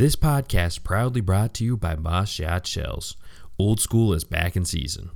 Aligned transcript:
This 0.00 0.16
podcast 0.16 0.82
proudly 0.82 1.20
brought 1.20 1.52
to 1.52 1.64
you 1.66 1.76
by 1.76 1.94
Boss 1.94 2.30
Shot 2.30 2.66
Shells. 2.66 3.18
Old 3.58 3.80
school 3.80 4.14
is 4.14 4.24
back 4.24 4.56
in 4.56 4.64
season. 4.64 5.10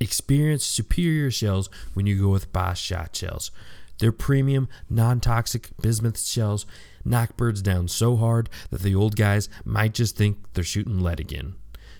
Experience 0.00 0.64
superior 0.64 1.30
shells 1.30 1.70
when 1.92 2.06
you 2.06 2.20
go 2.20 2.30
with 2.30 2.52
Boss 2.52 2.76
Shot 2.76 3.14
Shells. 3.14 3.52
Their 4.00 4.10
premium, 4.10 4.68
non 4.90 5.20
toxic 5.20 5.68
bismuth 5.80 6.18
shells 6.18 6.66
knock 7.04 7.36
birds 7.36 7.62
down 7.62 7.86
so 7.86 8.16
hard 8.16 8.50
that 8.70 8.82
the 8.82 8.96
old 8.96 9.14
guys 9.14 9.48
might 9.64 9.94
just 9.94 10.16
think 10.16 10.38
they're 10.54 10.64
shooting 10.64 10.98
lead 10.98 11.20
again. 11.20 11.54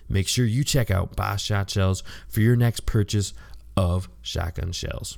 Make 0.09 0.27
sure 0.27 0.45
you 0.45 0.65
check 0.65 0.91
out 0.91 1.15
Boss 1.15 1.41
Shot 1.41 1.69
Shells 1.69 2.03
for 2.27 2.41
your 2.41 2.57
next 2.57 2.85
purchase 2.85 3.33
of 3.77 4.09
shotgun 4.21 4.73
shells. 4.73 5.17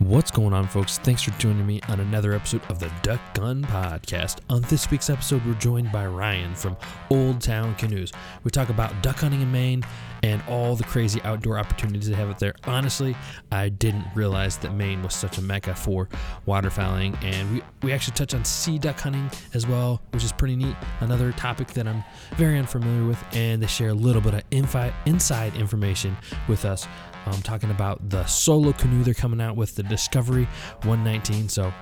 What's 0.00 0.30
going 0.30 0.52
on, 0.52 0.68
folks? 0.68 0.98
Thanks 0.98 1.22
for 1.22 1.30
joining 1.38 1.66
me 1.66 1.80
on 1.88 2.00
another 2.00 2.34
episode 2.34 2.60
of 2.68 2.78
the 2.78 2.92
Duck 3.00 3.18
Gun 3.32 3.62
Podcast. 3.64 4.40
On 4.50 4.60
this 4.68 4.90
week's 4.90 5.08
episode, 5.08 5.44
we're 5.46 5.54
joined 5.54 5.90
by 5.90 6.06
Ryan 6.06 6.54
from 6.54 6.76
Old 7.08 7.40
Town 7.40 7.74
Canoes. 7.76 8.12
We 8.44 8.50
talk 8.50 8.68
about 8.68 9.02
duck 9.02 9.16
hunting 9.16 9.40
in 9.40 9.50
Maine 9.50 9.84
and 10.22 10.42
all 10.48 10.76
the 10.76 10.84
crazy 10.84 11.20
outdoor 11.22 11.58
opportunities 11.58 12.08
they 12.08 12.14
have 12.14 12.28
out 12.28 12.38
there. 12.38 12.54
Honestly, 12.64 13.16
I 13.50 13.70
didn't 13.70 14.04
realize 14.14 14.58
that 14.58 14.74
Maine 14.74 15.02
was 15.02 15.14
such 15.14 15.38
a 15.38 15.42
mecca 15.42 15.74
for 15.74 16.10
waterfowling, 16.46 17.16
and 17.22 17.54
we, 17.54 17.62
we 17.82 17.92
actually 17.92 18.14
touch 18.14 18.34
on 18.34 18.44
sea 18.44 18.78
duck 18.78 19.00
hunting 19.00 19.30
as 19.54 19.66
well, 19.66 20.02
which 20.12 20.24
is 20.24 20.32
pretty 20.32 20.56
neat. 20.56 20.76
Another 21.00 21.32
topic 21.32 21.68
that 21.68 21.88
I'm 21.88 22.04
very 22.36 22.58
unfamiliar 22.58 23.06
with, 23.06 23.24
and 23.32 23.62
they 23.62 23.66
share 23.66 23.90
a 23.90 23.94
little 23.94 24.20
bit 24.20 24.34
of 24.34 24.50
infi- 24.50 24.92
inside 25.06 25.56
information 25.56 26.16
with 26.48 26.66
us 26.66 26.86
um, 27.26 27.42
talking 27.42 27.70
about 27.70 28.08
the 28.08 28.24
solo 28.26 28.72
canoe 28.72 29.02
they're 29.02 29.14
coming 29.14 29.40
out 29.40 29.56
with, 29.56 29.74
the 29.74 29.82
Discovery 29.82 30.44
119. 30.84 31.48
So, 31.48 31.72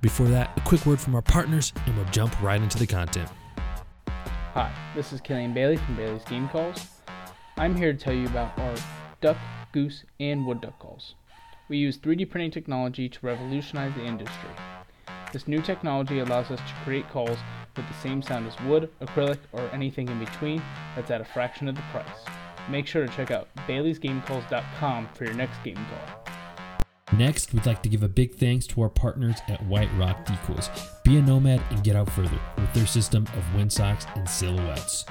before 0.00 0.28
that, 0.28 0.56
a 0.56 0.60
quick 0.62 0.86
word 0.86 1.00
from 1.00 1.14
our 1.14 1.22
partners, 1.22 1.72
and 1.86 1.96
we'll 1.96 2.06
jump 2.06 2.40
right 2.40 2.60
into 2.60 2.78
the 2.78 2.86
content. 2.86 3.28
Hi, 4.54 4.72
this 4.94 5.12
is 5.12 5.20
Killian 5.20 5.52
Bailey 5.52 5.76
from 5.76 5.96
Bailey's 5.96 6.24
Game 6.24 6.48
Calls. 6.48 6.86
I'm 7.58 7.76
here 7.76 7.92
to 7.92 7.98
tell 7.98 8.14
you 8.14 8.26
about 8.26 8.58
our 8.58 8.74
duck, 9.20 9.36
goose, 9.72 10.04
and 10.18 10.46
wood 10.46 10.62
duck 10.62 10.78
calls. 10.78 11.14
We 11.68 11.76
use 11.76 11.98
3D 11.98 12.30
printing 12.30 12.50
technology 12.50 13.08
to 13.08 13.18
revolutionize 13.22 13.94
the 13.94 14.04
industry. 14.04 14.50
This 15.32 15.46
new 15.46 15.60
technology 15.60 16.20
allows 16.20 16.50
us 16.50 16.58
to 16.58 16.74
create 16.82 17.08
calls 17.10 17.38
with 17.76 17.86
the 17.86 17.94
same 17.94 18.22
sound 18.22 18.48
as 18.48 18.60
wood, 18.62 18.90
acrylic, 19.00 19.38
or 19.52 19.68
anything 19.72 20.08
in 20.08 20.18
between 20.18 20.62
that's 20.96 21.10
at 21.10 21.20
a 21.20 21.24
fraction 21.24 21.68
of 21.68 21.76
the 21.76 21.82
price 21.92 22.39
make 22.70 22.86
sure 22.86 23.06
to 23.06 23.12
check 23.12 23.30
out 23.30 23.48
baileysgamecalls.com 23.68 25.08
for 25.14 25.24
your 25.24 25.34
next 25.34 25.62
game 25.62 25.76
call. 25.76 26.34
Next, 27.12 27.52
we'd 27.52 27.66
like 27.66 27.82
to 27.82 27.88
give 27.88 28.04
a 28.04 28.08
big 28.08 28.36
thanks 28.36 28.66
to 28.68 28.82
our 28.82 28.88
partners 28.88 29.36
at 29.48 29.64
White 29.66 29.90
Rock 29.98 30.24
Decoys. 30.24 30.70
Be 31.04 31.18
a 31.18 31.22
nomad 31.22 31.60
and 31.70 31.82
get 31.82 31.96
out 31.96 32.10
further 32.10 32.38
with 32.56 32.72
their 32.72 32.86
system 32.86 33.26
of 33.36 33.54
windsocks 33.54 34.06
and 34.14 34.28
silhouettes. 34.28 35.04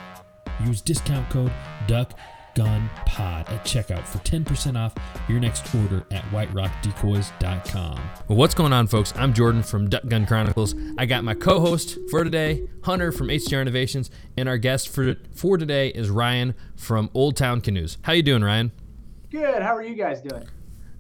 Use 0.66 0.82
discount 0.82 1.30
code 1.30 1.52
DUCK 1.88 2.14
Gun 2.56 2.90
Pod 3.06 3.50
at 3.50 3.64
checkout 3.64 4.04
for 4.06 4.18
10% 4.20 4.78
off 4.78 4.94
your 5.28 5.40
next 5.40 5.74
order 5.76 6.06
at 6.12 6.24
whiterockdecoys.com. 6.26 8.00
Well, 8.28 8.38
what's 8.38 8.54
going 8.54 8.74
on, 8.74 8.88
folks? 8.88 9.14
I'm 9.16 9.34
Jordan 9.34 9.64
from 9.64 9.90
Duck 9.90 10.08
Gun 10.08 10.26
Chronicles. 10.26 10.76
I 10.98 11.06
got 11.06 11.24
my 11.24 11.34
co-host 11.34 11.98
for 12.10 12.24
today, 12.24 12.68
Hunter 12.84 13.12
from 13.12 13.28
HTR 13.28 13.62
Innovations, 13.62 14.10
and 14.38 14.50
our 14.50 14.58
guest 14.58 14.90
for 14.90 15.16
for 15.34 15.58
today 15.58 15.90
is 15.90 16.10
Ryan 16.10 16.56
from 16.76 17.10
Old 17.14 17.36
Town 17.38 17.62
Canoes. 17.62 17.98
How 18.02 18.14
you 18.14 18.24
doing, 18.24 18.44
Ryan? 18.44 18.72
Good. 19.30 19.62
How 19.62 19.76
are 19.76 19.84
you 19.84 19.96
guys 19.96 20.22
doing? 20.22 20.48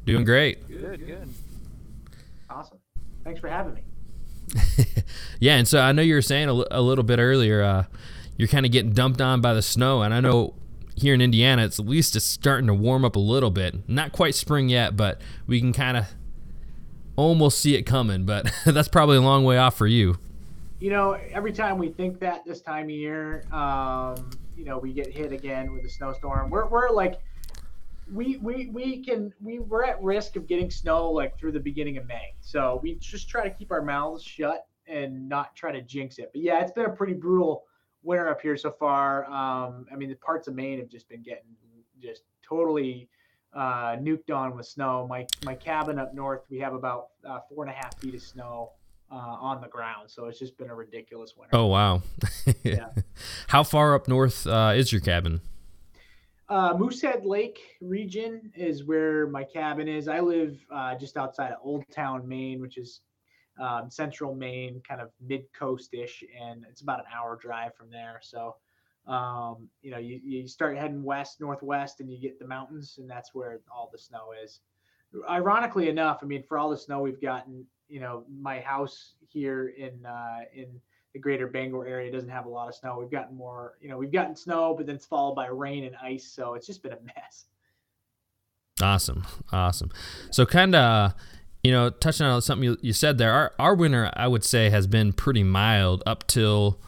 Doing 0.05 0.23
great. 0.23 0.67
Good. 0.67 1.05
Good. 1.05 1.29
Awesome. 2.49 2.77
Thanks 3.23 3.39
for 3.39 3.47
having 3.47 3.73
me. 3.73 3.81
yeah, 5.39 5.55
and 5.55 5.67
so 5.67 5.79
I 5.79 5.91
know 5.91 6.01
you 6.01 6.15
were 6.15 6.21
saying 6.21 6.49
a, 6.49 6.63
a 6.71 6.81
little 6.81 7.03
bit 7.03 7.19
earlier. 7.19 7.61
Uh, 7.61 7.83
you're 8.38 8.47
kind 8.47 8.65
of 8.65 8.71
getting 8.71 8.93
dumped 8.93 9.21
on 9.21 9.41
by 9.41 9.53
the 9.53 9.61
snow, 9.61 10.01
and 10.01 10.13
I 10.13 10.19
know 10.21 10.55
here 11.01 11.13
in 11.13 11.21
Indiana, 11.21 11.65
it's 11.65 11.79
at 11.79 11.85
least 11.85 12.15
it's 12.15 12.25
starting 12.25 12.67
to 12.67 12.73
warm 12.73 13.05
up 13.05 13.15
a 13.15 13.19
little 13.19 13.49
bit. 13.49 13.87
Not 13.87 14.11
quite 14.11 14.35
spring 14.35 14.69
yet, 14.69 14.95
but 14.95 15.21
we 15.47 15.59
can 15.59 15.73
kind 15.73 15.97
of 15.97 16.05
almost 17.15 17.59
see 17.59 17.75
it 17.75 17.83
coming. 17.83 18.25
But 18.25 18.51
that's 18.65 18.87
probably 18.87 19.17
a 19.17 19.21
long 19.21 19.43
way 19.43 19.57
off 19.57 19.77
for 19.77 19.88
you. 19.88 20.17
You 20.79 20.91
know, 20.91 21.17
every 21.31 21.51
time 21.51 21.77
we 21.77 21.89
think 21.89 22.19
that 22.19 22.45
this 22.45 22.61
time 22.61 22.85
of 22.85 22.91
year, 22.91 23.43
um, 23.51 24.29
you 24.55 24.63
know, 24.63 24.77
we 24.77 24.93
get 24.93 25.07
hit 25.07 25.33
again 25.33 25.73
with 25.73 25.83
a 25.83 25.89
snowstorm. 25.89 26.49
We're, 26.49 26.67
we're 26.67 26.89
like, 26.89 27.19
we, 28.11 28.38
we, 28.38 28.67
we 28.67 29.03
can, 29.03 29.33
we, 29.41 29.59
we're 29.59 29.83
at 29.83 30.01
risk 30.01 30.35
of 30.35 30.47
getting 30.47 30.71
snow 30.71 31.11
like 31.11 31.38
through 31.38 31.51
the 31.51 31.59
beginning 31.59 31.97
of 31.97 32.07
May. 32.07 32.33
So 32.39 32.79
we 32.81 32.95
just 32.95 33.29
try 33.29 33.43
to 33.43 33.49
keep 33.53 33.71
our 33.71 33.81
mouths 33.81 34.23
shut 34.23 34.67
and 34.88 35.29
not 35.29 35.55
try 35.55 35.71
to 35.71 35.81
jinx 35.81 36.17
it. 36.17 36.31
But 36.33 36.41
yeah, 36.41 36.61
it's 36.61 36.71
been 36.71 36.85
a 36.85 36.91
pretty 36.91 37.13
brutal 37.13 37.65
winter 38.09 38.27
up 38.27 38.41
here 38.41 38.57
so 38.57 38.71
far. 38.71 39.25
Um, 39.25 39.85
I 39.93 39.95
mean, 39.95 40.09
the 40.09 40.15
parts 40.15 40.47
of 40.47 40.55
Maine 40.55 40.79
have 40.79 40.89
just 40.89 41.07
been 41.07 41.21
getting 41.21 41.55
just 42.01 42.23
totally 42.41 43.07
uh, 43.53 43.95
nuked 43.97 44.31
on 44.33 44.57
with 44.57 44.65
snow. 44.65 45.05
My 45.07 45.25
my 45.45 45.53
cabin 45.53 45.99
up 45.99 46.13
north, 46.13 46.41
we 46.49 46.57
have 46.59 46.73
about 46.73 47.09
uh, 47.23 47.39
four 47.47 47.63
and 47.63 47.71
a 47.71 47.75
half 47.75 47.97
feet 47.99 48.15
of 48.15 48.21
snow 48.21 48.71
uh, 49.11 49.15
on 49.15 49.61
the 49.61 49.67
ground, 49.67 50.09
so 50.09 50.25
it's 50.25 50.39
just 50.39 50.57
been 50.57 50.71
a 50.71 50.75
ridiculous 50.75 51.35
winter. 51.37 51.55
Oh 51.55 51.67
wow! 51.67 52.01
yeah. 52.63 52.89
How 53.47 53.63
far 53.63 53.93
up 53.93 54.07
north 54.07 54.45
uh, 54.47 54.73
is 54.75 54.91
your 54.91 55.01
cabin? 55.01 55.41
Uh, 56.49 56.73
Moosehead 56.75 57.25
Lake 57.25 57.59
region 57.79 58.51
is 58.55 58.83
where 58.83 59.27
my 59.27 59.43
cabin 59.43 59.87
is. 59.87 60.07
I 60.07 60.19
live 60.19 60.57
uh, 60.71 60.95
just 60.95 61.15
outside 61.15 61.51
of 61.51 61.59
Old 61.63 61.83
Town, 61.91 62.27
Maine, 62.27 62.59
which 62.59 62.79
is 62.79 63.01
um, 63.59 63.89
central 63.89 64.33
Maine, 64.35 64.81
kind 64.87 65.01
of 65.01 65.09
mid 65.25 65.51
coast 65.53 65.93
ish, 65.93 66.23
and 66.39 66.65
it's 66.69 66.81
about 66.81 66.99
an 66.99 67.05
hour 67.13 67.37
drive 67.41 67.75
from 67.75 67.89
there. 67.89 68.19
So, 68.21 68.55
um, 69.07 69.67
you 69.81 69.91
know, 69.91 69.97
you, 69.97 70.19
you 70.23 70.47
start 70.47 70.77
heading 70.77 71.03
west, 71.03 71.41
northwest, 71.41 71.99
and 71.99 72.09
you 72.09 72.19
get 72.19 72.39
the 72.39 72.47
mountains, 72.47 72.97
and 72.99 73.09
that's 73.09 73.33
where 73.33 73.59
all 73.73 73.89
the 73.91 73.97
snow 73.97 74.29
is. 74.43 74.61
Ironically 75.29 75.89
enough, 75.89 76.19
I 76.21 76.25
mean, 76.25 76.43
for 76.47 76.57
all 76.57 76.69
the 76.69 76.77
snow 76.77 77.01
we've 77.01 77.21
gotten, 77.21 77.65
you 77.87 77.99
know, 77.99 78.23
my 78.29 78.59
house 78.59 79.15
here 79.27 79.73
in 79.77 80.05
uh, 80.05 80.41
in 80.53 80.67
the 81.13 81.19
greater 81.19 81.47
Bangor 81.47 81.87
area 81.87 82.11
doesn't 82.11 82.29
have 82.29 82.45
a 82.45 82.49
lot 82.49 82.67
of 82.67 82.75
snow. 82.75 82.97
We've 82.99 83.09
gotten 83.09 83.35
more, 83.35 83.73
you 83.81 83.89
know, 83.89 83.97
we've 83.97 84.11
gotten 84.11 84.35
snow, 84.35 84.75
but 84.77 84.85
then 84.85 84.95
it's 84.95 85.07
followed 85.07 85.33
by 85.33 85.47
rain 85.47 85.85
and 85.85 85.95
ice, 86.01 86.25
so 86.25 86.53
it's 86.53 86.67
just 86.67 86.83
been 86.83 86.93
a 86.93 86.99
mess. 87.01 87.45
Awesome, 88.81 89.25
awesome. 89.51 89.91
So, 90.31 90.45
kind 90.45 90.75
of 90.75 91.13
you 91.63 91.71
know, 91.71 91.89
touching 91.89 92.25
on 92.25 92.41
something 92.41 92.63
you, 92.63 92.77
you 92.81 92.93
said 92.93 93.17
there, 93.17 93.31
our, 93.31 93.53
our 93.59 93.75
winter, 93.75 94.11
I 94.13 94.27
would 94.27 94.43
say, 94.43 94.69
has 94.69 94.87
been 94.87 95.13
pretty 95.13 95.43
mild 95.43 96.03
up 96.05 96.25
till 96.27 96.79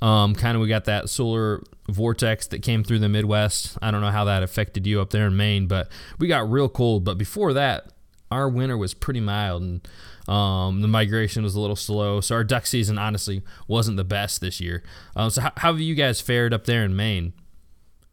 um, 0.00 0.34
kind 0.34 0.56
of 0.56 0.60
we 0.60 0.68
got 0.68 0.84
that 0.84 1.06
polar 1.06 1.62
vortex 1.88 2.46
that 2.48 2.62
came 2.62 2.84
through 2.84 3.00
the 3.00 3.08
Midwest. 3.08 3.78
I 3.80 3.90
don't 3.90 4.00
know 4.00 4.10
how 4.10 4.24
that 4.24 4.42
affected 4.42 4.86
you 4.86 5.00
up 5.00 5.10
there 5.10 5.26
in 5.26 5.36
Maine, 5.36 5.66
but 5.66 5.88
we 6.18 6.28
got 6.28 6.50
real 6.50 6.68
cold. 6.68 7.04
But 7.04 7.18
before 7.18 7.52
that, 7.52 7.92
our 8.30 8.48
winter 8.48 8.76
was 8.76 8.94
pretty 8.94 9.20
mild 9.20 9.62
and 9.62 9.88
um, 10.28 10.80
the 10.80 10.88
migration 10.88 11.42
was 11.42 11.54
a 11.54 11.60
little 11.60 11.76
slow. 11.76 12.20
So 12.20 12.34
our 12.34 12.44
duck 12.44 12.66
season, 12.66 12.98
honestly, 12.98 13.42
wasn't 13.68 13.96
the 13.96 14.04
best 14.04 14.40
this 14.40 14.60
year. 14.60 14.82
Um, 15.16 15.30
so 15.30 15.42
how, 15.42 15.52
how, 15.56 15.72
have 15.72 15.80
you 15.80 15.94
guys 15.94 16.20
fared 16.20 16.54
up 16.54 16.64
there 16.64 16.84
in 16.84 16.96
Maine? 16.96 17.32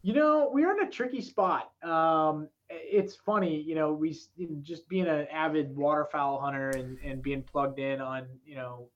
You 0.02 0.14
know, 0.14 0.50
we're 0.52 0.70
in 0.72 0.86
a 0.86 0.90
tricky 0.90 1.22
spot. 1.22 1.70
Um, 1.82 2.48
it's 2.70 3.16
funny, 3.16 3.60
you 3.60 3.74
know, 3.74 3.92
we 3.92 4.16
just 4.62 4.88
being 4.88 5.08
an 5.08 5.26
avid 5.32 5.74
waterfowl 5.76 6.40
hunter 6.40 6.70
and, 6.70 6.98
and 7.04 7.20
being 7.20 7.42
plugged 7.42 7.80
in 7.80 8.00
on, 8.00 8.26
you 8.44 8.54
know, 8.54 8.88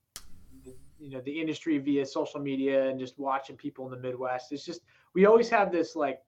the, 0.64 0.76
you 0.98 1.10
know, 1.10 1.20
the 1.22 1.40
industry 1.40 1.78
via 1.78 2.06
social 2.06 2.40
media 2.40 2.88
and 2.88 3.00
just 3.00 3.18
watching 3.18 3.56
people 3.56 3.84
in 3.86 3.90
the 3.90 3.96
Midwest. 4.08 4.52
It's 4.52 4.64
just, 4.64 4.82
we 5.14 5.26
always 5.26 5.48
have 5.48 5.72
this 5.72 5.96
like, 5.96 6.20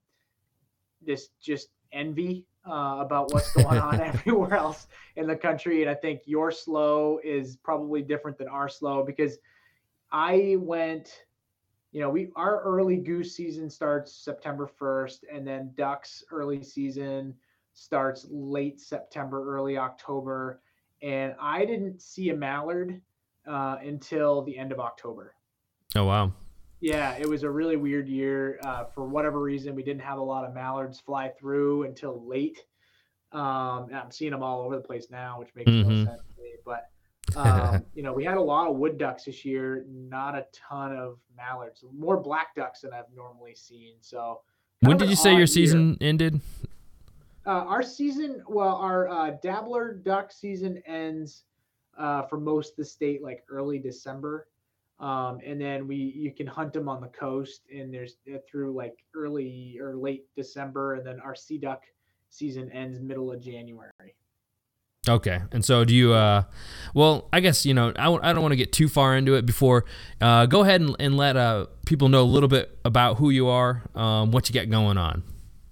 this 1.01 1.29
just 1.41 1.69
envy 1.93 2.47
uh, 2.69 2.97
about 2.99 3.33
what's 3.33 3.53
going 3.53 3.79
on 3.79 4.01
everywhere 4.01 4.55
else 4.55 4.89
in 5.15 5.29
the 5.29 5.37
country. 5.37 5.83
And 5.83 5.91
I 5.91 5.95
think 5.95 6.23
your 6.27 6.51
slow 6.51 7.21
is 7.23 7.57
probably 7.63 8.03
different 8.03 8.39
than 8.39 8.49
our 8.49 8.69
slow 8.69 9.05
because 9.05 9.39
I 10.11 10.57
went, 10.59 11.26
you 11.97 12.03
know, 12.03 12.11
we 12.11 12.29
our 12.37 12.61
early 12.61 12.99
goose 12.99 13.35
season 13.35 13.71
starts 13.71 14.13
September 14.13 14.69
1st, 14.79 15.21
and 15.33 15.47
then 15.47 15.73
ducks 15.79 16.23
early 16.31 16.63
season 16.63 17.33
starts 17.73 18.27
late 18.29 18.79
September, 18.79 19.51
early 19.57 19.79
October. 19.79 20.61
And 21.01 21.35
I 21.41 21.65
didn't 21.65 22.03
see 22.03 22.29
a 22.29 22.37
mallard 22.37 23.01
uh, 23.49 23.77
until 23.83 24.43
the 24.43 24.59
end 24.59 24.73
of 24.73 24.79
October. 24.79 25.33
Oh 25.95 26.05
wow! 26.05 26.35
Yeah, 26.81 27.17
it 27.19 27.27
was 27.27 27.45
a 27.45 27.51
really 27.51 27.77
weird 27.77 28.09
year. 28.09 28.61
Uh, 28.63 28.85
for 28.85 29.07
whatever 29.07 29.41
reason, 29.41 29.75
we 29.75 29.83
didn't 29.83 30.03
have 30.03 30.19
a 30.19 30.23
lot 30.23 30.45
of 30.45 30.53
mallards 30.53 31.01
fly 31.01 31.33
through 31.41 31.85
until 31.85 32.29
late. 32.29 32.63
Um, 33.33 33.89
I'm 33.95 34.11
seeing 34.11 34.33
them 34.33 34.43
all 34.43 34.61
over 34.61 34.77
the 34.77 34.83
place 34.83 35.07
now, 35.11 35.39
which 35.39 35.55
makes 35.55 35.71
mm-hmm. 35.71 35.89
no 35.89 36.05
sense 36.05 36.21
to 36.21 36.26
me. 36.26 36.26
But 36.26 36.26
um, 37.37 37.85
you 37.95 38.03
know, 38.03 38.13
we 38.13 38.25
had 38.25 38.37
a 38.37 38.43
lot 38.43 38.69
of 38.69 38.77
wood 38.77 38.99
ducks 38.99 39.25
this 39.25 39.45
year, 39.45 39.85
not 39.89 40.35
a 40.35 40.47
ton 40.53 40.97
of 40.97 41.19
mallards. 41.37 41.85
More 41.97 42.17
black 42.17 42.55
ducks 42.55 42.81
than 42.81 42.93
I've 42.93 43.13
normally 43.15 43.55
seen. 43.55 43.95
So 44.01 44.41
When 44.81 44.97
did 44.97 45.11
you 45.11 45.17
say 45.17 45.31
your 45.31 45.41
year. 45.41 45.47
season 45.47 45.99
ended? 46.01 46.41
Uh, 47.47 47.51
our 47.51 47.83
season, 47.83 48.43
well, 48.49 48.75
our 48.75 49.09
uh, 49.09 49.31
dabbler 49.43 49.95
duck 49.95 50.33
season 50.33 50.83
ends 50.85 51.45
uh, 51.97 52.23
for 52.23 52.41
most 52.41 52.71
of 52.71 52.77
the 52.77 52.85
state 52.85 53.23
like 53.23 53.45
early 53.49 53.79
December, 53.79 54.49
um, 54.99 55.39
and 55.45 55.61
then 55.61 55.87
we 55.87 55.97
you 55.97 56.33
can 56.33 56.47
hunt 56.47 56.73
them 56.73 56.89
on 56.89 57.01
the 57.01 57.09
coast, 57.09 57.63
and 57.73 57.95
there's 57.95 58.17
uh, 58.35 58.39
through 58.51 58.75
like 58.75 59.05
early 59.15 59.79
or 59.81 59.95
late 59.95 60.27
December, 60.35 60.95
and 60.95 61.07
then 61.07 61.21
our 61.21 61.37
sea 61.37 61.57
duck 61.57 61.85
season 62.31 62.71
ends 62.73 62.99
middle 63.01 63.31
of 63.31 63.41
January. 63.41 64.17
Okay, 65.09 65.41
and 65.53 65.65
so 65.65 65.85
do 65.85 65.95
you? 65.95 66.13
Uh, 66.13 66.43
well, 66.95 67.29
I 67.33 67.41
guess 67.41 67.65
you 67.65 67.75
know 67.75 67.91
I, 67.97 68.05
w- 68.05 68.21
I 68.23 68.33
don't 68.33 68.43
want 68.43 68.53
to 68.53 68.57
get 68.57 68.73
too 68.73 68.89
far 68.89 69.17
into 69.17 69.35
it. 69.35 69.47
Before, 69.47 69.85
uh, 70.21 70.47
go 70.47 70.63
ahead 70.63 70.81
and, 70.81 70.97
and 70.99 71.17
let 71.17 71.37
uh, 71.37 71.67
people 71.87 72.09
know 72.09 72.23
a 72.23 72.25
little 72.25 72.49
bit 72.49 72.77
about 72.85 73.19
who 73.19 73.31
you 73.31 73.49
are, 73.49 73.83
um, 73.95 74.33
what 74.33 74.49
you 74.49 74.55
got 74.55 74.69
going 74.69 74.99
on. 74.99 75.23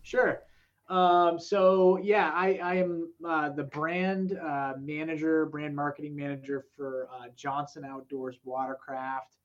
Sure. 0.03 0.41
Um, 0.89 1.41
so 1.41 1.99
yeah, 2.03 2.31
I, 2.35 2.61
I 2.63 2.75
am 2.75 3.09
uh, 3.27 3.49
the 3.49 3.65
brand 3.65 4.39
uh, 4.39 4.75
manager, 4.79 5.47
brand 5.47 5.75
marketing 5.75 6.15
manager 6.15 6.67
for 6.77 7.09
uh, 7.13 7.29
Johnson 7.35 7.85
Outdoors 7.85 8.37
Watercraft, 8.45 9.37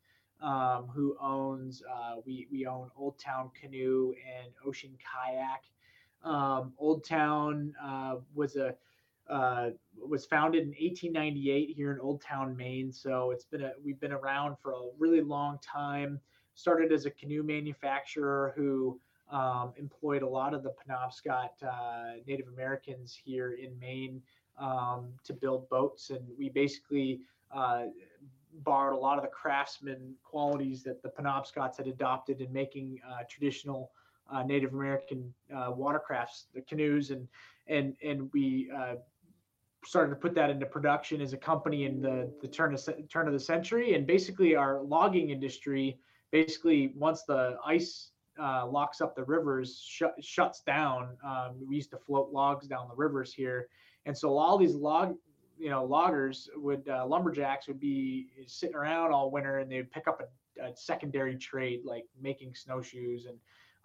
um, 0.42 0.88
who 0.94 1.18
owns 1.22 1.82
uh, 1.92 2.16
we 2.26 2.48
we 2.52 2.66
own 2.68 2.92
Old 2.96 3.18
Town 3.18 3.50
Canoe 3.60 4.14
and 4.38 4.52
Ocean 4.66 4.92
Kayak. 5.00 5.64
Um, 6.24 6.74
Old 6.78 7.06
Town 7.06 7.74
uh, 7.82 8.18
was 8.36 8.58
a 8.58 8.76
uh, 9.30 9.70
was 9.96 10.26
founded 10.26 10.64
in 10.64 10.70
1898 10.70 11.70
here 11.76 11.92
in 11.92 12.00
Old 12.00 12.22
Town, 12.22 12.56
Maine. 12.56 12.92
So 12.92 13.32
it's 13.32 13.46
been 13.46 13.62
a 13.62 13.72
we've 13.84 14.00
been 14.00 14.12
around 14.12 14.58
for 14.62 14.72
a 14.72 14.82
really 14.98 15.22
long 15.22 15.60
time. 15.60 16.20
Started 16.56 16.92
as 16.92 17.06
a 17.06 17.12
canoe 17.12 17.44
manufacturer 17.44 18.54
who 18.56 19.00
um, 19.32 19.74
employed 19.78 20.24
a 20.24 20.28
lot 20.28 20.54
of 20.54 20.64
the 20.64 20.72
Penobscot 20.72 21.50
uh, 21.64 22.14
Native 22.28 22.48
Americans 22.48 23.18
here 23.24 23.54
in 23.54 23.78
Maine 23.80 24.22
um, 24.58 25.10
to 25.24 25.34
build 25.34 25.70
boats, 25.70 26.10
and 26.10 26.26
we 26.38 26.50
basically 26.50 27.22
uh, 27.56 27.84
borrowed 28.64 28.98
a 28.98 29.00
lot 29.00 29.18
of 29.18 29.24
the 29.24 29.30
craftsman 29.30 30.16
qualities 30.24 30.84
that 30.84 31.02
the 31.04 31.10
Penobscots 31.10 31.78
had 31.78 31.88
adopted 31.88 32.42
in 32.42 32.52
making 32.52 33.00
uh, 33.08 33.24
traditional 33.30 33.92
uh, 34.32 34.44
Native 34.44 34.74
American 34.74 35.34
uh, 35.56 35.72
watercrafts, 35.72 36.46
the 36.54 36.62
canoes, 36.62 37.12
and 37.12 37.28
and 37.68 37.96
and 38.04 38.30
we 38.34 38.70
started 39.86 40.10
to 40.10 40.16
put 40.16 40.36
that 40.36 40.50
into 40.50 40.66
production 40.66 41.22
as 41.22 41.34
a 41.34 41.38
company 41.38 41.86
in 41.86 42.02
the 42.02 42.32
the 42.42 42.48
turn 42.48 42.74
of 42.74 42.82
turn 43.10 43.28
of 43.28 43.34
the 43.34 43.40
century, 43.40 43.96
and 43.96 44.06
basically 44.06 44.56
our 44.56 44.82
logging 44.82 45.30
industry, 45.30 45.98
basically 46.32 46.92
once 46.96 47.24
the 47.24 47.58
ice 47.66 48.12
uh, 48.40 48.66
locks 48.66 49.02
up 49.02 49.16
the 49.16 49.24
rivers, 49.24 49.82
shut, 49.86 50.16
shuts 50.22 50.62
down. 50.62 51.18
Um, 51.26 51.56
we 51.68 51.76
used 51.76 51.92
to 51.92 51.98
float 51.98 52.32
logs 52.32 52.68
down 52.68 52.88
the 52.88 52.96
rivers 52.96 53.34
here, 53.34 53.68
and 54.06 54.18
so 54.18 54.38
all 54.38 54.58
these 54.58 54.76
log, 54.76 55.16
you 55.58 55.70
know, 55.70 55.84
loggers 55.86 56.50
would 56.56 56.88
uh, 56.90 57.06
lumberjacks 57.06 57.68
would 57.68 57.80
be 57.80 58.28
sitting 58.48 58.76
around 58.76 59.14
all 59.14 59.32
winter, 59.32 59.60
and 59.60 59.72
they'd 59.72 59.92
pick 59.92 60.08
up 60.08 60.22
a, 60.22 60.64
a 60.64 60.76
secondary 60.76 61.38
trade 61.38 61.82
like 61.86 62.06
making 62.22 62.54
snowshoes, 62.54 63.28
and 63.28 63.38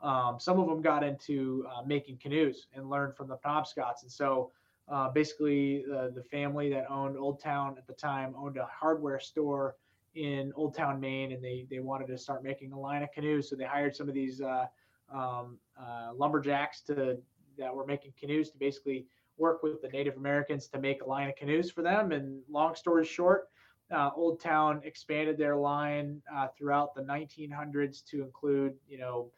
um, 0.02 0.38
some 0.40 0.58
of 0.58 0.66
them 0.68 0.82
got 0.82 1.04
into 1.04 1.64
uh, 1.72 1.82
making 1.86 2.18
canoes 2.18 2.66
and 2.74 2.90
learned 2.90 3.16
from 3.16 3.28
the 3.28 3.36
Penobscots, 3.36 4.02
and 4.02 4.10
so. 4.10 4.50
Uh, 4.88 5.08
basically, 5.10 5.84
uh, 5.94 6.08
the 6.14 6.22
family 6.30 6.70
that 6.70 6.90
owned 6.90 7.16
Old 7.16 7.40
Town 7.40 7.76
at 7.78 7.86
the 7.86 7.94
time 7.94 8.34
owned 8.36 8.58
a 8.58 8.66
hardware 8.66 9.18
store 9.18 9.76
in 10.14 10.52
Old 10.54 10.74
Town, 10.76 11.00
Maine, 11.00 11.32
and 11.32 11.42
they 11.42 11.66
they 11.70 11.80
wanted 11.80 12.06
to 12.08 12.18
start 12.18 12.44
making 12.44 12.72
a 12.72 12.78
line 12.78 13.02
of 13.02 13.10
canoes. 13.10 13.48
So 13.48 13.56
they 13.56 13.64
hired 13.64 13.96
some 13.96 14.08
of 14.08 14.14
these 14.14 14.40
uh, 14.42 14.66
um, 15.12 15.58
uh, 15.80 16.10
lumberjacks 16.14 16.82
to 16.82 17.18
that 17.56 17.74
were 17.74 17.86
making 17.86 18.12
canoes 18.18 18.50
to 18.50 18.58
basically 18.58 19.06
work 19.38 19.62
with 19.62 19.80
the 19.80 19.88
Native 19.88 20.16
Americans 20.16 20.68
to 20.68 20.78
make 20.78 21.02
a 21.02 21.06
line 21.06 21.28
of 21.28 21.36
canoes 21.36 21.70
for 21.70 21.82
them. 21.82 22.12
And 22.12 22.42
long 22.50 22.74
story 22.74 23.04
short, 23.04 23.48
uh, 23.90 24.10
Old 24.14 24.40
Town 24.40 24.82
expanded 24.84 25.38
their 25.38 25.56
line 25.56 26.20
throughout 26.56 26.94
the 26.94 27.02
1900s 27.02 28.04
to 28.10 28.22
include, 28.22 28.74
you 28.88 28.98
know, 28.98 29.30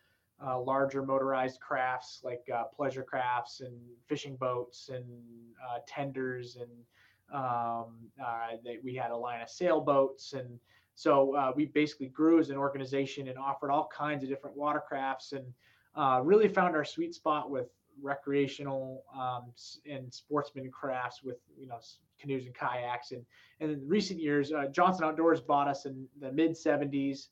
uh, 0.45 0.61
larger 0.61 1.03
motorized 1.03 1.61
crafts 1.61 2.21
like 2.23 2.43
uh, 2.55 2.65
pleasure 2.65 3.03
crafts 3.03 3.61
and 3.61 3.75
fishing 4.07 4.37
boats 4.37 4.91
and 4.93 5.05
uh, 5.69 5.79
tenders 5.87 6.57
and 6.57 6.71
um, 7.33 7.97
uh, 8.25 8.57
they, 8.65 8.79
we 8.85 8.95
had 8.95 9.11
a 9.11 9.17
line 9.17 9.41
of 9.41 9.51
sailboats. 9.51 10.33
And 10.33 10.59
so 10.95 11.35
uh, 11.35 11.53
we 11.55 11.67
basically 11.67 12.09
grew 12.09 12.39
as 12.39 12.51
an 12.51 12.57
organization 12.57 13.29
and 13.29 13.39
offered 13.39 13.71
all 13.71 13.89
kinds 13.97 14.23
of 14.23 14.29
different 14.29 14.57
watercrafts 14.57 15.33
and 15.33 15.45
uh, 15.97 16.21
really 16.23 16.49
found 16.49 16.77
our 16.77 16.85
sweet 16.85 17.15
spot 17.15 17.51
with 17.51 17.67
recreational 18.03 19.05
um, 19.19 19.53
and 19.91 20.13
sportsman 20.13 20.71
crafts 20.71 21.23
with 21.23 21.39
you 21.59 21.67
know 21.67 21.79
canoes 22.21 22.45
and 22.45 22.55
kayaks. 22.55 23.13
And 23.13 23.25
and 23.61 23.71
in 23.71 23.89
recent 23.89 24.21
years 24.21 24.53
Johnson 24.71 25.05
Outdoors 25.05 25.41
bought 25.41 25.67
us 25.67 25.87
in 25.87 26.07
the 26.21 26.31
mid 26.31 26.53
70s 26.53 27.29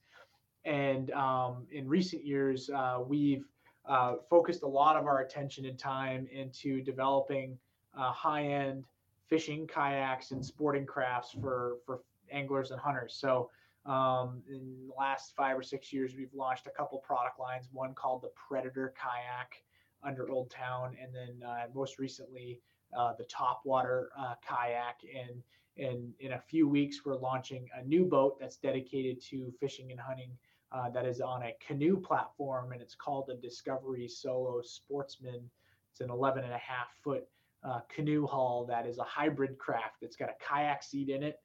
and 0.65 1.11
um, 1.13 1.67
in 1.71 1.89
recent 1.89 2.25
years 2.25 2.71
uh, 2.71 2.99
we've 3.07 3.45
uh, 3.87 4.15
focused 4.31 4.63
a 4.63 4.67
lot 4.67 4.97
of 4.97 5.07
our 5.07 5.21
attention 5.21 5.67
and 5.67 5.79
time 5.79 6.27
into 6.33 6.81
developing 6.81 7.59
uh, 7.99 8.11
high-end 8.11 8.85
fishing 9.29 9.67
kayaks 9.67 10.31
and 10.31 10.45
sporting 10.45 10.87
crafts 10.87 11.37
for 11.41 11.77
for 11.85 12.01
anglers 12.31 12.71
and 12.71 12.81
hunters. 12.81 13.15
So 13.15 13.51
um, 13.87 14.43
in 14.49 14.89
the 14.89 14.95
last 14.99 15.35
five 15.37 15.59
or 15.59 15.63
six 15.63 15.93
years 15.93 16.15
we've 16.17 16.33
launched 16.35 16.67
a 16.67 16.71
couple 16.71 16.99
product 16.99 17.39
lines 17.39 17.69
one 17.73 17.95
called 17.95 18.23
the 18.23 18.31
predator 18.49 18.95
kayak 18.97 19.63
under 20.03 20.31
old 20.31 20.51
town 20.51 20.97
and 21.01 21.15
then 21.15 21.47
uh, 21.47 21.67
most 21.75 21.99
recently 21.99 22.61
uh, 22.97 23.13
the 23.19 23.25
topwater 23.25 24.07
uh, 24.19 24.35
kayak. 24.47 25.01
And 25.15 25.43
and 25.77 26.13
in 26.21 26.33
a 26.33 26.39
few 26.39 26.69
weeks 26.69 27.05
we're 27.05 27.17
launching 27.17 27.69
a 27.75 27.85
new 27.85 28.05
boat 28.05 28.39
that's 28.41 28.57
dedicated 28.57 29.21
to 29.21 29.53
fishing 29.61 29.91
and 29.91 30.01
hunting 30.01 30.31
uh, 30.75 30.91
that 30.91 31.07
is 31.07 31.21
on 31.21 31.43
a 31.45 31.55
canoe 31.67 31.97
platform 31.97 32.73
and 32.73 32.83
it's 32.83 32.95
called 32.95 33.25
the 33.29 33.35
discovery 33.37 34.09
solo 34.09 34.61
sportsman 34.63 35.41
it's 35.95 36.01
an 36.01 36.11
11 36.11 36.43
and 36.43 36.53
a 36.53 36.59
half 36.59 36.89
foot 37.03 37.25
uh, 37.65 37.81
canoe 37.89 38.27
hull 38.27 38.67
that 38.69 38.87
is 38.87 38.99
a 38.99 39.05
hybrid 39.05 39.59
craft. 39.59 40.03
It's 40.03 40.17
got 40.17 40.29
a 40.29 40.35
kayak 40.45 40.83
seat 40.83 41.09
in 41.09 41.23
it. 41.23 41.41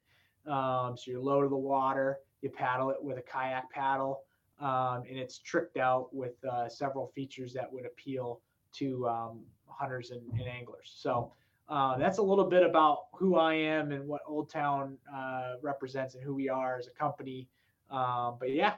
Um, 0.46 0.96
so 0.96 1.10
you're 1.10 1.20
low 1.20 1.42
to 1.42 1.48
the 1.48 1.56
water, 1.56 2.18
you 2.42 2.50
paddle 2.50 2.90
it 2.90 2.96
with 3.00 3.18
a 3.18 3.22
kayak 3.22 3.70
paddle, 3.70 4.22
um, 4.60 5.04
and 5.08 5.18
it's 5.18 5.38
tricked 5.38 5.76
out 5.76 6.12
with 6.12 6.32
uh, 6.44 6.68
several 6.68 7.06
features 7.08 7.52
that 7.54 7.72
would 7.72 7.86
appeal 7.86 8.40
to 8.74 9.08
um, 9.08 9.40
hunters 9.66 10.10
and, 10.10 10.22
and 10.32 10.48
anglers. 10.48 10.92
So 10.96 11.32
uh, 11.68 11.96
that's 11.96 12.18
a 12.18 12.22
little 12.22 12.44
bit 12.44 12.62
about 12.64 13.04
who 13.14 13.36
I 13.36 13.54
am 13.54 13.92
and 13.92 14.06
what 14.06 14.22
Old 14.26 14.50
Town 14.50 14.98
uh, 15.14 15.54
represents 15.62 16.14
and 16.14 16.24
who 16.24 16.34
we 16.34 16.48
are 16.48 16.78
as 16.78 16.86
a 16.86 16.90
company. 16.90 17.48
Um, 17.90 18.36
but 18.38 18.50
yeah, 18.50 18.74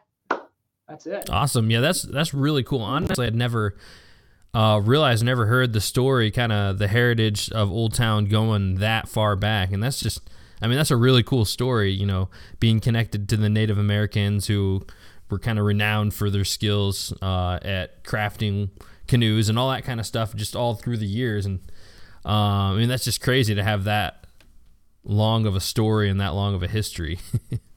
that's 0.89 1.07
it. 1.07 1.31
Awesome. 1.31 1.71
Yeah, 1.71 1.81
that's 1.81 2.03
that's 2.03 2.35
really 2.35 2.63
cool. 2.63 2.83
Honestly, 2.83 3.27
I'd 3.27 3.35
never 3.35 3.77
uh, 4.55 4.81
realized, 4.85 5.25
never 5.25 5.47
heard 5.47 5.73
the 5.73 5.81
story, 5.81 6.31
kind 6.31 6.53
of 6.53 6.79
the 6.79 6.89
heritage 6.89 7.51
of 7.53 7.71
Old 7.71 7.95
Town 7.95 8.27
going 8.27 8.77
that 8.77 9.09
far 9.09 9.37
back, 9.37 9.73
and 9.73 9.83
that's 9.83 10.01
just, 10.01 10.29
I 10.61 10.67
mean, 10.67 10.77
that's 10.77 10.91
a 10.91 10.97
really 10.97 11.23
cool 11.23 11.45
story. 11.45 11.93
You 11.93 12.07
know, 12.07 12.29
being 12.61 12.81
connected 12.81 13.29
to 13.31 13.37
the 13.37 13.49
Native 13.49 13.79
Americans 13.79 14.47
who 14.47 14.85
were 15.31 15.39
kind 15.39 15.59
of 15.59 15.65
renowned 15.65 16.13
for 16.13 16.29
their 16.29 16.45
skills 16.45 17.15
uh, 17.23 17.59
at 17.63 18.05
crafting 18.05 18.69
canoes 19.09 19.49
and 19.49 19.59
all 19.59 19.71
that 19.71 19.85
kind 19.85 19.99
of 19.99 20.07
stuff, 20.07 20.35
just 20.35 20.55
all 20.55 20.75
through 20.75 20.99
the 20.99 21.07
years. 21.07 21.47
And 21.47 21.61
uh, 22.25 22.73
I 22.73 22.75
mean, 22.77 22.89
that's 22.89 23.05
just 23.05 23.21
crazy 23.23 23.55
to 23.55 23.63
have 23.63 23.85
that 23.85 24.27
long 25.05 25.47
of 25.47 25.57
a 25.57 25.61
story 25.61 26.09
and 26.11 26.21
that 26.21 26.35
long 26.35 26.55
of 26.55 26.63
a 26.63 26.69
history. 26.69 27.19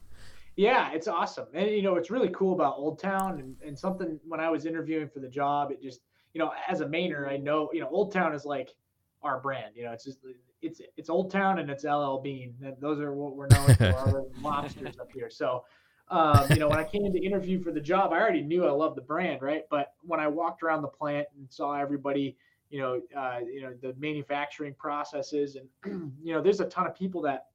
Yeah, 0.56 0.92
it's 0.94 1.08
awesome. 1.08 1.48
And 1.54 1.70
you 1.70 1.82
know, 1.82 1.96
it's 1.96 2.10
really 2.10 2.30
cool 2.30 2.54
about 2.54 2.76
Old 2.78 3.00
Town 3.00 3.40
and, 3.40 3.56
and 3.66 3.78
something 3.78 4.20
when 4.28 4.40
I 4.40 4.50
was 4.50 4.66
interviewing 4.66 5.10
for 5.10 5.20
the 5.20 5.28
job, 5.28 5.72
it 5.72 5.82
just, 5.82 6.02
you 6.34 6.40
know, 6.40 6.52
as 6.68 6.82
a 6.82 6.86
Mainer, 6.86 7.30
I 7.30 7.38
know, 7.38 7.70
you 7.74 7.82
know, 7.82 7.90
Old 7.90 8.12
Town 8.12 8.34
is 8.34 8.46
like 8.46 8.74
our 9.22 9.40
brand. 9.40 9.76
You 9.76 9.86
know, 9.86 9.92
it's 9.92 10.06
just 10.06 10.20
it's 10.62 10.82
it's 10.98 11.10
Old 11.10 11.32
Town 11.32 11.60
and 11.60 11.70
it's 11.70 11.84
LL 11.84 12.18
Bean. 12.18 12.56
Those 12.80 13.00
are 13.00 13.14
what 13.14 13.36
we're 13.36 13.48
known 13.48 13.76
for, 13.76 13.96
our 13.96 14.24
lobsters 14.42 14.98
up 15.02 15.12
here. 15.12 15.30
So 15.30 15.64
um, 16.10 16.46
you 16.52 16.58
know, 16.58 16.70
when 16.70 16.78
I 16.78 16.84
came 16.84 17.12
to 17.12 17.20
interview 17.20 17.60
for 17.60 17.72
the 17.72 17.82
job, 17.82 18.14
I 18.14 18.20
already 18.20 18.44
knew 18.44 18.66
I 18.66 18.72
loved 18.72 18.96
the 18.96 19.02
brand, 19.02 19.42
right? 19.42 19.64
But 19.70 19.94
when 20.02 20.20
I 20.20 20.28
walked 20.28 20.62
around 20.62 20.84
the 20.84 20.88
plant 20.88 21.28
and 21.36 21.52
saw 21.52 21.74
everybody, 21.80 22.38
you 22.70 22.80
know, 22.80 23.02
uh, 23.18 23.40
you 23.40 23.62
know, 23.62 23.74
the 23.82 23.96
manufacturing 23.98 24.76
processes, 24.76 25.58
and 25.58 26.14
you 26.24 26.34
know, 26.34 26.42
there's 26.42 26.60
a 26.60 26.66
ton 26.66 26.86
of 26.86 26.96
people 26.96 27.22
that 27.24 27.48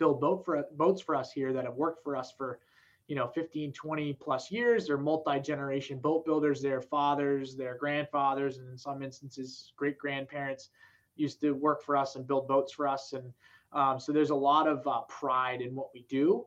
build 0.00 0.20
boat 0.20 0.44
for 0.44 0.64
boats 0.72 1.00
for 1.00 1.14
us 1.14 1.30
here 1.30 1.52
that 1.52 1.64
have 1.64 1.74
worked 1.74 2.02
for 2.02 2.16
us 2.16 2.32
for 2.36 2.58
you 3.06 3.14
know 3.14 3.28
15 3.28 3.72
20 3.72 4.14
plus 4.14 4.50
years. 4.50 4.86
They're 4.86 4.98
multi-generation 4.98 5.98
boat 5.98 6.24
builders. 6.24 6.60
Their 6.60 6.80
fathers 6.80 7.54
their 7.54 7.76
grandfathers 7.76 8.58
and 8.58 8.68
in 8.68 8.78
some 8.78 9.02
instances 9.02 9.72
great 9.76 9.98
grandparents 9.98 10.70
used 11.14 11.40
to 11.42 11.52
work 11.52 11.84
for 11.84 11.96
us 11.96 12.16
and 12.16 12.26
build 12.26 12.48
boats 12.48 12.72
for 12.72 12.88
us. 12.88 13.12
And 13.12 13.32
um, 13.72 14.00
so 14.00 14.10
there's 14.10 14.30
a 14.30 14.34
lot 14.34 14.66
of 14.66 14.84
uh, 14.86 15.02
pride 15.02 15.60
in 15.60 15.74
what 15.74 15.88
we 15.94 16.06
do. 16.08 16.46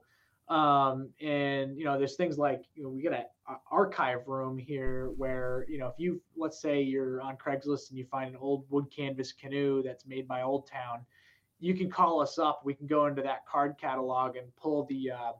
Um, 0.50 1.10
and 1.22 1.78
you 1.78 1.86
know 1.86 1.98
there's 1.98 2.16
things 2.16 2.38
like 2.38 2.64
you 2.76 2.84
know 2.84 2.90
we 2.90 3.02
get 3.02 3.14
an 3.14 3.56
archive 3.72 4.28
room 4.28 4.58
here 4.58 5.12
where 5.16 5.66
you 5.70 5.78
know 5.78 5.88
if 5.88 5.96
you 5.98 6.22
let's 6.36 6.60
say 6.60 6.82
you're 6.82 7.22
on 7.22 7.38
craigslist 7.38 7.90
and 7.90 7.98
you 7.98 8.06
find 8.06 8.32
an 8.32 8.36
old 8.36 8.66
wood 8.70 8.86
canvas 8.94 9.32
canoe 9.32 9.82
that's 9.84 10.06
made 10.06 10.28
by 10.28 10.42
old 10.42 10.68
town 10.68 11.06
you 11.64 11.74
can 11.74 11.90
call 11.90 12.22
us 12.22 12.38
up 12.38 12.62
we 12.64 12.74
can 12.74 12.88
go 12.88 13.06
into 13.06 13.22
that 13.22 13.46
card 13.46 13.76
catalog 13.80 14.36
and 14.36 14.46
pull 14.56 14.86
the 14.86 15.12
uh, 15.12 15.32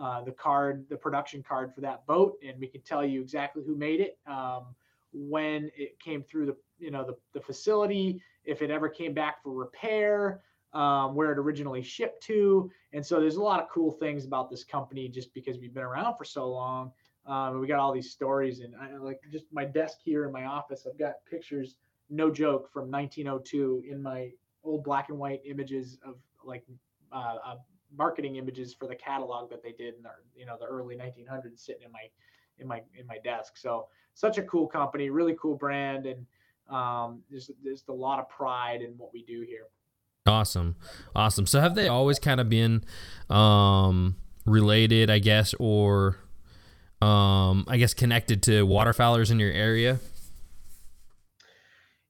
uh, 0.00 0.22
the 0.22 0.32
card 0.32 0.84
the 0.88 0.96
production 0.96 1.42
card 1.42 1.74
for 1.74 1.80
that 1.80 2.06
boat 2.06 2.36
and 2.46 2.58
we 2.58 2.66
can 2.66 2.80
tell 2.82 3.04
you 3.04 3.20
exactly 3.20 3.62
who 3.66 3.76
made 3.76 4.00
it 4.00 4.18
um, 4.26 4.66
when 5.12 5.70
it 5.76 5.98
came 6.00 6.22
through 6.22 6.46
the 6.46 6.56
you 6.78 6.90
know 6.90 7.04
the, 7.04 7.16
the 7.32 7.40
facility 7.40 8.20
if 8.44 8.62
it 8.62 8.70
ever 8.70 8.88
came 8.88 9.14
back 9.14 9.42
for 9.42 9.52
repair 9.52 10.40
um, 10.74 11.14
where 11.14 11.32
it 11.32 11.38
originally 11.38 11.82
shipped 11.82 12.22
to. 12.24 12.70
And 12.92 13.04
so 13.04 13.20
there's 13.20 13.36
a 13.36 13.42
lot 13.42 13.60
of 13.60 13.68
cool 13.70 13.92
things 13.92 14.24
about 14.24 14.50
this 14.50 14.64
company 14.64 15.08
just 15.08 15.32
because 15.32 15.58
we've 15.58 15.72
been 15.72 15.84
around 15.84 16.16
for 16.16 16.24
so 16.24 16.50
long. 16.50 16.92
Um, 17.26 17.60
we 17.60 17.66
got 17.66 17.78
all 17.78 17.92
these 17.92 18.10
stories 18.10 18.60
and 18.60 18.74
I, 18.76 18.96
like 18.98 19.20
just 19.30 19.46
my 19.50 19.64
desk 19.64 19.98
here 20.04 20.26
in 20.26 20.32
my 20.32 20.44
office, 20.44 20.86
I've 20.86 20.98
got 20.98 21.14
pictures, 21.30 21.76
no 22.10 22.30
joke, 22.30 22.70
from 22.70 22.90
1902 22.90 23.84
in 23.88 24.02
my 24.02 24.30
old 24.64 24.84
black 24.84 25.08
and 25.08 25.18
white 25.18 25.40
images 25.44 25.98
of 26.04 26.16
like 26.44 26.64
uh, 27.12 27.36
uh, 27.46 27.56
marketing 27.96 28.36
images 28.36 28.74
for 28.74 28.86
the 28.88 28.94
catalog 28.94 29.50
that 29.50 29.62
they 29.62 29.72
did 29.72 29.94
in 29.94 30.02
the 30.02 30.10
you 30.36 30.46
know 30.46 30.56
the 30.58 30.66
early 30.66 30.96
1900s 30.96 31.64
sitting 31.64 31.82
in 31.84 31.92
my 31.92 32.08
in 32.58 32.66
my 32.66 32.82
in 32.98 33.06
my 33.06 33.18
desk. 33.24 33.56
So 33.56 33.88
such 34.14 34.38
a 34.38 34.42
cool 34.42 34.66
company, 34.66 35.10
really 35.10 35.36
cool 35.40 35.56
brand, 35.56 36.06
and 36.06 36.26
um, 36.68 37.22
there's 37.30 37.50
there's 37.62 37.84
a 37.88 37.92
lot 37.92 38.18
of 38.18 38.28
pride 38.28 38.82
in 38.82 38.92
what 38.96 39.12
we 39.12 39.22
do 39.22 39.42
here. 39.42 39.66
Awesome. 40.26 40.76
Awesome. 41.14 41.46
So 41.46 41.60
have 41.60 41.74
they 41.74 41.88
always 41.88 42.18
kind 42.18 42.40
of 42.40 42.48
been 42.48 42.82
um, 43.28 44.16
related, 44.46 45.10
I 45.10 45.18
guess, 45.18 45.54
or 45.58 46.16
um, 47.02 47.66
I 47.68 47.76
guess 47.76 47.92
connected 47.92 48.42
to 48.44 48.66
waterfowlers 48.66 49.30
in 49.30 49.38
your 49.38 49.52
area? 49.52 49.98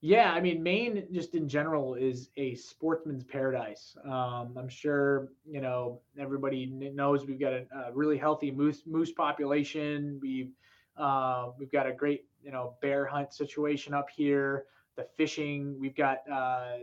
Yeah, 0.04 0.32
I 0.32 0.40
mean, 0.42 0.62
Maine 0.62 1.06
just 1.12 1.34
in 1.34 1.48
general 1.48 1.94
is 1.94 2.28
a 2.36 2.54
sportsman's 2.56 3.24
paradise. 3.24 3.96
Um, 4.04 4.54
I'm 4.54 4.68
sure 4.68 5.30
you 5.50 5.62
know 5.62 6.02
everybody 6.18 6.66
knows 6.66 7.24
we've 7.24 7.40
got 7.40 7.54
a, 7.54 7.64
a 7.86 7.92
really 7.94 8.18
healthy 8.18 8.50
moose 8.50 8.82
moose 8.84 9.12
population. 9.12 10.18
We've 10.20 10.52
uh, 10.98 11.52
we've 11.58 11.72
got 11.72 11.86
a 11.86 11.92
great 11.92 12.26
you 12.42 12.52
know 12.52 12.74
bear 12.82 13.06
hunt 13.06 13.32
situation 13.32 13.94
up 13.94 14.10
here. 14.14 14.66
The 14.96 15.06
fishing, 15.16 15.74
we've 15.80 15.96
got 15.96 16.18
uh, 16.30 16.80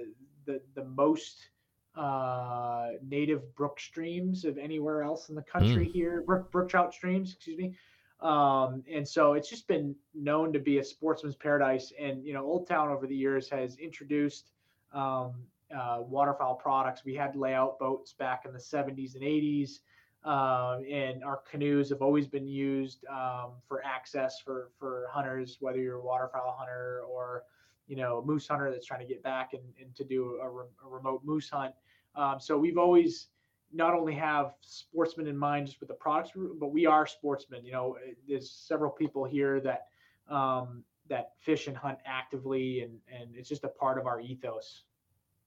the 0.48 0.60
the 0.74 0.86
most 0.86 1.52
uh, 1.96 2.88
native 3.08 3.54
brook 3.56 3.80
streams 3.80 4.46
of 4.46 4.58
anywhere 4.58 5.04
else 5.04 5.30
in 5.30 5.36
the 5.36 5.44
country 5.44 5.86
mm. 5.86 5.92
here, 5.92 6.24
brook, 6.26 6.52
brook 6.52 6.70
trout 6.70 6.92
streams, 6.92 7.34
excuse 7.34 7.60
me. 7.60 7.76
Um, 8.22 8.84
and 8.92 9.08
so 9.08 9.34
it's 9.34 9.50
just 9.50 9.68
been 9.68 9.96
known 10.14 10.54
to 10.54 10.60
be 10.60 10.78
a 10.78 10.84
sportsman's 10.84 11.36
paradise. 11.36 11.92
And 12.00 12.26
you 12.26 12.34
know, 12.34 12.44
Old 12.44 12.68
Town 12.68 12.90
over 12.90 13.08
the 13.08 13.16
years 13.16 13.50
has 13.50 13.78
introduced 13.78 14.52
um, 14.94 15.34
uh, 15.76 16.00
waterfowl 16.02 16.56
products. 16.56 17.04
We 17.04 17.16
had 17.16 17.36
layout 17.36 17.80
boats 17.80 18.14
back 18.14 18.46
in 18.46 18.54
the 18.54 18.60
70s 18.60 19.16
and 19.16 19.24
80s, 19.24 19.80
uh, 20.24 20.82
and 20.88 21.24
our 21.24 21.42
canoes 21.50 21.90
have 21.90 22.02
always 22.02 22.28
been 22.28 22.48
used 22.48 23.06
um, 23.06 23.54
for 23.68 23.84
access 23.84 24.40
for 24.40 24.70
for 24.78 25.08
hunters, 25.10 25.58
whether 25.60 25.80
you're 25.80 25.98
a 25.98 26.02
waterfowl 26.02 26.56
hunter 26.60 27.02
or 27.10 27.44
you 27.92 27.98
know, 27.98 28.20
a 28.20 28.26
moose 28.26 28.48
hunter 28.48 28.72
that's 28.72 28.86
trying 28.86 29.02
to 29.02 29.06
get 29.06 29.22
back 29.22 29.52
and, 29.54 29.64
and 29.78 29.94
to 29.94 30.06
do 30.06 30.40
a, 30.42 30.50
re- 30.50 30.66
a 30.86 30.88
remote 30.88 31.22
moose 31.26 31.50
hunt. 31.50 31.74
Um, 32.16 32.40
so 32.40 32.58
we've 32.58 32.78
always 32.78 33.28
not 33.74 33.94
only 33.94 34.14
have 34.16 34.54
sportsmen 34.62 35.28
in 35.28 35.38
mind 35.38 35.68
just 35.68 35.80
with 35.80 35.90
the 35.90 35.96
products, 35.96 36.32
but 36.60 36.68
we 36.68 36.86
are 36.86 37.06
sportsmen. 37.06 37.66
You 37.66 37.72
know, 37.72 37.98
there's 38.28 38.52
several 38.52 38.92
people 38.92 39.26
here 39.26 39.60
that 39.62 39.88
um, 40.34 40.84
that 41.10 41.32
fish 41.40 41.68
and 41.68 41.76
hunt 41.76 42.00
actively, 42.06 42.82
and 42.82 42.98
and 43.12 43.36
it's 43.36 43.50
just 43.50 43.64
a 43.64 43.70
part 43.70 43.98
of 43.98 44.06
our 44.06 44.20
ethos. 44.20 44.84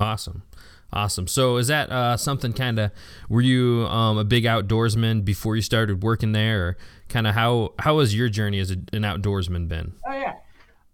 Awesome, 0.00 0.42
awesome. 0.92 1.28
So 1.28 1.56
is 1.56 1.68
that 1.68 1.90
uh, 1.90 2.16
something 2.16 2.52
kind 2.52 2.78
of? 2.78 2.90
Were 3.28 3.40
you 3.40 3.86
um, 3.86 4.18
a 4.18 4.24
big 4.24 4.44
outdoorsman 4.44 5.24
before 5.24 5.56
you 5.56 5.62
started 5.62 6.02
working 6.02 6.32
there, 6.32 6.66
or 6.66 6.76
kind 7.08 7.26
of 7.26 7.34
how 7.34 7.74
how 7.78 8.00
has 8.00 8.14
your 8.14 8.28
journey 8.28 8.58
as 8.58 8.70
a, 8.70 8.76
an 8.92 9.02
outdoorsman 9.02 9.68
been? 9.68 9.92
Oh 10.06 10.12
yeah, 10.12 10.34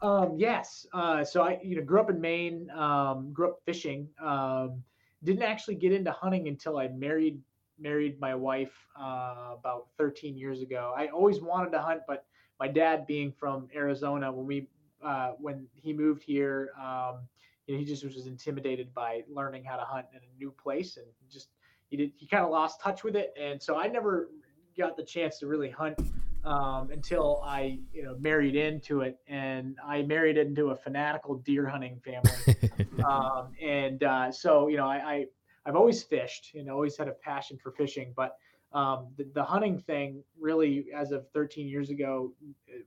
um, 0.03 0.35
yes. 0.37 0.87
Uh, 0.93 1.25
so 1.25 1.43
I, 1.43 1.59
you 1.63 1.77
know, 1.77 1.83
grew 1.83 2.01
up 2.01 2.11
in 2.11 2.21
Maine. 2.21 2.71
Um, 2.71 3.33
grew 3.33 3.49
up 3.49 3.61
fishing. 3.65 4.09
Um, 4.23 4.83
didn't 5.25 5.43
actually 5.43 5.75
get 5.75 5.93
into 5.93 6.11
hunting 6.11 6.49
until 6.49 6.79
I 6.79 6.89
married 6.89 7.41
married 7.79 8.21
my 8.21 8.35
wife 8.35 8.73
uh, 9.01 9.55
about 9.59 9.87
13 9.97 10.37
years 10.37 10.61
ago. 10.61 10.93
I 10.97 11.07
always 11.09 11.41
wanted 11.41 11.73
to 11.73 11.81
hunt, 11.81 12.03
but 12.07 12.27
my 12.59 12.69
dad, 12.69 13.07
being 13.07 13.33
from 13.33 13.69
Arizona, 13.75 14.31
when 14.31 14.47
we 14.47 14.69
uh, 15.03 15.33
when 15.39 15.67
he 15.75 15.93
moved 15.93 16.23
here, 16.23 16.71
um, 16.79 17.21
you 17.67 17.75
know, 17.75 17.79
he 17.79 17.87
just 17.87 18.05
was 18.05 18.27
intimidated 18.27 18.93
by 18.93 19.23
learning 19.33 19.65
how 19.65 19.77
to 19.77 19.85
hunt 19.85 20.07
in 20.13 20.19
a 20.19 20.39
new 20.39 20.51
place, 20.51 20.99
and 20.99 21.07
just 21.31 21.49
he 21.89 21.97
did 21.97 22.13
he 22.17 22.27
kind 22.27 22.45
of 22.45 22.51
lost 22.51 22.81
touch 22.81 23.03
with 23.03 23.17
it. 23.17 23.33
And 23.41 23.63
so 23.63 23.77
I 23.77 23.87
never 23.87 24.29
got 24.77 24.97
the 24.97 25.05
chance 25.05 25.39
to 25.39 25.47
really 25.47 25.71
hunt 25.71 25.99
um, 26.45 26.91
until 26.91 27.43
I, 27.45 27.79
you 27.93 28.03
know, 28.03 28.17
married 28.19 28.57
into 28.57 29.03
it, 29.03 29.19
and 29.29 29.77
I 29.85 30.03
married 30.03 30.39
into 30.39 30.71
a 30.71 30.77
fanatical 30.77 31.37
deer 31.37 31.67
hunting 31.67 32.01
family, 32.05 32.71
um, 33.05 33.53
and 33.61 34.03
uh, 34.03 34.33
so 34.33 34.69
you 34.69 34.77
know, 34.77 34.87
I, 34.87 34.97
I 34.97 35.27
I've 35.67 35.77
always 35.77 36.03
fished 36.03 36.55
and 36.55 36.71
always 36.71 36.97
had 36.97 37.09
a 37.09 37.13
passion 37.13 37.59
for 37.63 37.73
fishing, 37.73 38.13
but 38.17 38.37
um, 38.73 39.09
the, 39.17 39.27
the, 39.35 39.43
hunting 39.43 39.79
thing 39.79 40.23
really, 40.39 40.87
as 40.95 41.11
of 41.11 41.29
13 41.35 41.67
years 41.67 41.91
ago, 41.91 42.33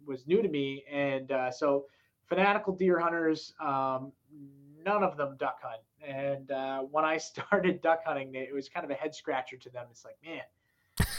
was 0.06 0.26
new 0.28 0.42
to 0.42 0.48
me, 0.48 0.84
and 0.90 1.32
uh, 1.32 1.52
so 1.52 1.86
fanatical 2.26 2.74
deer 2.74 2.98
hunters, 3.00 3.54
um, 3.60 4.12
none 4.84 5.04
of 5.04 5.18
them 5.18 5.36
duck 5.38 5.58
hunt, 5.62 5.82
and 6.06 6.50
uh, 6.52 6.80
when 6.80 7.06
I 7.06 7.18
started 7.20 7.82
duck 7.82 8.00
hunting, 8.06 8.34
it 8.34 8.54
was 8.54 8.70
kind 8.70 8.84
of 8.86 8.92
a 8.92 8.96
head 8.96 9.14
scratcher 9.14 9.58
to 9.58 9.70
them. 9.70 9.86
It's 9.92 10.06
like, 10.06 10.18
man, 10.26 10.42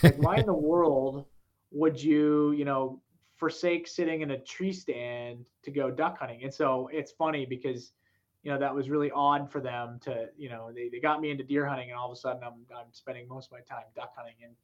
like, 0.02 0.16
why 0.16 0.36
in 0.36 0.46
the 0.46 0.54
world? 0.54 1.26
Would 1.74 2.00
you, 2.00 2.52
you 2.52 2.64
know, 2.64 3.00
forsake 3.36 3.86
sitting 3.88 4.22
in 4.22 4.30
a 4.30 4.38
tree 4.38 4.72
stand 4.72 5.44
to 5.64 5.70
go 5.70 5.90
duck 5.90 6.18
hunting? 6.18 6.44
And 6.44 6.54
so 6.54 6.88
it's 6.92 7.12
funny 7.12 7.44
because, 7.44 7.92
you 8.44 8.52
know, 8.52 8.58
that 8.58 8.72
was 8.74 8.88
really 8.88 9.10
odd 9.10 9.50
for 9.50 9.60
them 9.60 9.98
to, 10.02 10.28
you 10.38 10.48
know, 10.48 10.70
they, 10.72 10.88
they 10.88 11.00
got 11.00 11.20
me 11.20 11.30
into 11.30 11.42
deer 11.42 11.66
hunting 11.66 11.90
and 11.90 11.98
all 11.98 12.10
of 12.10 12.16
a 12.16 12.20
sudden 12.20 12.42
I'm, 12.44 12.64
I'm 12.74 12.92
spending 12.92 13.26
most 13.28 13.46
of 13.46 13.52
my 13.52 13.60
time 13.60 13.84
duck 13.96 14.12
hunting. 14.16 14.36
And, 14.44 14.54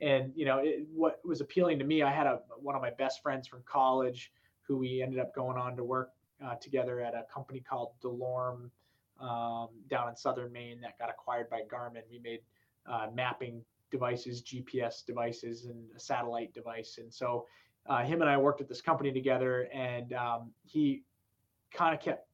and, 0.00 0.32
you 0.36 0.44
know, 0.44 0.58
it, 0.58 0.86
what 0.94 1.20
was 1.24 1.40
appealing 1.40 1.78
to 1.78 1.84
me, 1.84 2.02
I 2.02 2.12
had 2.12 2.26
a, 2.26 2.40
one 2.60 2.76
of 2.76 2.82
my 2.82 2.90
best 2.90 3.22
friends 3.22 3.48
from 3.48 3.62
college 3.64 4.30
who 4.60 4.76
we 4.76 5.02
ended 5.02 5.18
up 5.18 5.34
going 5.34 5.56
on 5.56 5.74
to 5.76 5.84
work 5.84 6.10
uh, 6.44 6.54
together 6.56 7.00
at 7.00 7.14
a 7.14 7.24
company 7.32 7.60
called 7.60 7.92
DeLorme 8.04 8.70
um, 9.20 9.68
down 9.88 10.10
in 10.10 10.16
southern 10.16 10.52
Maine 10.52 10.80
that 10.82 10.98
got 10.98 11.08
acquired 11.08 11.48
by 11.48 11.62
Garmin. 11.62 12.02
We 12.10 12.18
made 12.18 12.40
uh, 12.86 13.08
mapping 13.14 13.62
devices, 13.90 14.42
GPS 14.42 15.04
devices, 15.04 15.66
and 15.66 15.84
a 15.96 16.00
satellite 16.00 16.52
device. 16.54 16.98
And 16.98 17.12
so 17.12 17.46
uh, 17.86 18.04
him 18.04 18.20
and 18.20 18.30
I 18.30 18.36
worked 18.36 18.60
at 18.60 18.68
this 18.68 18.80
company 18.80 19.12
together, 19.12 19.68
and 19.72 20.12
um, 20.12 20.50
he 20.64 21.04
kind 21.72 21.94
of 21.94 22.00
kept 22.00 22.26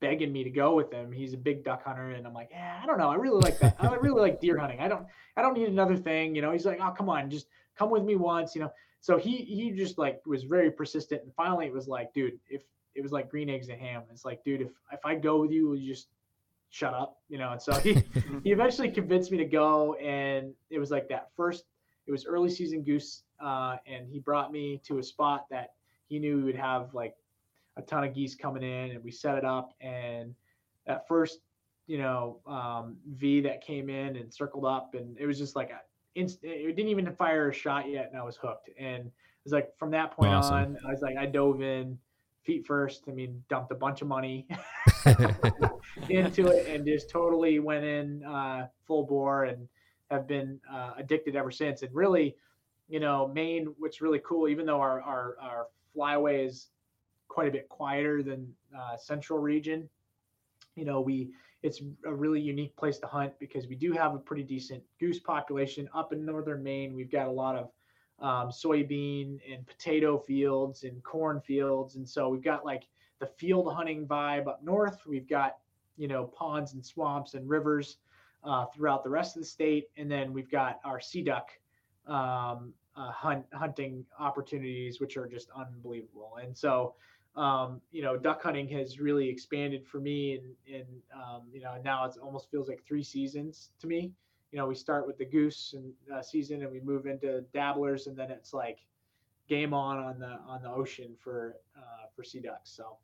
begging 0.00 0.32
me 0.32 0.44
to 0.44 0.50
go 0.50 0.74
with 0.74 0.92
him. 0.92 1.12
He's 1.12 1.32
a 1.32 1.36
big 1.36 1.64
duck 1.64 1.84
hunter, 1.84 2.10
and 2.10 2.26
I'm 2.26 2.34
like, 2.34 2.48
yeah, 2.50 2.80
I 2.82 2.86
don't 2.86 2.98
know. 2.98 3.08
I 3.08 3.14
really 3.14 3.40
like 3.40 3.58
that. 3.60 3.76
I 3.78 3.94
really 3.96 4.20
like 4.20 4.40
deer 4.40 4.58
hunting. 4.58 4.80
I 4.80 4.88
don't, 4.88 5.06
I 5.36 5.42
don't 5.42 5.54
need 5.54 5.68
another 5.68 5.96
thing. 5.96 6.34
You 6.34 6.42
know, 6.42 6.52
he's 6.52 6.66
like, 6.66 6.78
oh, 6.80 6.90
come 6.90 7.08
on, 7.08 7.30
just 7.30 7.46
come 7.76 7.90
with 7.90 8.02
me 8.02 8.16
once. 8.16 8.54
You 8.54 8.62
know, 8.62 8.72
so 9.00 9.18
he 9.18 9.36
he 9.38 9.70
just 9.70 9.98
like 9.98 10.20
was 10.26 10.44
very 10.44 10.70
persistent, 10.70 11.22
and 11.22 11.32
finally 11.34 11.66
it 11.66 11.72
was 11.72 11.88
like, 11.88 12.12
dude, 12.14 12.38
if 12.48 12.62
it 12.94 13.02
was 13.02 13.12
like 13.12 13.30
green 13.30 13.48
eggs 13.48 13.68
and 13.68 13.80
ham, 13.80 14.02
it's 14.10 14.24
like, 14.24 14.42
dude, 14.44 14.62
if 14.62 14.70
if 14.92 15.00
I 15.04 15.14
go 15.14 15.40
with 15.40 15.50
you, 15.50 15.68
will 15.68 15.76
you 15.76 15.92
just 15.92 16.08
shut 16.72 16.94
up, 16.94 17.18
you 17.28 17.38
know. 17.38 17.52
And 17.52 17.62
so 17.62 17.74
he 17.74 17.94
he 18.42 18.50
eventually 18.50 18.90
convinced 18.90 19.30
me 19.30 19.38
to 19.38 19.44
go, 19.44 19.94
and 19.94 20.52
it 20.70 20.78
was 20.78 20.90
like 20.90 21.08
that 21.10 21.28
first. 21.36 21.64
It 22.06 22.10
was 22.10 22.26
early 22.26 22.50
season 22.50 22.82
goose, 22.82 23.22
uh, 23.40 23.76
and 23.86 24.08
he 24.08 24.18
brought 24.18 24.50
me 24.50 24.80
to 24.86 24.98
a 24.98 25.02
spot 25.02 25.46
that 25.50 25.74
he 26.08 26.18
knew 26.18 26.38
we 26.38 26.42
would 26.42 26.56
have 26.56 26.92
like 26.94 27.14
a 27.76 27.82
ton 27.82 28.02
of 28.02 28.14
geese 28.14 28.34
coming 28.34 28.64
in, 28.64 28.90
and 28.90 29.04
we 29.04 29.12
set 29.12 29.36
it 29.36 29.44
up. 29.44 29.74
And 29.80 30.34
that 30.86 31.06
first, 31.06 31.40
you 31.86 31.98
know, 31.98 32.40
um, 32.46 32.96
V 33.14 33.40
that 33.42 33.62
came 33.62 33.88
in 33.88 34.16
and 34.16 34.32
circled 34.32 34.64
up, 34.64 34.94
and 34.94 35.16
it 35.18 35.26
was 35.26 35.38
just 35.38 35.54
like 35.54 35.70
a 35.70 35.80
inst- 36.18 36.42
it 36.42 36.74
didn't 36.74 36.90
even 36.90 37.14
fire 37.14 37.50
a 37.50 37.54
shot 37.54 37.88
yet, 37.88 38.08
and 38.10 38.18
I 38.18 38.24
was 38.24 38.36
hooked. 38.36 38.70
And 38.78 39.06
it 39.06 39.44
was 39.44 39.52
like 39.52 39.76
from 39.78 39.90
that 39.90 40.12
point 40.12 40.32
awesome. 40.32 40.54
on, 40.54 40.78
I 40.86 40.90
was 40.90 41.02
like, 41.02 41.16
I 41.18 41.26
dove 41.26 41.60
in 41.60 41.98
feet 42.44 42.66
first. 42.66 43.04
I 43.08 43.12
mean, 43.12 43.44
dumped 43.48 43.70
a 43.72 43.76
bunch 43.76 44.00
of 44.00 44.08
money 44.08 44.48
into 46.08 46.46
it 46.48 46.66
and 46.68 46.86
just 46.86 47.10
totally 47.10 47.58
went 47.58 47.84
in 47.84 48.24
uh, 48.24 48.66
full 48.86 49.04
bore 49.04 49.44
and 49.44 49.68
have 50.10 50.26
been 50.26 50.60
uh, 50.70 50.92
addicted 50.98 51.36
ever 51.36 51.50
since. 51.50 51.82
And 51.82 51.94
really, 51.94 52.36
you 52.88 53.00
know, 53.00 53.28
Maine, 53.28 53.74
what's 53.78 54.00
really 54.00 54.20
cool, 54.24 54.48
even 54.48 54.66
though 54.66 54.80
our 54.80 55.00
our, 55.02 55.36
our 55.40 55.66
flyway 55.96 56.46
is 56.46 56.68
quite 57.28 57.48
a 57.48 57.50
bit 57.50 57.68
quieter 57.68 58.22
than 58.22 58.52
uh, 58.76 58.96
central 58.96 59.38
region, 59.38 59.88
you 60.76 60.84
know, 60.84 61.00
we 61.00 61.30
it's 61.62 61.80
a 62.04 62.12
really 62.12 62.40
unique 62.40 62.74
place 62.76 62.98
to 62.98 63.06
hunt 63.06 63.32
because 63.38 63.68
we 63.68 63.76
do 63.76 63.92
have 63.92 64.14
a 64.14 64.18
pretty 64.18 64.42
decent 64.42 64.82
goose 64.98 65.20
population 65.20 65.88
up 65.94 66.12
in 66.12 66.24
northern 66.24 66.62
Maine. 66.62 66.92
We've 66.92 67.10
got 67.10 67.28
a 67.28 67.30
lot 67.30 67.56
of 67.56 67.70
um, 68.18 68.50
soybean 68.50 69.38
and 69.50 69.66
potato 69.66 70.18
fields 70.18 70.82
and 70.82 71.02
corn 71.02 71.40
fields, 71.40 71.96
and 71.96 72.08
so 72.08 72.28
we've 72.28 72.42
got 72.42 72.64
like 72.64 72.84
the 73.22 73.28
field 73.28 73.72
hunting 73.72 74.04
vibe 74.04 74.48
up 74.48 74.64
north. 74.64 75.06
We've 75.06 75.28
got 75.28 75.58
you 75.96 76.08
know 76.08 76.24
ponds 76.24 76.74
and 76.74 76.84
swamps 76.84 77.34
and 77.34 77.48
rivers 77.48 77.98
uh, 78.42 78.66
throughout 78.74 79.04
the 79.04 79.10
rest 79.10 79.36
of 79.36 79.42
the 79.42 79.46
state, 79.46 79.88
and 79.96 80.10
then 80.10 80.32
we've 80.32 80.50
got 80.50 80.80
our 80.84 81.00
sea 81.00 81.22
duck 81.22 81.50
um, 82.08 82.74
uh, 82.96 83.12
hunt 83.12 83.46
hunting 83.54 84.04
opportunities, 84.18 85.00
which 85.00 85.16
are 85.16 85.28
just 85.28 85.50
unbelievable. 85.56 86.38
And 86.42 86.56
so, 86.56 86.94
um, 87.36 87.80
you 87.92 88.02
know, 88.02 88.16
duck 88.16 88.42
hunting 88.42 88.68
has 88.70 88.98
really 88.98 89.28
expanded 89.28 89.86
for 89.86 90.00
me, 90.00 90.34
and 90.34 90.76
and 90.80 90.86
um, 91.14 91.42
you 91.52 91.60
know 91.60 91.80
now 91.84 92.04
it 92.04 92.16
almost 92.20 92.50
feels 92.50 92.68
like 92.68 92.82
three 92.84 93.04
seasons 93.04 93.70
to 93.78 93.86
me. 93.86 94.10
You 94.50 94.58
know, 94.58 94.66
we 94.66 94.74
start 94.74 95.06
with 95.06 95.16
the 95.16 95.24
goose 95.24 95.76
and 95.76 95.92
uh, 96.12 96.22
season, 96.22 96.62
and 96.62 96.72
we 96.72 96.80
move 96.80 97.06
into 97.06 97.42
dabblers, 97.54 98.08
and 98.08 98.16
then 98.16 98.32
it's 98.32 98.52
like 98.52 98.80
game 99.48 99.72
on 99.72 99.98
on 99.98 100.18
the 100.18 100.40
on 100.44 100.60
the 100.62 100.70
ocean 100.70 101.14
for 101.20 101.54
uh, 101.76 102.06
for 102.16 102.24
sea 102.24 102.40
ducks. 102.40 102.72
So 102.72 102.96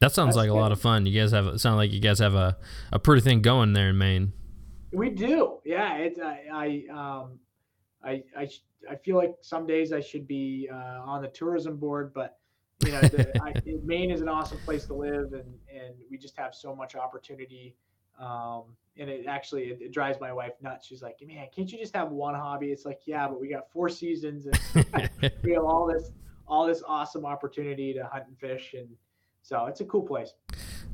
that 0.00 0.12
sounds 0.12 0.36
like 0.36 0.48
good. 0.48 0.56
a 0.56 0.60
lot 0.60 0.72
of 0.72 0.80
fun. 0.80 1.06
You 1.06 1.20
guys 1.20 1.32
have 1.32 1.60
sound 1.60 1.76
like 1.76 1.92
you 1.92 2.00
guys 2.00 2.18
have 2.18 2.34
a, 2.34 2.56
a 2.92 2.98
pretty 2.98 3.22
thing 3.22 3.42
going 3.42 3.72
there 3.72 3.90
in 3.90 3.98
Maine. 3.98 4.32
We 4.92 5.10
do, 5.10 5.58
yeah. 5.64 5.96
It's 5.96 6.18
I 6.18 6.44
I 6.52 6.92
um 6.92 7.38
I 8.02 8.22
I 8.36 8.48
I 8.90 8.96
feel 8.96 9.16
like 9.16 9.34
some 9.40 9.66
days 9.66 9.92
I 9.92 10.00
should 10.00 10.26
be 10.26 10.68
uh, 10.72 11.02
on 11.04 11.22
the 11.22 11.28
tourism 11.28 11.76
board, 11.76 12.12
but 12.14 12.38
you 12.84 12.92
know, 12.92 13.00
the, 13.00 13.42
I, 13.42 13.52
Maine 13.84 14.10
is 14.10 14.20
an 14.20 14.28
awesome 14.28 14.58
place 14.64 14.86
to 14.86 14.94
live, 14.94 15.32
and 15.32 15.54
and 15.72 15.94
we 16.10 16.16
just 16.16 16.36
have 16.36 16.54
so 16.54 16.74
much 16.74 16.94
opportunity. 16.94 17.74
Um, 18.18 18.64
and 18.98 19.08
it 19.08 19.26
actually 19.26 19.64
it, 19.64 19.78
it, 19.80 19.92
drives 19.92 20.20
my 20.20 20.32
wife 20.32 20.52
nuts. 20.62 20.86
She's 20.86 21.02
like, 21.02 21.16
"Man, 21.26 21.46
can't 21.54 21.70
you 21.70 21.78
just 21.78 21.94
have 21.94 22.10
one 22.10 22.34
hobby?" 22.34 22.72
It's 22.72 22.84
like, 22.84 23.00
yeah, 23.06 23.28
but 23.28 23.40
we 23.40 23.48
got 23.48 23.70
four 23.70 23.88
seasons, 23.88 24.46
and 24.46 25.10
we 25.42 25.52
have 25.52 25.64
all 25.64 25.86
this 25.86 26.10
all 26.46 26.66
this 26.66 26.82
awesome 26.86 27.24
opportunity 27.24 27.92
to 27.94 28.04
hunt 28.04 28.24
and 28.28 28.38
fish, 28.38 28.74
and 28.76 28.88
so 29.42 29.66
it's 29.66 29.80
a 29.80 29.84
cool 29.84 30.02
place. 30.02 30.34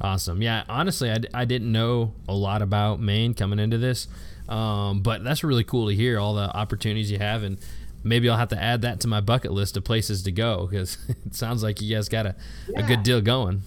Awesome. 0.00 0.42
Yeah, 0.42 0.64
honestly, 0.68 1.10
I, 1.10 1.18
I 1.32 1.44
didn't 1.44 1.72
know 1.72 2.14
a 2.28 2.34
lot 2.34 2.62
about 2.62 3.00
Maine 3.00 3.34
coming 3.34 3.58
into 3.58 3.78
this. 3.78 4.08
Um, 4.48 5.00
but 5.00 5.24
that's 5.24 5.42
really 5.42 5.64
cool 5.64 5.88
to 5.88 5.94
hear 5.94 6.18
all 6.18 6.34
the 6.34 6.54
opportunities 6.56 7.10
you 7.10 7.18
have, 7.18 7.42
and 7.42 7.58
maybe 8.04 8.28
I'll 8.28 8.36
have 8.36 8.50
to 8.50 8.62
add 8.62 8.82
that 8.82 9.00
to 9.00 9.08
my 9.08 9.20
bucket 9.20 9.52
list 9.52 9.76
of 9.76 9.84
places 9.84 10.22
to 10.24 10.32
go 10.32 10.66
because 10.66 10.98
it 11.26 11.34
sounds 11.34 11.62
like 11.62 11.80
you 11.80 11.94
guys 11.94 12.08
got 12.08 12.26
a, 12.26 12.36
yeah. 12.68 12.84
a 12.84 12.86
good 12.86 13.02
deal 13.02 13.20
going. 13.20 13.62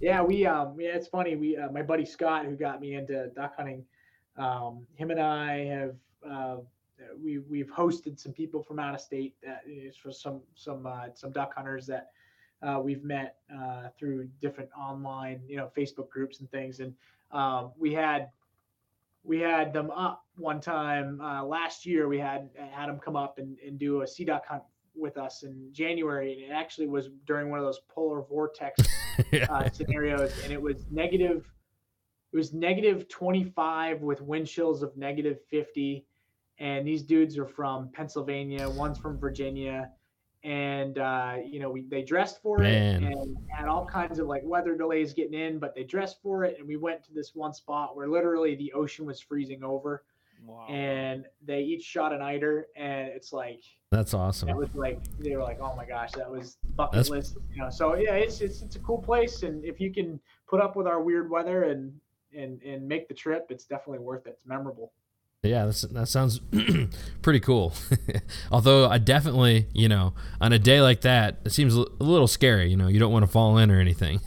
Yeah, 0.00 0.22
we 0.22 0.46
um, 0.46 0.76
yeah, 0.78 0.96
it's 0.96 1.08
funny. 1.08 1.36
We 1.36 1.56
uh, 1.56 1.70
my 1.70 1.82
buddy 1.82 2.04
Scott, 2.04 2.46
who 2.46 2.56
got 2.56 2.80
me 2.80 2.94
into 2.94 3.28
duck 3.28 3.54
hunting, 3.56 3.84
um, 4.36 4.86
him 4.96 5.10
and 5.10 5.20
I 5.20 5.66
have 5.66 5.94
uh, 6.28 6.56
we 7.22 7.38
we've 7.38 7.68
hosted 7.70 8.18
some 8.18 8.32
people 8.32 8.62
from 8.62 8.78
out 8.78 8.94
of 8.94 9.00
state 9.00 9.34
that 9.42 9.62
is 9.66 9.96
for 9.96 10.10
some 10.10 10.40
some 10.54 10.86
uh, 10.86 11.06
some 11.14 11.32
duck 11.32 11.54
hunters 11.54 11.86
that 11.86 12.08
uh, 12.62 12.80
we've 12.82 13.04
met 13.04 13.36
uh, 13.54 13.88
through 13.98 14.28
different 14.40 14.70
online 14.78 15.40
you 15.46 15.56
know 15.56 15.70
Facebook 15.76 16.10
groups 16.10 16.40
and 16.40 16.50
things, 16.50 16.80
and 16.80 16.94
um, 17.32 17.72
we 17.78 17.92
had 17.92 18.28
we 19.22 19.38
had 19.38 19.72
them 19.72 19.90
up 19.90 20.24
one 20.36 20.60
time 20.60 21.20
uh, 21.20 21.44
last 21.44 21.84
year. 21.84 22.08
We 22.08 22.18
had 22.18 22.50
had 22.70 22.88
them 22.88 22.98
come 22.98 23.16
up 23.16 23.38
and, 23.38 23.58
and 23.66 23.78
do 23.78 24.02
a 24.02 24.06
sea 24.06 24.24
duck 24.24 24.46
hunt 24.46 24.62
with 24.94 25.16
us 25.16 25.42
in 25.42 25.68
January, 25.72 26.32
and 26.32 26.42
it 26.42 26.54
actually 26.54 26.86
was 26.86 27.08
during 27.26 27.50
one 27.50 27.58
of 27.58 27.64
those 27.64 27.80
polar 27.88 28.22
vortex 28.22 28.80
uh, 29.48 29.68
scenarios, 29.70 30.32
and 30.44 30.52
it 30.52 30.60
was 30.60 30.86
negative. 30.90 31.50
It 32.32 32.36
was 32.36 32.52
negative 32.52 33.08
25 33.08 34.02
with 34.02 34.20
wind 34.20 34.46
chills 34.46 34.82
of 34.82 34.96
negative 34.96 35.38
50, 35.50 36.04
and 36.58 36.86
these 36.86 37.02
dudes 37.02 37.36
are 37.38 37.46
from 37.46 37.88
Pennsylvania. 37.92 38.68
One's 38.68 38.98
from 38.98 39.18
Virginia, 39.18 39.90
and 40.42 40.98
uh, 40.98 41.36
you 41.44 41.60
know 41.60 41.70
we 41.70 41.82
they 41.82 42.02
dressed 42.02 42.40
for 42.42 42.58
Man. 42.58 43.04
it 43.04 43.12
and 43.12 43.36
had 43.48 43.68
all 43.68 43.84
kinds 43.84 44.18
of 44.18 44.26
like 44.26 44.42
weather 44.44 44.74
delays 44.74 45.12
getting 45.12 45.38
in, 45.38 45.58
but 45.58 45.74
they 45.74 45.84
dressed 45.84 46.22
for 46.22 46.44
it. 46.44 46.56
And 46.58 46.66
we 46.66 46.76
went 46.76 47.04
to 47.04 47.12
this 47.12 47.34
one 47.34 47.52
spot 47.52 47.96
where 47.96 48.08
literally 48.08 48.54
the 48.54 48.72
ocean 48.72 49.04
was 49.04 49.20
freezing 49.20 49.62
over, 49.62 50.04
wow. 50.46 50.66
and 50.68 51.26
they 51.44 51.60
each 51.60 51.84
shot 51.84 52.12
an 52.12 52.22
eider, 52.22 52.66
and 52.74 53.08
it's 53.08 53.32
like 53.32 53.62
that's 53.90 54.14
awesome. 54.14 54.48
It 54.48 54.56
was 54.56 54.68
like 54.74 55.00
they 55.18 55.36
were 55.36 55.42
like, 55.42 55.60
oh 55.60 55.74
my 55.76 55.84
gosh, 55.84 56.12
that 56.12 56.30
was 56.30 56.56
bucket 56.76 56.96
that's... 56.96 57.10
list, 57.10 57.36
you 57.52 57.62
know. 57.62 57.70
So 57.70 57.96
yeah, 57.96 58.14
it's, 58.14 58.40
it's 58.40 58.62
it's 58.62 58.76
a 58.76 58.80
cool 58.80 59.02
place, 59.02 59.42
and 59.42 59.64
if 59.64 59.80
you 59.80 59.92
can 59.92 60.20
put 60.48 60.60
up 60.60 60.74
with 60.74 60.86
our 60.86 61.02
weird 61.02 61.28
weather 61.28 61.64
and 61.64 61.92
and 62.34 62.62
and 62.62 62.88
make 62.88 63.08
the 63.08 63.14
trip, 63.14 63.48
it's 63.50 63.64
definitely 63.64 63.98
worth 63.98 64.26
it. 64.26 64.30
It's 64.30 64.46
memorable. 64.46 64.92
Yeah, 65.42 65.72
that 65.92 66.06
sounds 66.06 66.38
pretty 67.22 67.40
cool. 67.40 67.72
Although 68.52 68.90
I 68.90 68.98
definitely, 68.98 69.68
you 69.72 69.88
know, 69.88 70.12
on 70.38 70.52
a 70.52 70.58
day 70.58 70.82
like 70.82 71.00
that, 71.00 71.38
it 71.46 71.50
seems 71.50 71.74
a 71.74 71.86
little 71.98 72.26
scary. 72.26 72.68
You 72.68 72.76
know, 72.76 72.88
you 72.88 72.98
don't 72.98 73.12
want 73.12 73.24
to 73.24 73.30
fall 73.30 73.56
in 73.56 73.70
or 73.70 73.80
anything. 73.80 74.20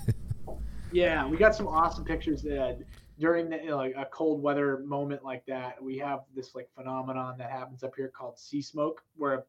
yeah, 0.91 1.27
we 1.27 1.37
got 1.37 1.53
some 1.53 1.67
awesome 1.67 2.03
pictures 2.03 2.41
that 2.41 2.79
during 3.19 3.47
the, 3.47 3.75
like 3.75 3.93
a 3.95 4.05
cold 4.05 4.41
weather 4.41 4.79
moment 4.87 5.23
like 5.23 5.45
that. 5.45 5.81
We 5.83 5.99
have 5.99 6.21
this 6.35 6.55
like 6.55 6.67
phenomenon 6.75 7.37
that 7.37 7.51
happens 7.51 7.83
up 7.83 7.93
here 7.95 8.07
called 8.07 8.39
sea 8.39 8.63
smoke, 8.63 9.03
where 9.15 9.45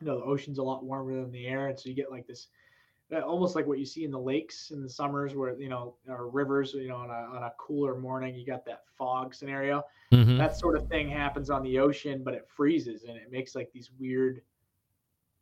you 0.00 0.06
know 0.06 0.20
the 0.20 0.24
ocean's 0.24 0.58
a 0.58 0.62
lot 0.62 0.84
warmer 0.84 1.20
than 1.20 1.32
the 1.32 1.48
air, 1.48 1.66
and 1.66 1.76
so 1.76 1.88
you 1.88 1.96
get 1.96 2.12
like 2.12 2.28
this 2.28 2.46
almost 3.12 3.54
like 3.54 3.66
what 3.66 3.78
you 3.78 3.86
see 3.86 4.04
in 4.04 4.10
the 4.10 4.18
lakes 4.18 4.70
in 4.72 4.82
the 4.82 4.88
summers 4.88 5.34
where 5.34 5.58
you 5.58 5.68
know 5.68 5.94
or 6.08 6.28
rivers 6.28 6.74
you 6.74 6.88
know 6.88 6.96
on 6.96 7.10
a, 7.10 7.36
on 7.36 7.42
a 7.44 7.52
cooler 7.58 7.96
morning 7.96 8.34
you 8.34 8.44
got 8.44 8.64
that 8.64 8.82
fog 8.98 9.34
scenario. 9.34 9.84
Mm-hmm. 10.12 10.38
that 10.38 10.56
sort 10.56 10.76
of 10.76 10.88
thing 10.88 11.08
happens 11.08 11.50
on 11.50 11.62
the 11.64 11.78
ocean 11.80 12.22
but 12.24 12.32
it 12.32 12.46
freezes 12.48 13.04
and 13.04 13.16
it 13.16 13.30
makes 13.30 13.54
like 13.54 13.70
these 13.72 13.90
weird 13.98 14.40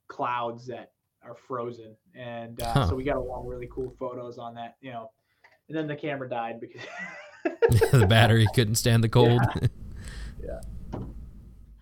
clouds 0.08 0.66
that 0.66 0.92
are 1.24 1.34
frozen. 1.34 1.96
And 2.14 2.60
uh, 2.62 2.72
huh. 2.72 2.88
so 2.88 2.94
we 2.94 3.04
got 3.04 3.16
a 3.16 3.20
lot 3.20 3.40
of 3.40 3.46
really 3.46 3.68
cool 3.72 3.94
photos 3.98 4.38
on 4.38 4.54
that 4.54 4.76
you 4.80 4.92
know. 4.92 5.10
And 5.68 5.76
then 5.76 5.86
the 5.86 5.96
camera 5.96 6.28
died 6.28 6.60
because 6.60 6.82
the 7.92 8.06
battery 8.06 8.46
couldn't 8.54 8.74
stand 8.74 9.02
the 9.02 9.08
cold. 9.08 9.40
Yeah, 10.42 10.60
yeah. 10.96 11.00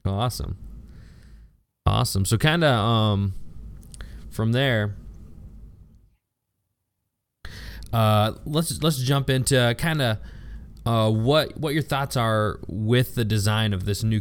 awesome. 0.06 0.56
Awesome. 1.84 2.24
So 2.24 2.36
kind 2.38 2.62
of 2.62 2.74
um 2.74 3.34
from 4.30 4.52
there 4.52 4.94
uh, 7.92 8.32
let's 8.44 8.82
let's 8.82 8.98
jump 8.98 9.30
into 9.30 9.74
kind 9.78 10.02
of 10.02 10.18
uh, 10.84 11.10
what 11.10 11.56
what 11.56 11.74
your 11.74 11.82
thoughts 11.82 12.16
are 12.16 12.58
with 12.66 13.14
the 13.14 13.24
design 13.24 13.72
of 13.72 13.84
this 13.84 14.02
new 14.02 14.20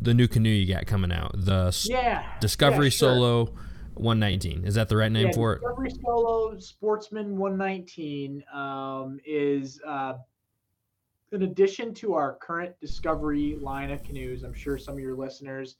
the 0.00 0.14
new 0.14 0.28
canoe 0.28 0.48
you 0.48 0.72
got 0.72 0.86
coming 0.86 1.12
out 1.12 1.32
the 1.34 1.76
yeah 1.88 2.38
Discovery 2.40 2.86
yeah, 2.86 2.90
sure. 2.90 3.14
Solo 3.14 3.44
119 3.94 4.64
is 4.64 4.74
that 4.76 4.88
the 4.88 4.96
right 4.96 5.12
name 5.12 5.26
yeah, 5.26 5.32
for 5.32 5.56
Discovery 5.56 5.88
it? 5.88 5.90
Discovery 5.90 6.04
Solo 6.04 6.58
Sportsman 6.58 7.36
119 7.36 8.44
um, 8.54 9.20
is 9.26 9.80
uh, 9.86 10.14
in 11.32 11.42
addition 11.42 11.92
to 11.94 12.14
our 12.14 12.36
current 12.36 12.74
Discovery 12.80 13.56
line 13.60 13.90
of 13.90 14.02
canoes. 14.02 14.42
I'm 14.42 14.54
sure 14.54 14.78
some 14.78 14.94
of 14.94 15.00
your 15.00 15.14
listeners 15.14 15.76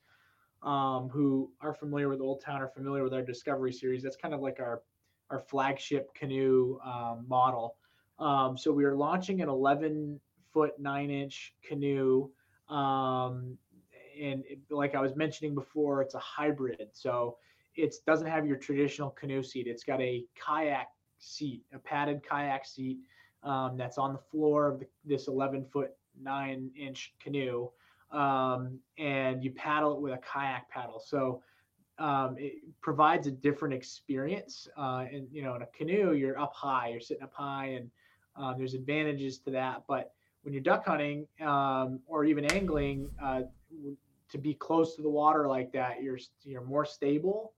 um, 0.62 1.08
who 1.08 1.50
are 1.62 1.72
familiar 1.72 2.08
with 2.08 2.20
Old 2.20 2.42
Town 2.42 2.60
are 2.60 2.68
familiar 2.68 3.02
with 3.02 3.14
our 3.14 3.22
Discovery 3.22 3.72
series. 3.72 4.02
That's 4.02 4.16
kind 4.16 4.34
of 4.34 4.40
like 4.40 4.60
our 4.60 4.82
our 5.30 5.38
flagship 5.38 6.12
canoe 6.14 6.78
um, 6.84 7.24
model. 7.28 7.76
Um, 8.18 8.56
so 8.58 8.72
we 8.72 8.84
are 8.84 8.94
launching 8.94 9.40
an 9.40 9.48
11 9.48 10.20
foot 10.52 10.78
nine 10.78 11.10
inch 11.10 11.54
canoe. 11.66 12.28
Um, 12.68 13.56
and 14.20 14.44
it, 14.46 14.58
like 14.70 14.94
I 14.94 15.00
was 15.00 15.16
mentioning 15.16 15.54
before, 15.54 16.02
it's 16.02 16.14
a 16.14 16.18
hybrid. 16.18 16.88
So 16.92 17.36
it 17.76 17.94
doesn't 18.06 18.26
have 18.26 18.46
your 18.46 18.56
traditional 18.56 19.10
canoe 19.10 19.42
seat. 19.42 19.66
It's 19.66 19.84
got 19.84 20.00
a 20.00 20.24
kayak 20.34 20.88
seat, 21.18 21.62
a 21.72 21.78
padded 21.78 22.22
kayak 22.28 22.66
seat 22.66 22.98
um, 23.42 23.76
that's 23.76 23.98
on 23.98 24.12
the 24.12 24.18
floor 24.18 24.66
of 24.68 24.80
the, 24.80 24.86
this 25.04 25.28
11 25.28 25.64
foot 25.72 25.92
nine 26.20 26.70
inch 26.78 27.14
canoe. 27.22 27.68
Um, 28.10 28.80
and 28.98 29.42
you 29.42 29.52
paddle 29.52 29.94
it 29.94 30.00
with 30.00 30.12
a 30.12 30.18
kayak 30.18 30.68
paddle. 30.68 31.00
So 31.04 31.42
um, 32.00 32.36
it 32.38 32.54
provides 32.80 33.26
a 33.26 33.30
different 33.30 33.74
experience. 33.74 34.66
Uh, 34.76 35.04
and 35.12 35.28
you 35.30 35.42
know, 35.42 35.54
in 35.54 35.62
a 35.62 35.66
canoe, 35.66 36.14
you're 36.14 36.38
up 36.38 36.54
high, 36.54 36.88
you're 36.88 37.00
sitting 37.00 37.22
up 37.22 37.32
high, 37.34 37.66
and 37.66 37.90
uh, 38.36 38.54
there's 38.56 38.74
advantages 38.74 39.38
to 39.40 39.50
that. 39.50 39.84
But 39.86 40.12
when 40.42 40.54
you're 40.54 40.62
duck 40.62 40.86
hunting 40.86 41.26
um, 41.42 42.00
or 42.06 42.24
even 42.24 42.46
angling, 42.46 43.10
uh, 43.22 43.42
to 44.30 44.38
be 44.38 44.54
close 44.54 44.96
to 44.96 45.02
the 45.02 45.10
water 45.10 45.46
like 45.46 45.72
that, 45.72 46.02
you're 46.02 46.18
you're 46.42 46.64
more 46.64 46.86
stable. 46.86 47.52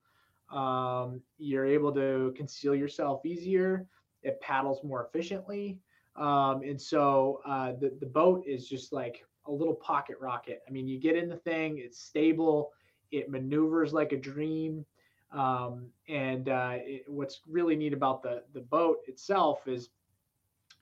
Um, 0.50 1.22
you're 1.38 1.64
able 1.64 1.92
to 1.94 2.34
conceal 2.36 2.74
yourself 2.74 3.24
easier. 3.24 3.86
It 4.22 4.40
paddles 4.40 4.82
more 4.82 5.06
efficiently, 5.06 5.78
um, 6.16 6.62
and 6.62 6.80
so 6.80 7.40
uh, 7.46 7.72
the 7.80 7.96
the 8.00 8.06
boat 8.06 8.44
is 8.44 8.68
just 8.68 8.92
like 8.92 9.24
a 9.46 9.52
little 9.52 9.74
pocket 9.74 10.16
rocket. 10.20 10.62
I 10.66 10.70
mean, 10.72 10.88
you 10.88 10.98
get 10.98 11.16
in 11.16 11.28
the 11.28 11.36
thing, 11.36 11.78
it's 11.78 12.00
stable 12.00 12.72
It 13.12 13.30
maneuvers 13.30 13.92
like 13.92 14.12
a 14.12 14.16
dream. 14.16 14.84
Um, 15.30 15.86
and 16.08 16.48
uh, 16.48 16.74
it, 16.76 17.04
what's 17.06 17.40
really 17.48 17.76
neat 17.76 17.92
about 17.92 18.22
the 18.22 18.42
the 18.52 18.60
boat 18.60 18.98
itself 19.06 19.66
is 19.66 19.90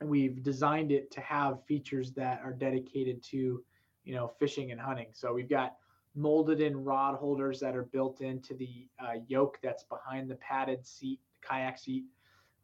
we've 0.03 0.43
designed 0.43 0.91
it 0.91 1.11
to 1.13 1.21
have 1.21 1.65
features 1.67 2.13
that 2.13 2.41
are 2.43 2.53
dedicated 2.53 3.23
to 3.25 3.63
you 4.05 4.15
know 4.15 4.29
fishing 4.29 4.73
and 4.73 4.81
hunting. 4.81 5.09
So 5.13 5.33
we've 5.33 5.49
got 5.49 5.77
molded 6.15 6.61
in 6.61 6.85
rod 6.85 7.17
holders 7.17 7.61
that 7.61 7.77
are 7.77 7.85
built 7.85 8.21
into 8.21 8.55
the 8.55 8.89
uh, 8.99 9.21
yoke 9.29 9.59
that's 9.63 9.85
behind 9.85 10.31
the 10.31 10.35
padded 10.37 10.85
seat, 10.85 11.21
the 11.41 11.47
kayak 11.47 11.79
seat. 11.79 12.05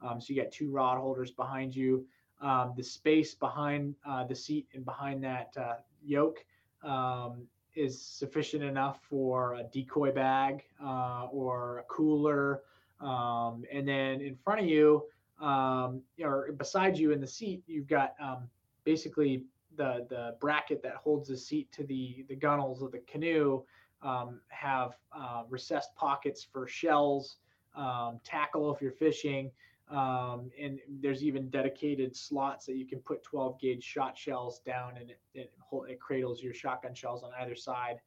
Um, 0.02 0.20
so 0.20 0.32
you 0.32 0.42
got 0.42 0.50
two 0.50 0.70
rod 0.70 0.98
holders 0.98 1.30
behind 1.30 1.74
you. 1.74 2.04
Um, 2.40 2.74
the 2.76 2.82
space 2.82 3.34
behind 3.34 3.94
uh, 4.06 4.24
the 4.24 4.34
seat 4.34 4.66
and 4.74 4.84
behind 4.84 5.22
that 5.24 5.54
uh, 5.58 5.76
yoke 6.04 6.44
um, 6.82 7.46
is 7.76 8.00
sufficient 8.00 8.64
enough 8.64 9.00
for 9.08 9.54
a 9.54 9.64
decoy 9.64 10.12
bag 10.12 10.64
uh, 10.82 11.26
or 11.30 11.78
a 11.78 11.82
cooler. 11.84 12.62
Um, 13.00 13.64
and 13.72 13.86
then 13.86 14.20
in 14.20 14.36
front 14.36 14.60
of 14.60 14.66
you, 14.66 15.04
um, 15.40 16.00
or 16.20 16.52
beside 16.52 16.96
you 16.98 17.12
in 17.12 17.20
the 17.20 17.26
seat, 17.26 17.62
you've 17.66 17.86
got 17.86 18.14
um, 18.20 18.48
basically 18.84 19.44
the 19.76 20.06
the 20.08 20.34
bracket 20.40 20.82
that 20.82 20.94
holds 20.94 21.28
the 21.28 21.36
seat 21.36 21.70
to 21.72 21.84
the 21.84 22.24
the 22.28 22.34
gunnels 22.34 22.82
of 22.82 22.90
the 22.92 23.00
canoe 23.00 23.62
um, 24.02 24.40
have 24.48 24.96
uh, 25.12 25.42
recessed 25.48 25.94
pockets 25.94 26.42
for 26.42 26.66
shells, 26.66 27.36
um, 27.74 28.20
tackle 28.24 28.74
if 28.74 28.80
you're 28.80 28.92
fishing, 28.92 29.50
um, 29.88 30.50
and 30.60 30.80
there's 31.00 31.22
even 31.22 31.48
dedicated 31.48 32.16
slots 32.16 32.66
that 32.66 32.76
you 32.76 32.86
can 32.86 32.98
put 32.98 33.22
12 33.22 33.60
gauge 33.60 33.84
shot 33.84 34.18
shells 34.18 34.60
down, 34.60 34.96
and 34.98 35.10
it 35.10 35.20
it, 35.34 35.52
it 35.88 36.00
cradles 36.00 36.42
your 36.42 36.54
shotgun 36.54 36.94
shells 36.94 37.22
on 37.22 37.30
either 37.40 37.54
side. 37.54 38.00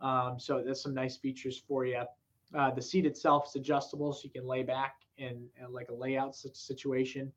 Um, 0.00 0.38
so 0.38 0.62
there's 0.64 0.82
some 0.82 0.94
nice 0.94 1.16
features 1.16 1.62
for 1.66 1.86
you. 1.86 2.02
Uh, 2.54 2.70
the 2.70 2.82
seat 2.82 3.06
itself 3.06 3.48
is 3.48 3.56
adjustable, 3.56 4.12
so 4.12 4.22
you 4.24 4.30
can 4.30 4.46
lay 4.46 4.62
back 4.62 4.96
in, 5.18 5.46
in 5.60 5.72
like 5.72 5.88
a 5.88 5.94
layout 5.94 6.36
situation. 6.36 7.32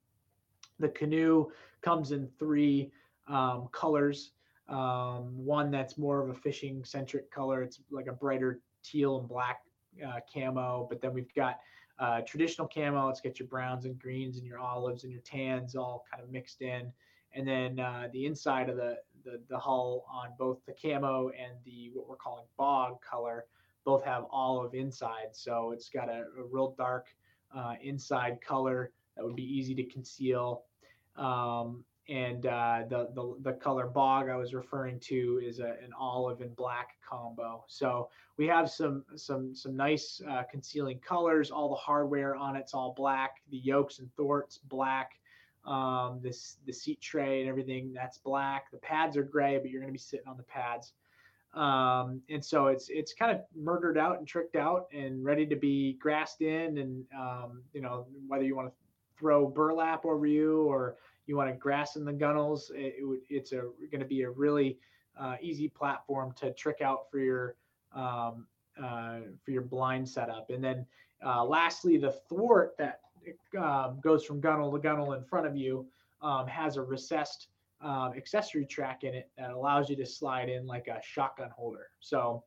The 0.80 0.90
canoe 0.90 1.48
comes 1.82 2.12
in 2.12 2.28
three 2.38 2.92
um, 3.28 3.68
colors. 3.72 4.32
Um, 4.70 5.46
one 5.46 5.72
that's 5.72 5.98
more 5.98 6.22
of 6.22 6.30
a 6.30 6.34
fishing 6.34 6.84
centric 6.84 7.32
color. 7.32 7.64
It's 7.64 7.80
like 7.90 8.08
a 8.08 8.14
brighter 8.14 8.60
teal 8.84 9.20
and 9.20 9.28
black 9.28 9.62
uh, 10.06 10.20
camo. 10.32 10.86
But 10.90 11.02
then 11.02 11.14
we've 11.14 11.34
got 11.34 11.60
uh, 12.00 12.22
traditional 12.22 12.68
camo. 12.68 13.10
It's 13.10 13.22
got 13.22 13.40
your 13.40 13.48
browns 13.48 13.86
and 13.86 13.98
greens 14.00 14.38
and 14.38 14.46
your 14.46 14.60
olives 14.60 15.04
and 15.04 15.12
your 15.12 15.22
tans 15.22 15.76
all 15.76 16.06
kind 16.12 16.24
of 16.24 16.30
mixed 16.32 16.62
in. 16.62 16.92
And 17.34 17.48
then 17.48 17.80
uh, 17.80 18.08
the 18.14 18.26
inside 18.26 18.70
of 18.70 18.78
the, 18.78 18.98
the, 19.24 19.42
the 19.50 19.58
hull 19.58 20.06
on 20.12 20.30
both 20.38 20.60
the 20.66 20.74
camo 20.74 21.30
and 21.30 21.54
the 21.66 21.92
what 21.94 22.08
we're 22.08 22.16
calling 22.16 22.46
bog 22.58 22.98
color 23.02 23.46
both 23.86 24.04
have 24.04 24.26
olive 24.32 24.74
inside. 24.74 25.30
So 25.34 25.72
it's 25.72 25.90
got 25.90 26.10
a, 26.10 26.26
a 26.38 26.44
real 26.50 26.76
dark 26.78 27.08
uh, 27.56 27.76
inside 27.82 28.40
color 28.42 28.92
that 29.16 29.26
would 29.26 29.36
be 29.36 29.44
easy 29.44 29.74
to 29.76 29.84
conceal. 29.84 30.64
Um, 31.16 31.84
and 32.10 32.46
uh, 32.46 32.84
the, 32.90 33.10
the 33.14 33.36
the 33.42 33.54
color 33.54 33.86
bog 33.86 34.30
I 34.30 34.36
was 34.38 34.54
referring 34.54 35.00
to 35.02 35.42
is 35.44 35.60
a, 35.60 35.76
an 35.84 35.92
olive 35.98 36.42
and 36.42 36.56
black 36.56 36.96
combo. 37.08 37.66
So 37.68 38.10
we 38.38 38.48
have 38.48 38.70
some 38.70 39.04
some 39.16 39.54
some 39.54 39.76
nice 39.76 40.22
uh, 40.30 40.44
concealing 40.50 41.00
colors. 41.00 41.52
All 41.52 41.70
the 41.70 41.76
hardware 41.76 42.36
on 42.36 42.56
it's 42.56 42.74
all 42.74 42.94
black. 42.96 43.42
The 43.52 43.58
yokes 43.58 44.00
and 44.00 44.10
thwarts 44.16 44.58
black. 44.58 45.20
Um, 45.66 46.20
this 46.24 46.58
the 46.66 46.72
seat 46.72 47.02
tray 47.02 47.42
and 47.42 47.50
everything 47.50 47.94
that's 47.94 48.18
black. 48.18 48.72
The 48.72 48.78
pads 48.78 49.18
are 49.18 49.24
gray, 49.24 49.58
but 49.58 49.70
you're 49.70 49.82
going 49.82 49.92
to 49.92 49.98
be 49.98 50.00
sitting 50.00 50.28
on 50.28 50.38
the 50.38 50.44
pads. 50.44 50.94
Um, 51.54 52.22
and 52.30 52.44
so 52.44 52.68
it's 52.68 52.88
it's 52.90 53.14
kind 53.14 53.32
of 53.32 53.42
murdered 53.54 53.98
out 53.98 54.20
and 54.20 54.28
tricked 54.28 54.56
out 54.56 54.88
and 54.94 55.26
ready 55.26 55.46
to 55.46 55.56
be 55.58 55.94
grassed 56.00 56.42
in. 56.42 56.78
And 56.78 57.06
um, 57.18 57.64
you 57.74 57.82
know 57.82 58.06
whether 58.28 58.46
you 58.46 58.56
want 58.56 58.70
to 58.70 58.74
throw 59.18 59.48
burlap 59.48 60.06
over 60.06 60.26
you 60.26 60.64
or 60.64 60.96
you 61.28 61.36
want 61.36 61.50
to 61.50 61.56
grass 61.56 61.96
in 61.96 62.06
the 62.06 62.14
gunnels, 62.14 62.72
it, 62.74 62.96
it 62.98 63.22
it's 63.30 63.52
a 63.52 63.64
going 63.92 64.00
to 64.00 64.06
be 64.06 64.24
a 64.24 64.30
really 64.30 64.78
uh, 65.20 65.36
easy 65.42 65.68
platform 65.68 66.34
to 66.38 66.54
trick 66.54 66.82
out 66.82 67.10
for 67.12 67.20
your 67.20 67.56
um, 67.94 68.48
uh, 68.82 69.20
for 69.44 69.52
your 69.52 69.64
blind 69.64 70.08
setup. 70.08 70.50
And 70.50 70.64
then 70.64 70.86
uh, 71.26 71.44
lastly, 71.44 71.98
the 71.98 72.12
thwart 72.12 72.76
that 72.78 73.02
um, 73.58 74.00
goes 74.02 74.24
from 74.26 74.40
gunnel 74.40 74.72
to 74.72 74.80
gunnel 74.80 75.14
in 75.14 75.24
front 75.24 75.48
of 75.48 75.56
you 75.56 75.88
um, 76.22 76.48
has 76.48 76.78
a 76.78 76.82
recessed 76.82 77.48
um, 77.82 78.14
accessory 78.16 78.66
track 78.66 79.04
in 79.04 79.14
it 79.14 79.30
that 79.38 79.52
allows 79.52 79.90
you 79.90 79.96
to 79.96 80.06
slide 80.06 80.50
in 80.50 80.66
like 80.66 80.88
a 80.88 81.00
shotgun 81.04 81.50
holder. 81.50 81.90
So, 82.00 82.44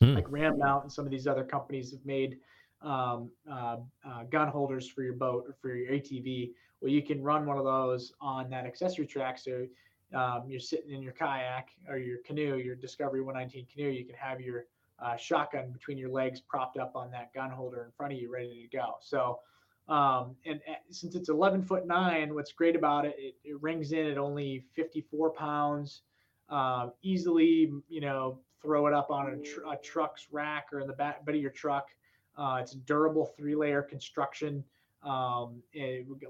hmm. 0.00 0.14
like 0.14 0.30
Ram 0.30 0.58
Mount 0.58 0.84
and 0.84 0.92
some 0.92 1.04
of 1.04 1.10
these 1.10 1.26
other 1.26 1.44
companies 1.44 1.90
have 1.92 2.04
made 2.04 2.38
um, 2.82 3.30
uh, 3.50 3.76
uh, 4.06 4.24
gun 4.30 4.48
holders 4.48 4.88
for 4.88 5.02
your 5.02 5.14
boat 5.14 5.44
or 5.48 5.54
for 5.60 5.74
your 5.74 5.92
ATV. 5.92 6.52
Well, 6.80 6.90
you 6.90 7.02
can 7.02 7.22
run 7.22 7.46
one 7.46 7.58
of 7.58 7.64
those 7.64 8.12
on 8.20 8.50
that 8.50 8.66
accessory 8.66 9.06
track. 9.06 9.38
So 9.38 9.66
um, 10.14 10.44
you're 10.48 10.60
sitting 10.60 10.92
in 10.92 11.02
your 11.02 11.12
kayak 11.12 11.70
or 11.88 11.98
your 11.98 12.18
canoe, 12.24 12.56
your 12.56 12.76
Discovery 12.76 13.22
119 13.22 13.66
canoe. 13.72 13.90
You 13.90 14.04
can 14.04 14.14
have 14.14 14.40
your 14.40 14.66
uh, 15.02 15.16
shotgun 15.16 15.70
between 15.72 15.98
your 15.98 16.10
legs 16.10 16.40
propped 16.40 16.78
up 16.78 16.92
on 16.94 17.10
that 17.10 17.32
gun 17.34 17.50
holder 17.50 17.84
in 17.84 17.90
front 17.92 18.12
of 18.12 18.18
you, 18.18 18.30
ready 18.30 18.68
to 18.70 18.76
go. 18.76 18.94
So, 19.00 19.40
um, 19.88 20.36
and 20.44 20.60
uh, 20.68 20.74
since 20.90 21.14
it's 21.14 21.28
11 21.28 21.62
foot 21.62 21.86
nine, 21.86 22.34
what's 22.34 22.52
great 22.52 22.76
about 22.76 23.04
it, 23.04 23.14
it, 23.18 23.34
it 23.44 23.62
rings 23.62 23.92
in 23.92 24.06
at 24.06 24.18
only 24.18 24.64
54 24.74 25.30
pounds. 25.30 26.02
Um, 26.48 26.92
easily, 27.02 27.72
you 27.88 28.00
know, 28.00 28.38
throw 28.62 28.86
it 28.86 28.94
up 28.94 29.10
on 29.10 29.32
a, 29.32 29.36
tr- 29.36 29.66
a 29.70 29.76
truck's 29.76 30.28
rack 30.30 30.66
or 30.72 30.80
in 30.80 30.86
the 30.86 30.92
back 30.92 31.24
bed 31.24 31.34
of 31.34 31.40
your 31.40 31.50
truck. 31.50 31.88
Uh, 32.36 32.58
it's 32.60 32.72
durable 32.72 33.26
three 33.36 33.54
layer 33.54 33.82
construction, 33.82 34.62
um, 35.02 35.62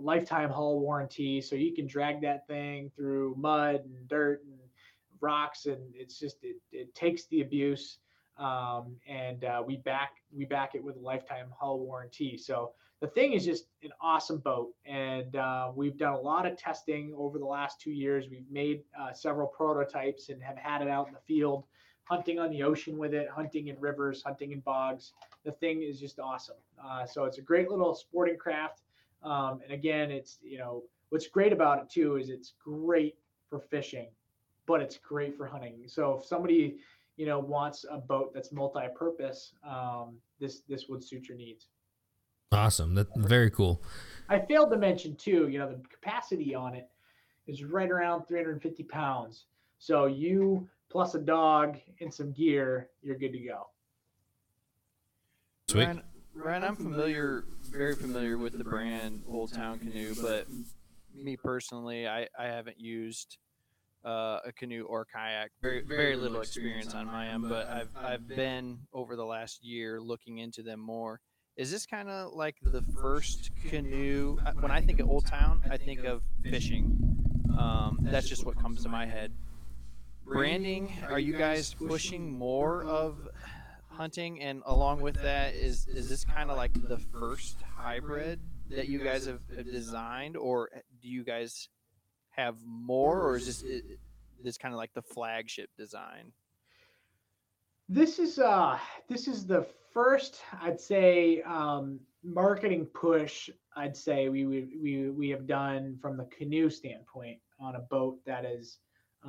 lifetime 0.00 0.50
hull 0.50 0.80
warranty. 0.80 1.40
So 1.40 1.56
you 1.56 1.74
can 1.74 1.86
drag 1.86 2.20
that 2.22 2.46
thing 2.46 2.90
through 2.96 3.34
mud 3.38 3.76
and 3.84 4.08
dirt 4.08 4.42
and 4.44 4.58
rocks, 5.20 5.66
and 5.66 5.78
it's 5.94 6.18
just 6.18 6.36
it, 6.42 6.56
it 6.72 6.94
takes 6.94 7.26
the 7.26 7.40
abuse. 7.40 7.98
Um, 8.38 8.96
and 9.08 9.44
uh, 9.44 9.62
we 9.66 9.78
back 9.78 10.16
we 10.34 10.44
back 10.44 10.74
it 10.74 10.84
with 10.84 10.96
a 10.96 11.00
lifetime 11.00 11.46
hull 11.58 11.80
warranty. 11.80 12.36
So 12.36 12.72
the 13.00 13.08
thing 13.08 13.32
is 13.32 13.44
just 13.44 13.66
an 13.82 13.90
awesome 14.00 14.38
boat, 14.38 14.72
and 14.84 15.36
uh, 15.36 15.70
we've 15.74 15.96
done 15.96 16.14
a 16.14 16.20
lot 16.20 16.46
of 16.46 16.56
testing 16.56 17.14
over 17.16 17.38
the 17.38 17.46
last 17.46 17.80
two 17.80 17.92
years. 17.92 18.26
We've 18.30 18.50
made 18.50 18.82
uh, 18.98 19.12
several 19.12 19.46
prototypes 19.46 20.28
and 20.28 20.42
have 20.42 20.56
had 20.56 20.82
it 20.82 20.88
out 20.88 21.08
in 21.08 21.14
the 21.14 21.20
field 21.26 21.64
hunting 22.06 22.38
on 22.38 22.50
the 22.50 22.62
ocean 22.62 22.96
with 22.96 23.12
it, 23.12 23.28
hunting 23.28 23.66
in 23.66 23.78
rivers, 23.80 24.22
hunting 24.22 24.52
in 24.52 24.60
bogs. 24.60 25.12
The 25.44 25.52
thing 25.52 25.82
is 25.82 26.00
just 26.00 26.18
awesome. 26.18 26.56
Uh, 26.82 27.04
so 27.04 27.24
it's 27.24 27.38
a 27.38 27.42
great 27.42 27.68
little 27.68 27.94
sporting 27.94 28.38
craft. 28.38 28.82
Um, 29.22 29.60
and 29.62 29.72
again, 29.72 30.12
it's, 30.12 30.38
you 30.42 30.56
know, 30.56 30.84
what's 31.10 31.26
great 31.26 31.52
about 31.52 31.82
it 31.82 31.90
too 31.90 32.16
is 32.16 32.30
it's 32.30 32.54
great 32.62 33.16
for 33.50 33.58
fishing, 33.58 34.06
but 34.66 34.80
it's 34.80 34.98
great 34.98 35.36
for 35.36 35.46
hunting. 35.46 35.82
So 35.86 36.18
if 36.18 36.24
somebody, 36.24 36.76
you 37.16 37.26
know, 37.26 37.40
wants 37.40 37.84
a 37.90 37.98
boat 37.98 38.32
that's 38.32 38.52
multi-purpose, 38.52 39.52
um, 39.68 40.16
this 40.38 40.60
this 40.68 40.88
would 40.88 41.02
suit 41.02 41.28
your 41.28 41.36
needs. 41.36 41.66
Awesome. 42.52 42.94
That's 42.94 43.10
very 43.16 43.50
cool. 43.50 43.82
I 44.28 44.38
failed 44.38 44.70
to 44.70 44.76
mention 44.76 45.16
too, 45.16 45.48
you 45.48 45.58
know, 45.58 45.68
the 45.68 45.82
capacity 45.88 46.54
on 46.54 46.74
it 46.76 46.88
is 47.48 47.64
right 47.64 47.90
around 47.90 48.26
350 48.26 48.84
pounds. 48.84 49.46
So 49.78 50.06
you 50.06 50.68
plus 50.96 51.14
a 51.14 51.18
dog 51.18 51.76
and 52.00 52.12
some 52.12 52.32
gear, 52.32 52.88
you're 53.02 53.18
good 53.18 53.32
to 53.32 53.38
go. 53.38 53.66
Sweet. 55.68 55.84
Ryan, 55.84 56.02
Ryan, 56.34 56.64
I'm 56.64 56.76
familiar, 56.76 57.44
very 57.70 57.94
familiar 57.94 58.38
with 58.38 58.56
the 58.56 58.64
brand 58.64 59.22
Old 59.28 59.52
Town 59.52 59.78
Canoe, 59.78 60.14
but 60.22 60.46
me 61.14 61.36
personally, 61.36 62.08
I, 62.08 62.28
I 62.38 62.46
haven't 62.46 62.80
used 62.80 63.36
uh, 64.06 64.38
a 64.46 64.52
canoe 64.56 64.86
or 64.88 65.04
kayak. 65.04 65.50
Very 65.60 65.82
very 65.82 66.16
little 66.16 66.40
experience 66.40 66.94
on 66.94 67.08
my 67.08 67.28
end, 67.28 67.46
but 67.46 67.68
I've 67.68 67.90
I've 67.94 68.26
been 68.26 68.78
over 68.94 69.16
the 69.16 69.24
last 69.24 69.62
year 69.62 70.00
looking 70.00 70.38
into 70.38 70.62
them 70.62 70.80
more. 70.80 71.20
Is 71.58 71.70
this 71.70 71.84
kind 71.84 72.08
of 72.08 72.32
like 72.32 72.56
the 72.62 72.80
first 73.02 73.50
canoe? 73.68 74.38
Uh, 74.46 74.52
when 74.60 74.70
I 74.70 74.80
think 74.80 75.00
of 75.00 75.10
Old 75.10 75.26
Town, 75.26 75.60
I 75.70 75.76
think 75.76 76.04
of 76.04 76.22
fishing. 76.42 76.96
Um, 77.58 77.98
that's 78.00 78.28
just 78.28 78.46
what 78.46 78.58
comes 78.58 78.82
to 78.84 78.88
my 78.88 79.04
head 79.04 79.32
branding 80.36 80.92
are 81.08 81.18
you 81.18 81.32
guys 81.32 81.74
pushing 81.74 82.30
more 82.30 82.84
of 82.84 83.28
hunting? 83.88 84.42
And 84.42 84.62
along 84.66 85.00
with 85.00 85.20
that 85.22 85.54
is 85.54 85.86
is 85.88 86.08
this 86.08 86.24
kind 86.24 86.50
of 86.50 86.56
like 86.56 86.72
the 86.88 86.98
first 86.98 87.56
hybrid 87.62 88.40
that 88.70 88.88
you 88.88 88.98
guys 88.98 89.26
have 89.26 89.40
designed? 89.64 90.36
Or 90.36 90.68
do 91.00 91.08
you 91.08 91.24
guys 91.24 91.68
have 92.30 92.56
more 92.66 93.22
or 93.22 93.36
is 93.36 93.46
this 93.46 93.82
this 94.42 94.58
kind 94.58 94.74
of 94.74 94.78
like 94.78 94.92
the 94.92 95.02
flagship 95.02 95.70
design? 95.78 96.32
This 97.88 98.18
is 98.18 98.38
uh 98.38 98.78
this 99.08 99.28
is 99.28 99.46
the 99.46 99.66
first 99.94 100.42
i'd 100.60 100.78
say 100.78 101.40
um 101.46 101.98
marketing 102.22 102.84
push 102.92 103.48
i'd 103.76 103.96
say 103.96 104.28
we 104.28 104.44
we 104.44 104.68
we, 104.82 105.08
we 105.08 105.28
have 105.30 105.46
done 105.46 105.96
from 106.02 106.18
the 106.18 106.26
canoe 106.36 106.68
standpoint 106.68 107.38
on 107.58 107.76
a 107.76 107.78
boat 107.78 108.18
that 108.26 108.44
is 108.44 108.76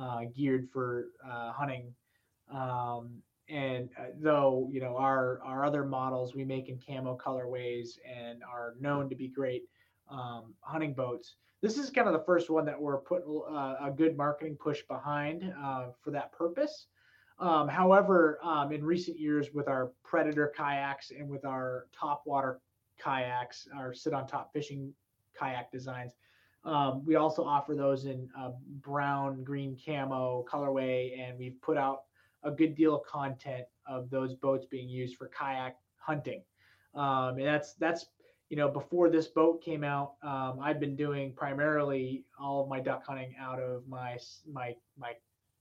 uh, 0.00 0.20
geared 0.34 0.68
for 0.72 1.06
uh, 1.24 1.52
hunting. 1.52 1.92
Um, 2.52 3.22
and 3.48 3.88
uh, 3.98 4.06
though 4.20 4.68
you 4.70 4.80
know 4.80 4.96
our 4.96 5.40
our 5.42 5.64
other 5.64 5.84
models 5.84 6.34
we 6.34 6.44
make 6.44 6.68
in 6.68 6.78
camo 6.78 7.16
colorways 7.16 7.98
and 8.06 8.42
are 8.42 8.74
known 8.78 9.08
to 9.08 9.16
be 9.16 9.28
great 9.28 9.64
um, 10.10 10.54
hunting 10.60 10.92
boats, 10.92 11.36
this 11.62 11.78
is 11.78 11.90
kind 11.90 12.06
of 12.06 12.12
the 12.12 12.24
first 12.24 12.50
one 12.50 12.64
that 12.66 12.80
we're 12.80 12.98
putting 12.98 13.42
uh, 13.50 13.76
a 13.80 13.90
good 13.94 14.16
marketing 14.16 14.56
push 14.56 14.82
behind 14.82 15.52
uh, 15.62 15.86
for 16.02 16.10
that 16.10 16.32
purpose. 16.32 16.86
Um, 17.40 17.68
however, 17.68 18.38
um, 18.42 18.72
in 18.72 18.84
recent 18.84 19.18
years, 19.18 19.48
with 19.54 19.68
our 19.68 19.92
Predator 20.04 20.52
kayaks 20.56 21.10
and 21.10 21.28
with 21.28 21.44
our 21.44 21.86
top 21.98 22.22
water 22.26 22.60
kayaks, 23.02 23.68
our 23.76 23.94
sit 23.94 24.12
on 24.12 24.26
top 24.26 24.52
fishing 24.52 24.92
kayak 25.38 25.70
designs, 25.70 26.14
um, 26.68 27.02
we 27.06 27.16
also 27.16 27.42
offer 27.42 27.74
those 27.74 28.04
in 28.04 28.28
uh, 28.38 28.50
brown, 28.82 29.42
green 29.42 29.74
camo 29.82 30.44
colorway, 30.46 31.18
and 31.18 31.38
we've 31.38 31.60
put 31.62 31.78
out 31.78 32.02
a 32.42 32.50
good 32.50 32.74
deal 32.74 32.94
of 32.94 33.02
content 33.06 33.64
of 33.86 34.10
those 34.10 34.34
boats 34.34 34.66
being 34.66 34.86
used 34.86 35.16
for 35.16 35.28
kayak 35.28 35.76
hunting. 35.96 36.42
Um, 36.94 37.38
and 37.38 37.46
that's 37.46 37.72
that's 37.74 38.06
you 38.50 38.56
know 38.58 38.68
before 38.68 39.08
this 39.08 39.28
boat 39.28 39.62
came 39.62 39.82
out, 39.82 40.14
um, 40.22 40.58
I've 40.62 40.78
been 40.78 40.94
doing 40.94 41.32
primarily 41.32 42.26
all 42.38 42.62
of 42.62 42.68
my 42.68 42.80
duck 42.80 43.06
hunting 43.06 43.34
out 43.40 43.58
of 43.60 43.88
my 43.88 44.18
my 44.46 44.76
my 44.98 45.12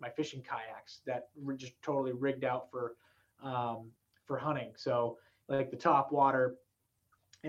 my 0.02 0.10
fishing 0.10 0.42
kayaks 0.42 1.00
that 1.06 1.30
were 1.42 1.54
just 1.54 1.82
totally 1.82 2.12
rigged 2.12 2.44
out 2.44 2.70
for 2.70 2.96
um, 3.42 3.92
for 4.26 4.38
hunting. 4.38 4.74
So 4.76 5.20
like 5.48 5.72
the 5.72 5.78
top 5.78 6.12
water 6.12 6.56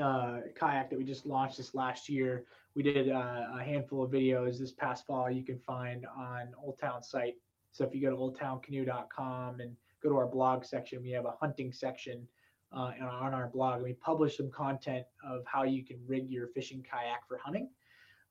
uh, 0.00 0.42
kayak 0.54 0.90
that 0.90 0.98
we 0.98 1.04
just 1.04 1.26
launched 1.26 1.56
this 1.56 1.74
last 1.74 2.08
year, 2.08 2.44
we 2.78 2.84
did 2.84 3.10
uh, 3.10 3.46
a 3.58 3.60
handful 3.60 4.04
of 4.04 4.12
videos 4.12 4.56
this 4.60 4.70
past 4.70 5.04
fall. 5.04 5.28
You 5.28 5.42
can 5.42 5.58
find 5.58 6.06
on 6.16 6.50
Old 6.62 6.78
Town 6.78 7.02
site. 7.02 7.34
So 7.72 7.84
if 7.84 7.92
you 7.92 8.00
go 8.00 8.10
to 8.10 8.16
oldtowncanoe.com 8.16 9.58
and 9.58 9.74
go 10.00 10.10
to 10.10 10.14
our 10.14 10.28
blog 10.28 10.64
section, 10.64 11.02
we 11.02 11.10
have 11.10 11.24
a 11.24 11.32
hunting 11.32 11.72
section 11.72 12.24
uh, 12.72 12.92
on 13.02 13.34
our 13.34 13.48
blog. 13.48 13.78
And 13.78 13.82
we 13.82 13.94
publish 13.94 14.36
some 14.36 14.48
content 14.52 15.04
of 15.28 15.42
how 15.44 15.64
you 15.64 15.84
can 15.84 15.96
rig 16.06 16.30
your 16.30 16.46
fishing 16.54 16.86
kayak 16.88 17.26
for 17.26 17.36
hunting. 17.44 17.68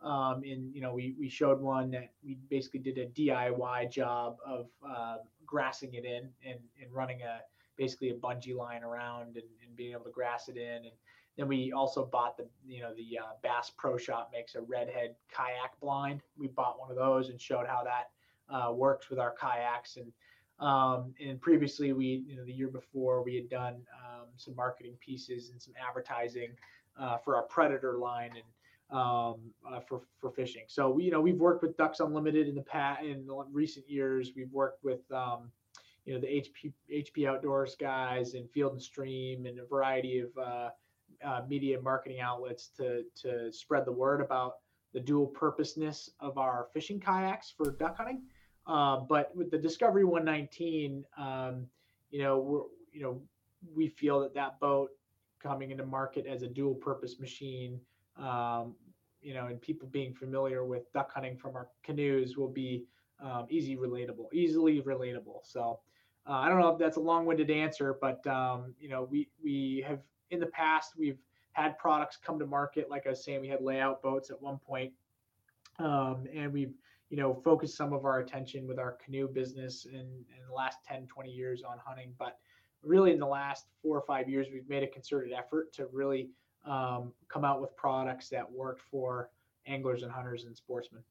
Um, 0.01 0.43
and 0.45 0.73
you 0.73 0.79
know, 0.79 0.93
we 0.93 1.13
we 1.19 1.27
showed 1.27 1.59
one 1.59 1.91
that 1.91 2.13
we 2.23 2.37
basically 2.49 2.79
did 2.79 2.97
a 2.99 3.07
DIY 3.07 3.91
job 3.91 4.37
of 4.45 4.67
uh, 4.89 5.17
grassing 5.45 5.95
it 5.95 6.05
in 6.05 6.29
and 6.47 6.59
and 6.81 6.93
running 6.93 7.21
a 7.21 7.41
basically 7.77 8.11
a 8.11 8.15
bungee 8.15 8.55
line 8.55 8.83
around 8.83 9.35
and, 9.35 9.49
and 9.61 9.75
being 9.75 9.91
able 9.91 10.05
to 10.05 10.11
grass 10.11 10.47
it 10.47 10.55
in. 10.55 10.85
And 10.85 10.91
then 11.37 11.47
we 11.47 11.71
also 11.71 12.05
bought 12.05 12.37
the 12.37 12.47
you 12.67 12.81
know 12.81 12.93
the 12.95 13.19
uh, 13.19 13.33
Bass 13.43 13.71
Pro 13.75 13.97
Shop 13.97 14.29
makes 14.33 14.55
a 14.55 14.61
redhead 14.61 15.15
kayak 15.31 15.79
blind. 15.79 16.21
We 16.37 16.47
bought 16.47 16.79
one 16.79 16.89
of 16.89 16.97
those 16.97 17.29
and 17.29 17.39
showed 17.39 17.67
how 17.67 17.83
that 17.83 18.09
uh, 18.53 18.71
works 18.73 19.09
with 19.09 19.19
our 19.19 19.33
kayaks 19.39 19.97
and. 19.97 20.11
Um, 20.59 21.13
and 21.23 21.39
previously, 21.39 21.93
we, 21.93 22.23
you 22.27 22.35
know, 22.35 22.43
the 22.43 22.51
year 22.51 22.69
before, 22.69 23.21
we 23.21 23.35
had 23.35 23.47
done 23.47 23.75
um, 23.93 24.25
some 24.37 24.55
marketing 24.55 24.95
pieces 24.99 25.51
and 25.51 25.61
some 25.61 25.75
advertising 25.87 26.49
uh, 26.99 27.17
for 27.17 27.35
our 27.35 27.43
Predator 27.43 27.99
line, 27.99 28.31
and 28.31 28.97
um, 28.97 29.35
uh, 29.69 29.79
for 29.87 30.01
for 30.19 30.31
fishing. 30.31 30.63
So 30.67 30.89
we, 30.89 31.03
you 31.03 31.11
know, 31.11 31.21
we've 31.21 31.37
worked 31.37 31.61
with 31.61 31.77
Ducks 31.77 31.99
Unlimited 31.99 32.47
in 32.47 32.55
the 32.55 32.61
past 32.61 33.03
in 33.03 33.27
the 33.27 33.45
recent 33.51 33.89
years. 33.89 34.31
We've 34.35 34.51
worked 34.51 34.83
with 34.83 35.01
um, 35.11 35.51
you 36.05 36.13
know 36.13 36.19
the 36.19 36.27
HP 36.27 36.73
HP 36.91 37.27
Outdoors 37.27 37.75
guys 37.75 38.33
and 38.33 38.49
Field 38.49 38.73
and 38.73 38.81
Stream 38.81 39.45
and 39.45 39.59
a 39.59 39.65
variety 39.65 40.19
of 40.19 40.29
uh, 40.37 40.69
uh, 41.25 41.41
media 41.47 41.79
marketing 41.81 42.19
outlets 42.19 42.69
to 42.77 43.03
to 43.15 43.51
spread 43.51 43.85
the 43.85 43.91
word 43.91 44.21
about 44.21 44.55
the 44.93 44.99
dual 44.99 45.27
purposeness 45.27 46.09
of 46.19 46.37
our 46.37 46.67
fishing 46.73 46.99
kayaks 46.99 47.53
for 47.55 47.71
duck 47.71 47.97
hunting. 47.97 48.23
Uh, 48.65 48.97
but 48.97 49.35
with 49.35 49.49
the 49.49 49.57
Discovery 49.57 50.03
119, 50.03 51.03
um, 51.17 51.65
you 52.09 52.21
know, 52.21 52.37
we're 52.39 52.61
you 52.91 53.01
know 53.01 53.21
we 53.73 53.87
feel 53.87 54.19
that 54.19 54.33
that 54.33 54.59
boat 54.59 54.91
coming 55.41 55.71
into 55.71 55.85
market 55.85 56.25
as 56.25 56.41
a 56.41 56.47
dual 56.47 56.75
purpose 56.75 57.19
machine 57.19 57.79
um, 58.19 58.75
you 59.21 59.33
know, 59.33 59.47
and 59.47 59.61
people 59.61 59.87
being 59.87 60.13
familiar 60.13 60.63
with 60.63 60.91
duck 60.93 61.11
hunting 61.13 61.37
from 61.37 61.55
our 61.55 61.69
canoes 61.83 62.37
will 62.37 62.49
be 62.49 62.85
um, 63.19 63.45
easy 63.49 63.75
relatable, 63.75 64.31
easily 64.33 64.81
relatable. 64.81 65.39
So 65.43 65.79
uh, 66.27 66.33
I 66.33 66.49
don't 66.49 66.59
know 66.59 66.69
if 66.69 66.79
that's 66.79 66.97
a 66.97 67.01
long-winded 67.01 67.49
answer, 67.49 67.97
but 67.99 68.25
um, 68.27 68.73
you 68.79 68.89
know, 68.89 69.07
we 69.09 69.29
we 69.43 69.83
have 69.87 69.99
in 70.31 70.39
the 70.39 70.47
past 70.47 70.93
we've 70.97 71.19
had 71.53 71.77
products 71.77 72.17
come 72.23 72.37
to 72.39 72.45
market. 72.45 72.89
Like 72.89 73.07
I 73.07 73.09
was 73.09 73.23
saying, 73.23 73.41
we 73.41 73.47
had 73.47 73.61
layout 73.61 74.01
boats 74.01 74.29
at 74.29 74.41
one 74.41 74.59
point, 74.59 74.93
um, 75.79 76.25
and 76.33 76.53
we've 76.53 76.73
you 77.09 77.17
know 77.17 77.33
focused 77.43 77.75
some 77.75 77.93
of 77.93 78.05
our 78.05 78.19
attention 78.19 78.67
with 78.67 78.79
our 78.79 78.97
canoe 79.03 79.27
business 79.27 79.85
in, 79.85 79.99
in 79.99 80.47
the 80.47 80.53
last 80.53 80.79
10, 80.87 81.07
20 81.07 81.29
years 81.29 81.63
on 81.63 81.77
hunting. 81.83 82.13
But 82.19 82.37
really, 82.83 83.11
in 83.11 83.19
the 83.19 83.27
last 83.27 83.65
four 83.81 83.97
or 83.97 84.03
five 84.05 84.29
years, 84.29 84.47
we've 84.51 84.69
made 84.69 84.83
a 84.83 84.87
concerted 84.87 85.33
effort 85.33 85.73
to 85.73 85.87
really 85.91 86.29
um, 86.65 87.11
come 87.27 87.43
out 87.43 87.61
with 87.61 87.75
products 87.75 88.29
that 88.29 88.49
work 88.49 88.79
for 88.91 89.29
anglers 89.65 90.03
and 90.03 90.11
hunters 90.11 90.45
and 90.45 90.55
sportsmen. 90.55 91.01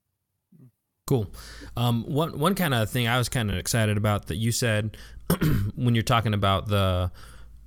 Cool. 1.07 1.29
Um, 1.77 2.03
one 2.05 2.39
one 2.39 2.55
kind 2.55 2.75
of 2.75 2.91
thing 2.91 3.07
I 3.07 3.19
was 3.19 3.29
kind 3.29 3.51
of 3.51 3.57
excited 3.57 3.97
about 3.97 4.27
that 4.27 4.37
you 4.37 4.51
said 4.51 4.97
when 5.77 5.95
you're 5.95 6.03
talking 6.03 6.35
about 6.35 6.69
the 6.69 7.13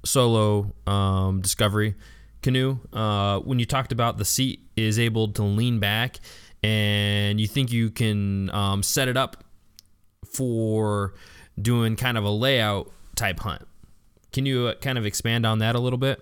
solo 0.05 0.73
um, 0.87 1.41
discovery 1.41 1.95
canoe, 2.41 2.79
uh, 2.93 3.39
when 3.39 3.59
you 3.59 3.65
talked 3.65 3.91
about 3.91 4.17
the 4.17 4.25
seat 4.25 4.61
is 4.75 4.97
able 4.99 5.31
to 5.33 5.43
lean 5.43 5.79
back, 5.79 6.19
and 6.63 7.39
you 7.39 7.47
think 7.47 7.71
you 7.71 7.89
can 7.89 8.49
um, 8.51 8.83
set 8.83 9.07
it 9.07 9.17
up 9.17 9.43
for 10.25 11.13
doing 11.61 11.95
kind 11.95 12.17
of 12.17 12.23
a 12.23 12.29
layout 12.29 12.91
type 13.15 13.39
hunt. 13.39 13.63
Can 14.31 14.45
you 14.45 14.67
uh, 14.67 14.75
kind 14.75 14.97
of 14.97 15.05
expand 15.05 15.45
on 15.45 15.59
that 15.59 15.75
a 15.75 15.79
little 15.79 15.97
bit? 15.97 16.21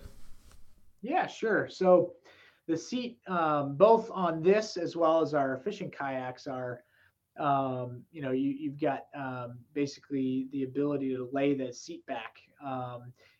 Yeah, 1.01 1.27
sure. 1.27 1.67
So 1.69 2.13
the 2.67 2.77
seat, 2.77 3.19
um, 3.27 3.75
both 3.75 4.09
on 4.11 4.41
this 4.41 4.77
as 4.77 4.95
well 4.95 5.21
as 5.21 5.33
our 5.33 5.57
fishing 5.57 5.91
kayaks, 5.91 6.47
are, 6.47 6.83
um, 7.39 8.03
you 8.11 8.21
know, 8.21 8.31
you, 8.31 8.71
have 8.71 8.79
got 8.79 9.05
um, 9.15 9.57
basically 9.73 10.47
the 10.51 10.63
ability 10.63 11.15
to 11.15 11.29
lay 11.31 11.53
the 11.53 11.71
seat 11.71 12.05
back. 12.05 12.37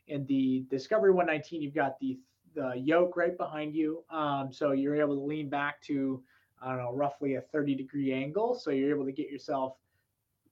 And 0.09 0.27
the 0.27 0.65
Discovery 0.69 1.11
119, 1.11 1.61
you've 1.61 1.73
got 1.73 1.99
the 1.99 2.17
the 2.55 2.73
yoke 2.75 3.15
right 3.15 3.37
behind 3.37 3.75
you, 3.75 4.03
um, 4.09 4.51
so 4.51 4.71
you're 4.71 4.95
able 4.95 5.13
to 5.13 5.21
lean 5.21 5.47
back 5.47 5.79
to, 5.83 6.23
I 6.59 6.69
don't 6.69 6.79
know, 6.79 6.91
roughly 6.91 7.35
a 7.35 7.41
30 7.41 7.75
degree 7.75 8.11
angle. 8.11 8.55
So 8.55 8.71
you're 8.71 8.89
able 8.89 9.05
to 9.05 9.11
get 9.11 9.29
yourself 9.29 9.75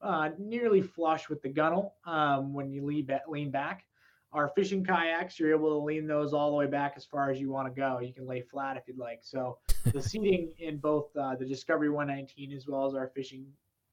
uh, 0.02 0.30
nearly 0.38 0.84
flush 0.84 1.30
with 1.30 1.42
the 1.42 1.50
gunnel 1.50 1.96
um, 2.06 2.54
when 2.54 2.72
you 2.72 2.86
lean, 2.86 3.10
lean 3.28 3.50
back. 3.50 3.86
Our 4.34 4.50
fishing 4.50 4.84
kayaks, 4.84 5.40
you're 5.40 5.52
able 5.52 5.80
to 5.80 5.84
lean 5.84 6.06
those 6.06 6.32
all 6.32 6.52
the 6.52 6.58
way 6.58 6.68
back 6.68 6.94
as 6.96 7.06
far 7.06 7.32
as 7.32 7.40
you 7.40 7.50
want 7.50 7.74
to 7.74 7.82
go. 7.82 8.00
You 8.00 8.14
can 8.14 8.28
lay 8.28 8.42
flat 8.42 8.78
if 8.78 8.84
you'd 8.88 9.00
like. 9.00 9.22
So 9.24 9.58
the 9.86 10.02
seating 10.02 10.52
in 10.60 10.78
both 10.78 11.08
uh, 11.16 11.36
the 11.36 11.46
Discovery 11.46 11.90
119 11.90 12.56
as 12.56 12.68
well 12.68 12.86
as 12.86 12.94
our 12.94 13.08
fishing, 13.16 13.48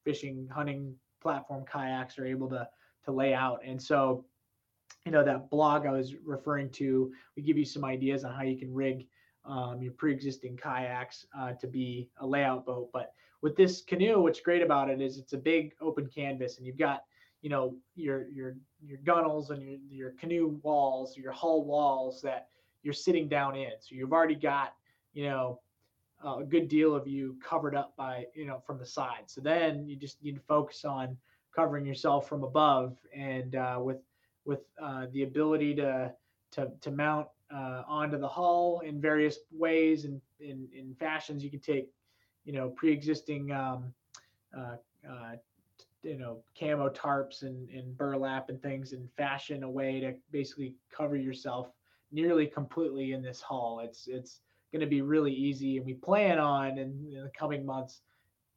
fishing, 0.04 0.48
hunting 0.52 0.94
platform 1.22 1.64
kayaks 1.64 2.18
are 2.18 2.26
able 2.26 2.50
to 2.50 2.68
to 3.04 3.12
lay 3.12 3.34
out. 3.34 3.60
And 3.64 3.80
so, 3.80 4.24
you 5.04 5.12
know, 5.12 5.24
that 5.24 5.50
blog 5.50 5.86
I 5.86 5.90
was 5.90 6.14
referring 6.24 6.70
to, 6.70 7.12
we 7.36 7.42
give 7.42 7.58
you 7.58 7.64
some 7.64 7.84
ideas 7.84 8.24
on 8.24 8.32
how 8.32 8.42
you 8.42 8.56
can 8.56 8.72
rig 8.72 9.06
um, 9.44 9.82
your 9.82 9.92
pre-existing 9.92 10.56
kayaks 10.56 11.26
uh, 11.36 11.52
to 11.54 11.66
be 11.66 12.08
a 12.18 12.26
layout 12.26 12.64
boat. 12.64 12.90
But 12.92 13.12
with 13.40 13.56
this 13.56 13.82
canoe, 13.82 14.20
what's 14.22 14.40
great 14.40 14.62
about 14.62 14.88
it 14.88 15.00
is 15.00 15.18
it's 15.18 15.32
a 15.32 15.38
big 15.38 15.72
open 15.80 16.06
canvas, 16.06 16.58
and 16.58 16.66
you've 16.66 16.78
got 16.78 17.02
you 17.40 17.50
know 17.50 17.74
your 17.96 18.28
your 18.28 18.54
your 18.80 18.98
gunnels 18.98 19.50
and 19.50 19.60
your 19.60 19.78
your 19.90 20.10
canoe 20.12 20.60
walls, 20.62 21.16
your 21.16 21.32
hull 21.32 21.64
walls 21.64 22.22
that 22.22 22.48
you're 22.84 22.94
sitting 22.94 23.28
down 23.28 23.56
in. 23.56 23.72
So 23.80 23.96
you've 23.96 24.12
already 24.12 24.36
got 24.36 24.74
you 25.12 25.24
know 25.24 25.60
a 26.24 26.44
good 26.44 26.68
deal 26.68 26.94
of 26.94 27.08
you 27.08 27.36
covered 27.44 27.74
up 27.74 27.96
by 27.96 28.26
you 28.36 28.46
know 28.46 28.62
from 28.64 28.78
the 28.78 28.86
side. 28.86 29.24
So 29.26 29.40
then 29.40 29.88
you 29.88 29.96
just 29.96 30.22
need 30.22 30.36
to 30.36 30.42
focus 30.42 30.84
on 30.84 31.16
covering 31.52 31.84
yourself 31.84 32.28
from 32.28 32.44
above 32.44 32.96
and 33.14 33.56
uh, 33.56 33.78
with 33.80 33.98
with 34.44 34.60
uh, 34.82 35.06
the 35.12 35.22
ability 35.22 35.74
to 35.76 36.12
to 36.52 36.70
to 36.80 36.90
mount 36.90 37.28
uh, 37.52 37.82
onto 37.86 38.18
the 38.18 38.28
hull 38.28 38.80
in 38.84 39.00
various 39.00 39.38
ways 39.52 40.04
and 40.04 40.20
in, 40.40 40.68
in 40.74 40.94
fashions. 40.98 41.44
You 41.44 41.50
can 41.50 41.60
take 41.60 41.90
you 42.44 42.52
know 42.52 42.70
pre-existing 42.70 43.52
um, 43.52 43.92
uh, 44.56 44.76
uh, 45.08 45.36
you 46.02 46.18
know 46.18 46.42
camo 46.58 46.88
tarps 46.88 47.42
and, 47.42 47.68
and 47.70 47.96
burlap 47.96 48.48
and 48.48 48.60
things 48.62 48.92
and 48.92 49.08
fashion 49.16 49.62
a 49.62 49.70
way 49.70 50.00
to 50.00 50.14
basically 50.30 50.74
cover 50.94 51.16
yourself 51.16 51.68
nearly 52.10 52.46
completely 52.46 53.12
in 53.12 53.22
this 53.22 53.40
hull 53.40 53.80
it's 53.82 54.08
it's 54.08 54.40
going 54.72 54.80
to 54.80 54.86
be 54.86 55.02
really 55.02 55.32
easy 55.32 55.76
and 55.76 55.86
we 55.86 55.94
plan 55.94 56.38
on 56.38 56.78
in, 56.78 56.90
in, 57.14 57.22
the 57.22 57.30
coming 57.38 57.64
months 57.64 58.00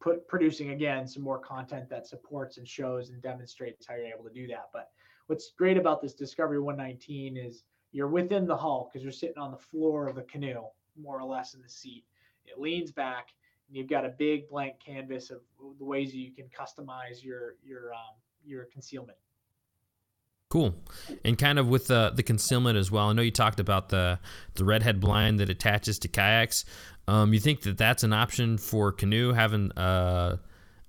put 0.01 0.27
producing 0.27 0.71
again 0.71 1.07
some 1.07 1.23
more 1.23 1.39
content 1.39 1.89
that 1.89 2.07
supports 2.07 2.57
and 2.57 2.67
shows 2.67 3.09
and 3.09 3.21
demonstrates 3.21 3.85
how 3.87 3.95
you're 3.95 4.07
able 4.07 4.23
to 4.23 4.33
do 4.33 4.47
that 4.47 4.69
but 4.73 4.89
what's 5.27 5.51
great 5.57 5.77
about 5.77 6.01
this 6.01 6.13
discovery 6.13 6.59
119 6.59 7.37
is 7.37 7.63
you're 7.91 8.07
within 8.07 8.45
the 8.45 8.55
hull 8.55 8.89
because 8.89 9.03
you're 9.03 9.11
sitting 9.11 9.37
on 9.37 9.51
the 9.51 9.57
floor 9.57 10.07
of 10.07 10.15
the 10.15 10.23
canoe 10.23 10.63
more 11.01 11.19
or 11.19 11.23
less 11.25 11.53
in 11.53 11.61
the 11.61 11.69
seat 11.69 12.03
it 12.45 12.59
leans 12.59 12.91
back 12.91 13.29
and 13.67 13.77
you've 13.77 13.89
got 13.89 14.05
a 14.05 14.09
big 14.09 14.49
blank 14.49 14.75
canvas 14.79 15.31
of 15.31 15.39
the 15.77 15.85
ways 15.85 16.13
you 16.13 16.31
can 16.31 16.45
customize 16.45 17.23
your 17.23 17.55
your 17.63 17.93
um, 17.93 18.15
your 18.45 18.65
concealment. 18.65 19.17
Cool. 20.49 20.75
And 21.23 21.37
kind 21.37 21.59
of 21.59 21.67
with 21.67 21.87
the 21.87 22.11
the 22.15 22.23
concealment 22.23 22.77
as 22.77 22.91
well. 22.91 23.09
I 23.09 23.13
know 23.13 23.21
you 23.21 23.31
talked 23.31 23.59
about 23.59 23.89
the 23.89 24.19
the 24.55 24.65
redhead 24.65 24.99
blind 24.99 25.39
that 25.39 25.49
attaches 25.49 25.99
to 25.99 26.07
kayaks. 26.07 26.65
Um, 27.07 27.33
you 27.33 27.39
think 27.39 27.61
that 27.61 27.77
that's 27.77 28.03
an 28.03 28.13
option 28.13 28.57
for 28.57 28.91
canoe 28.91 29.33
having 29.33 29.71
uh, 29.73 30.37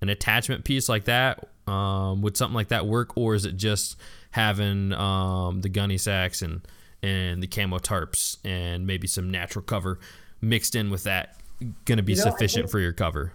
an 0.00 0.08
attachment 0.08 0.64
piece 0.64 0.88
like 0.88 1.04
that? 1.04 1.48
Um, 1.66 2.22
would 2.22 2.36
something 2.36 2.54
like 2.54 2.68
that 2.68 2.86
work, 2.86 3.16
or 3.16 3.34
is 3.34 3.44
it 3.44 3.56
just 3.56 3.96
having 4.30 4.92
um, 4.92 5.60
the 5.62 5.68
gunny 5.68 5.98
sacks 5.98 6.42
and 6.42 6.60
and 7.02 7.42
the 7.42 7.46
camo 7.46 7.78
tarps 7.78 8.38
and 8.44 8.86
maybe 8.86 9.06
some 9.06 9.30
natural 9.30 9.62
cover 9.64 9.98
mixed 10.40 10.74
in 10.74 10.90
with 10.90 11.04
that 11.04 11.36
going 11.84 11.96
to 11.98 12.02
be 12.02 12.12
You 12.12 12.18
know, 12.18 12.30
sufficient 12.30 12.64
think- 12.64 12.70
for 12.70 12.78
your 12.80 12.92
cover? 12.92 13.32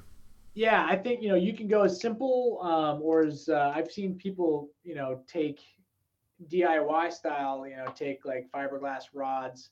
Yeah, 0.54 0.86
I 0.90 0.96
think 0.98 1.22
you 1.22 1.30
know 1.30 1.36
you 1.36 1.54
can 1.54 1.68
go 1.68 1.84
as 1.84 2.00
simple 2.02 2.60
um, 2.62 3.02
or 3.02 3.24
as 3.24 3.48
uh, 3.50 3.72
I've 3.76 3.90
seen 3.92 4.16
people 4.16 4.70
you 4.84 4.96
know 4.96 5.22
take 5.28 5.60
DIY 6.50 7.12
style, 7.14 7.66
you 7.68 7.76
know, 7.78 7.86
take 7.96 8.26
like 8.26 8.50
fiberglass 8.54 9.04
rods, 9.14 9.70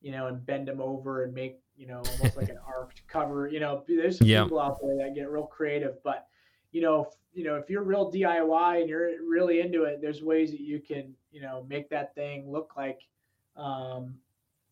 you 0.00 0.12
know, 0.12 0.26
and 0.26 0.44
bend 0.44 0.68
them 0.68 0.80
over 0.80 1.24
and 1.24 1.32
make 1.32 1.60
you 1.76 1.86
know 1.86 2.02
almost 2.12 2.36
like 2.36 2.48
an 2.48 2.58
arced 2.66 3.02
cover. 3.08 3.48
You 3.48 3.60
know, 3.60 3.84
there's 3.86 4.18
some 4.18 4.26
Yeah. 4.26 4.42
people 4.44 4.60
out 4.60 4.78
there 4.82 4.96
that 4.98 5.14
get 5.14 5.30
real 5.30 5.44
creative, 5.46 6.02
but 6.02 6.26
you 6.72 6.82
know, 6.82 7.02
if, 7.02 7.08
you 7.32 7.44
know, 7.44 7.56
if 7.56 7.70
you're 7.70 7.82
real 7.82 8.12
DIY 8.12 8.80
and 8.80 8.88
you're 8.88 9.10
really 9.28 9.60
into 9.60 9.84
it, 9.84 10.00
there's 10.00 10.22
ways 10.22 10.50
that 10.50 10.60
you 10.60 10.80
can 10.80 11.14
you 11.30 11.40
know 11.40 11.64
make 11.68 11.88
that 11.90 12.14
thing 12.14 12.50
look 12.50 12.72
like. 12.76 13.00
Um, 13.56 14.14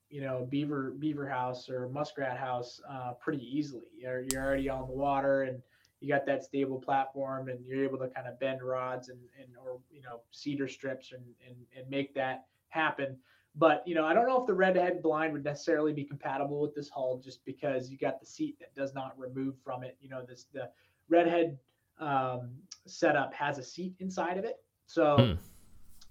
you 0.09 0.21
know, 0.21 0.47
beaver 0.49 0.93
beaver 0.99 1.29
house 1.29 1.69
or 1.69 1.89
muskrat 1.89 2.39
house 2.39 2.81
uh, 2.89 3.13
pretty 3.21 3.45
easily. 3.45 3.89
You're, 3.99 4.25
you're 4.31 4.45
already 4.45 4.69
on 4.69 4.87
the 4.87 4.95
water 4.95 5.43
and 5.43 5.61
you 6.01 6.09
got 6.09 6.27
that 6.27 6.45
stable 6.45 6.79
platform 6.79 7.49
and 7.49 7.59
you're 7.67 7.85
able 7.85 7.99
to 7.99 8.09
kind 8.09 8.29
of 8.29 8.39
bend 8.39 8.63
rods 8.63 9.09
and, 9.09 9.19
and 9.39 9.49
or 9.57 9.79
you 9.91 10.03
know 10.03 10.21
cedar 10.31 10.69
strips 10.69 11.13
and, 11.13 11.23
and 11.47 11.57
and 11.77 11.91
make 11.91 12.15
that 12.15 12.45
happen. 12.69 13.17
But 13.57 13.83
you 13.87 13.95
know, 13.95 14.05
I 14.05 14.15
don't 14.15 14.29
know 14.29 14.41
if 14.41 14.47
the 14.47 14.55
redhead 14.55 15.03
blind 15.03 15.33
would 15.33 15.45
necessarily 15.45 15.93
be 15.93 16.05
compatible 16.05 16.61
with 16.61 16.75
this 16.75 16.89
hull 16.89 17.21
just 17.23 17.45
because 17.45 17.91
you 17.91 17.97
got 17.97 18.21
the 18.21 18.27
seat 18.27 18.59
that 18.61 18.75
does 18.75 18.95
not 18.95 19.19
remove 19.19 19.55
from 19.65 19.83
it. 19.83 19.97
You 20.01 20.11
know, 20.11 20.23
this 20.23 20.47
the 20.53 20.71
redhead 21.09 21.59
um, 21.99 22.51
setup 22.87 23.33
has 23.35 23.59
a 23.59 23.63
seat 23.63 23.95
inside 24.01 24.39
of 24.39 24.45
it, 24.45 24.57
so 24.87 25.17
Hmm. 25.17 25.33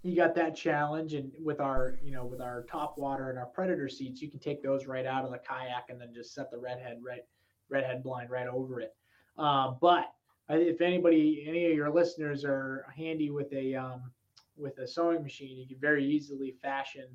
you 0.04 0.16
got 0.16 0.36
that 0.36 0.56
challenge. 0.56 1.14
And 1.14 1.32
with 1.44 1.60
our 1.60 1.98
you 2.04 2.12
know 2.12 2.26
with 2.26 2.42
our 2.42 2.64
top 2.64 2.98
water 2.98 3.30
and 3.30 3.40
our 3.40 3.48
predator 3.48 3.90
seats, 3.90 4.22
you 4.22 4.30
can 4.30 4.40
take 4.40 4.62
those 4.62 4.86
right 4.88 5.06
out 5.06 5.26
of 5.26 5.32
the 5.32 5.40
kayak 5.40 5.90
and 5.90 6.00
then 6.00 6.14
just 6.14 6.34
set 6.34 6.52
the 6.52 6.58
redhead 6.58 7.00
right 7.04 7.24
redhead 7.70 8.04
blind 8.04 8.30
right 8.30 8.48
over 8.48 8.80
it. 8.82 8.96
Uh, 9.38 9.72
but 9.82 10.14
if 10.50 10.82
anybody, 10.82 11.46
any 11.48 11.66
of 11.66 11.74
your 11.76 11.90
listeners 11.90 12.46
are 12.46 12.86
handy 12.96 13.32
with 13.32 13.52
a 13.54 13.76
um, 13.76 14.12
with 14.58 14.78
a 14.80 14.88
sewing 14.88 15.24
machine, 15.24 15.58
you 15.58 15.68
can 15.68 15.80
very 15.80 16.06
easily 16.06 16.52
fashion. 16.62 17.08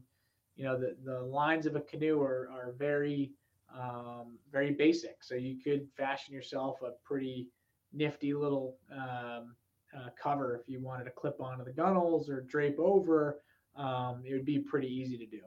You 0.57 0.65
know, 0.65 0.79
the, 0.79 0.97
the 1.05 1.21
lines 1.21 1.67
of 1.67 1.77
a 1.77 1.81
canoe 1.81 2.21
are, 2.21 2.51
are 2.53 2.73
very 2.77 3.33
um, 3.75 4.39
very 4.51 4.73
basic, 4.73 5.23
so 5.23 5.35
you 5.35 5.57
could 5.63 5.89
fashion 5.97 6.35
yourself 6.35 6.83
a 6.83 6.91
pretty 7.05 7.49
nifty 7.93 8.35
little 8.35 8.77
um, 8.93 9.55
uh, 9.97 10.09
cover 10.21 10.57
if 10.57 10.69
you 10.69 10.81
wanted 10.81 11.05
to 11.05 11.11
clip 11.11 11.41
onto 11.41 11.65
the 11.65 11.73
gunnels 11.73 12.29
or 12.29 12.43
drape 12.43 12.79
over. 12.79 13.41
Um, 13.77 14.23
it 14.27 14.33
would 14.33 14.45
be 14.45 14.59
pretty 14.59 14.89
easy 14.89 15.17
to 15.19 15.27
do. 15.27 15.41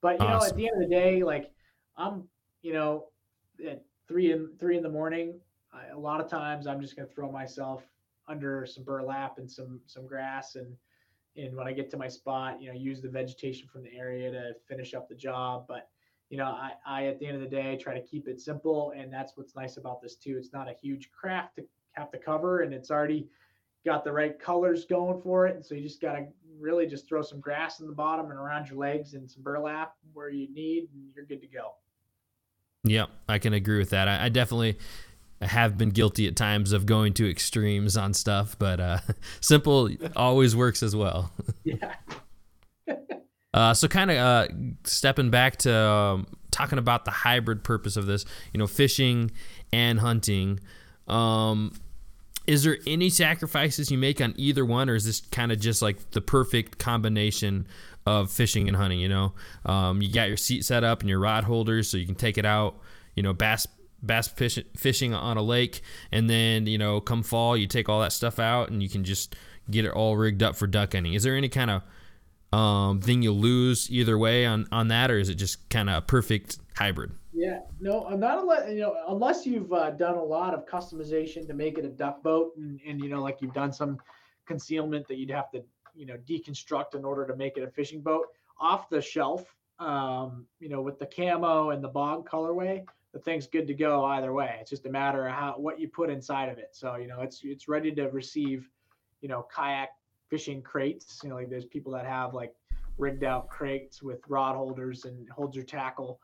But 0.00 0.20
you 0.20 0.26
know, 0.26 0.42
at 0.42 0.56
the 0.56 0.66
end 0.66 0.82
of 0.82 0.88
the 0.88 0.94
day, 0.94 1.22
like 1.22 1.50
I'm, 1.96 2.24
you 2.62 2.72
know, 2.72 3.08
at 3.66 3.82
three 4.08 4.32
in 4.32 4.50
three 4.58 4.76
in 4.76 4.82
the 4.82 4.88
morning, 4.88 5.38
I, 5.72 5.88
a 5.94 5.98
lot 5.98 6.20
of 6.20 6.28
times 6.28 6.66
I'm 6.66 6.80
just 6.80 6.96
gonna 6.96 7.08
throw 7.08 7.30
myself 7.30 7.84
under 8.28 8.64
some 8.66 8.84
burlap 8.84 9.38
and 9.38 9.50
some 9.50 9.80
some 9.86 10.06
grass 10.06 10.54
and 10.54 10.74
and 11.36 11.54
when 11.54 11.66
I 11.66 11.72
get 11.72 11.90
to 11.90 11.96
my 11.96 12.08
spot, 12.08 12.60
you 12.60 12.68
know, 12.68 12.74
use 12.74 13.00
the 13.00 13.08
vegetation 13.08 13.68
from 13.68 13.82
the 13.82 13.96
area 13.96 14.30
to 14.30 14.52
finish 14.66 14.94
up 14.94 15.08
the 15.08 15.14
job. 15.14 15.64
But 15.68 15.88
you 16.30 16.36
know, 16.36 16.46
I, 16.46 16.72
I 16.86 17.06
at 17.06 17.18
the 17.18 17.26
end 17.26 17.36
of 17.36 17.42
the 17.42 17.48
day 17.48 17.76
try 17.76 17.92
to 17.92 18.00
keep 18.00 18.28
it 18.28 18.40
simple, 18.40 18.92
and 18.96 19.12
that's 19.12 19.36
what's 19.36 19.56
nice 19.56 19.76
about 19.76 20.00
this 20.00 20.14
too. 20.14 20.36
It's 20.38 20.52
not 20.52 20.68
a 20.68 20.74
huge 20.80 21.10
craft 21.10 21.56
to 21.56 21.64
have 21.92 22.10
to 22.12 22.18
cover, 22.18 22.60
and 22.60 22.72
it's 22.72 22.90
already 22.90 23.28
got 23.84 24.04
the 24.04 24.12
right 24.12 24.38
colors 24.38 24.84
going 24.84 25.20
for 25.20 25.46
it. 25.46 25.56
And 25.56 25.64
so 25.64 25.74
you 25.74 25.82
just 25.82 26.00
gotta 26.00 26.28
really 26.58 26.86
just 26.86 27.08
throw 27.08 27.20
some 27.20 27.40
grass 27.40 27.80
in 27.80 27.86
the 27.86 27.92
bottom 27.92 28.30
and 28.30 28.38
around 28.38 28.68
your 28.68 28.78
legs 28.78 29.14
and 29.14 29.28
some 29.28 29.42
burlap 29.42 29.94
where 30.12 30.30
you 30.30 30.52
need, 30.54 30.88
and 30.94 31.02
you're 31.14 31.24
good 31.24 31.40
to 31.40 31.48
go. 31.48 31.72
Yep, 32.84 33.10
I 33.28 33.38
can 33.38 33.52
agree 33.52 33.78
with 33.78 33.90
that. 33.90 34.06
I, 34.06 34.26
I 34.26 34.28
definitely 34.28 34.78
have 35.42 35.76
been 35.76 35.90
guilty 35.90 36.28
at 36.28 36.36
times 36.36 36.72
of 36.72 36.86
going 36.86 37.14
to 37.14 37.28
extremes 37.28 37.96
on 37.96 38.14
stuff, 38.14 38.56
but 38.58 38.78
uh, 38.78 38.98
simple 39.40 39.90
always 40.14 40.54
works 40.54 40.82
as 40.82 40.94
well. 40.94 41.32
Yeah. 41.62 41.94
Uh, 43.52 43.74
so, 43.74 43.88
kind 43.88 44.10
of 44.10 44.16
uh, 44.16 44.48
stepping 44.84 45.30
back 45.30 45.56
to 45.56 45.74
um, 45.74 46.26
talking 46.50 46.78
about 46.78 47.04
the 47.04 47.10
hybrid 47.10 47.64
purpose 47.64 47.96
of 47.96 48.06
this, 48.06 48.24
you 48.52 48.58
know, 48.58 48.66
fishing 48.66 49.30
and 49.72 49.98
hunting. 50.00 50.60
Um, 51.08 51.72
is 52.46 52.62
there 52.62 52.78
any 52.86 53.10
sacrifices 53.10 53.90
you 53.90 53.98
make 53.98 54.20
on 54.20 54.34
either 54.36 54.64
one, 54.64 54.88
or 54.88 54.94
is 54.94 55.04
this 55.04 55.20
kind 55.20 55.52
of 55.52 55.60
just 55.60 55.82
like 55.82 56.10
the 56.12 56.20
perfect 56.20 56.78
combination 56.78 57.66
of 58.06 58.30
fishing 58.30 58.68
and 58.68 58.76
hunting? 58.76 59.00
You 59.00 59.08
know, 59.08 59.32
um, 59.66 60.00
you 60.00 60.12
got 60.12 60.28
your 60.28 60.36
seat 60.36 60.64
set 60.64 60.84
up 60.84 61.00
and 61.00 61.08
your 61.08 61.18
rod 61.18 61.44
holders, 61.44 61.88
so 61.88 61.96
you 61.96 62.06
can 62.06 62.14
take 62.14 62.38
it 62.38 62.46
out. 62.46 62.76
You 63.14 63.22
know, 63.22 63.32
bass 63.32 63.66
bass 64.02 64.28
fish, 64.28 64.58
fishing 64.76 65.12
on 65.12 65.36
a 65.36 65.42
lake, 65.42 65.82
and 66.12 66.30
then 66.30 66.66
you 66.66 66.78
know, 66.78 67.00
come 67.00 67.22
fall, 67.22 67.56
you 67.56 67.66
take 67.66 67.88
all 67.88 68.00
that 68.00 68.12
stuff 68.12 68.38
out 68.38 68.70
and 68.70 68.82
you 68.82 68.88
can 68.88 69.04
just 69.04 69.34
get 69.70 69.84
it 69.84 69.92
all 69.92 70.16
rigged 70.16 70.42
up 70.42 70.56
for 70.56 70.66
duck 70.66 70.92
hunting. 70.94 71.14
Is 71.14 71.22
there 71.22 71.36
any 71.36 71.48
kind 71.48 71.70
of 71.70 71.82
um, 72.52 73.00
thing 73.00 73.22
you 73.22 73.32
lose 73.32 73.90
either 73.90 74.18
way 74.18 74.46
on 74.46 74.66
on 74.72 74.88
that, 74.88 75.10
or 75.10 75.18
is 75.18 75.28
it 75.28 75.36
just 75.36 75.68
kind 75.70 75.88
of 75.88 75.98
a 75.98 76.00
perfect 76.02 76.58
hybrid? 76.74 77.12
Yeah, 77.32 77.60
no, 77.80 78.06
I'm 78.06 78.20
not 78.20 78.40
unless 78.40 78.70
you 78.70 78.80
know 78.80 78.96
unless 79.08 79.46
you've 79.46 79.72
uh, 79.72 79.90
done 79.90 80.16
a 80.16 80.22
lot 80.22 80.54
of 80.54 80.66
customization 80.66 81.46
to 81.46 81.54
make 81.54 81.78
it 81.78 81.84
a 81.84 81.88
duck 81.88 82.22
boat, 82.22 82.52
and, 82.56 82.80
and 82.86 83.00
you 83.00 83.08
know 83.08 83.22
like 83.22 83.38
you've 83.40 83.54
done 83.54 83.72
some 83.72 83.98
concealment 84.46 85.06
that 85.08 85.16
you'd 85.16 85.30
have 85.30 85.50
to 85.52 85.62
you 85.94 86.06
know 86.06 86.16
deconstruct 86.28 86.94
in 86.94 87.04
order 87.04 87.26
to 87.26 87.36
make 87.36 87.56
it 87.56 87.62
a 87.62 87.70
fishing 87.70 88.00
boat. 88.00 88.26
Off 88.60 88.90
the 88.90 89.00
shelf, 89.00 89.56
um, 89.78 90.44
you 90.58 90.68
know, 90.68 90.82
with 90.82 90.98
the 90.98 91.06
camo 91.06 91.70
and 91.70 91.82
the 91.82 91.88
bog 91.88 92.28
colorway, 92.28 92.84
the 93.12 93.18
thing's 93.18 93.46
good 93.46 93.66
to 93.66 93.74
go 93.74 94.04
either 94.04 94.32
way. 94.32 94.56
It's 94.60 94.70
just 94.70 94.86
a 94.86 94.90
matter 94.90 95.26
of 95.26 95.32
how 95.32 95.54
what 95.56 95.80
you 95.80 95.88
put 95.88 96.10
inside 96.10 96.48
of 96.48 96.58
it. 96.58 96.70
So 96.72 96.96
you 96.96 97.06
know, 97.06 97.20
it's 97.20 97.40
it's 97.42 97.68
ready 97.68 97.92
to 97.92 98.08
receive, 98.08 98.68
you 99.20 99.28
know, 99.28 99.46
kayak 99.54 99.90
fishing 100.30 100.62
crates. 100.62 101.20
You 101.22 101.30
know, 101.30 101.36
like 101.36 101.50
there's 101.50 101.66
people 101.66 101.92
that 101.92 102.06
have 102.06 102.32
like 102.32 102.54
rigged 102.96 103.24
out 103.24 103.48
crates 103.48 104.02
with 104.02 104.20
rod 104.28 104.56
holders 104.56 105.04
and 105.04 105.28
holds 105.28 105.56
your 105.56 105.64
tackle 105.64 106.20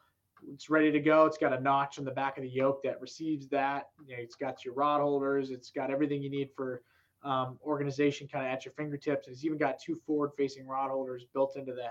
it's 0.53 0.71
ready 0.71 0.93
to 0.93 1.01
go. 1.01 1.27
It's 1.27 1.39
got 1.39 1.53
a 1.53 1.61
notch 1.61 1.99
on 1.99 2.05
the 2.05 2.11
back 2.11 2.37
of 2.37 2.43
the 2.43 2.49
yoke 2.49 2.83
that 2.83 3.01
receives 3.01 3.49
that. 3.49 3.89
You 4.07 4.17
know, 4.17 4.23
it's 4.23 4.37
got 4.37 4.65
your 4.65 4.75
rod 4.75 5.01
holders. 5.01 5.51
It's 5.51 5.71
got 5.71 5.91
everything 5.91 6.23
you 6.23 6.31
need 6.31 6.51
for 6.55 6.83
um, 7.23 7.59
organization 7.65 8.29
kind 8.29 8.47
of 8.47 8.53
at 8.53 8.65
your 8.65 8.73
fingertips. 8.75 9.29
It's 9.29 9.45
even 9.45 9.59
got 9.59 9.81
two 9.81 9.97
forward-facing 10.07 10.67
rod 10.67 10.91
holders 10.91 11.25
built 11.33 11.57
into 11.57 11.73
the 11.73 11.89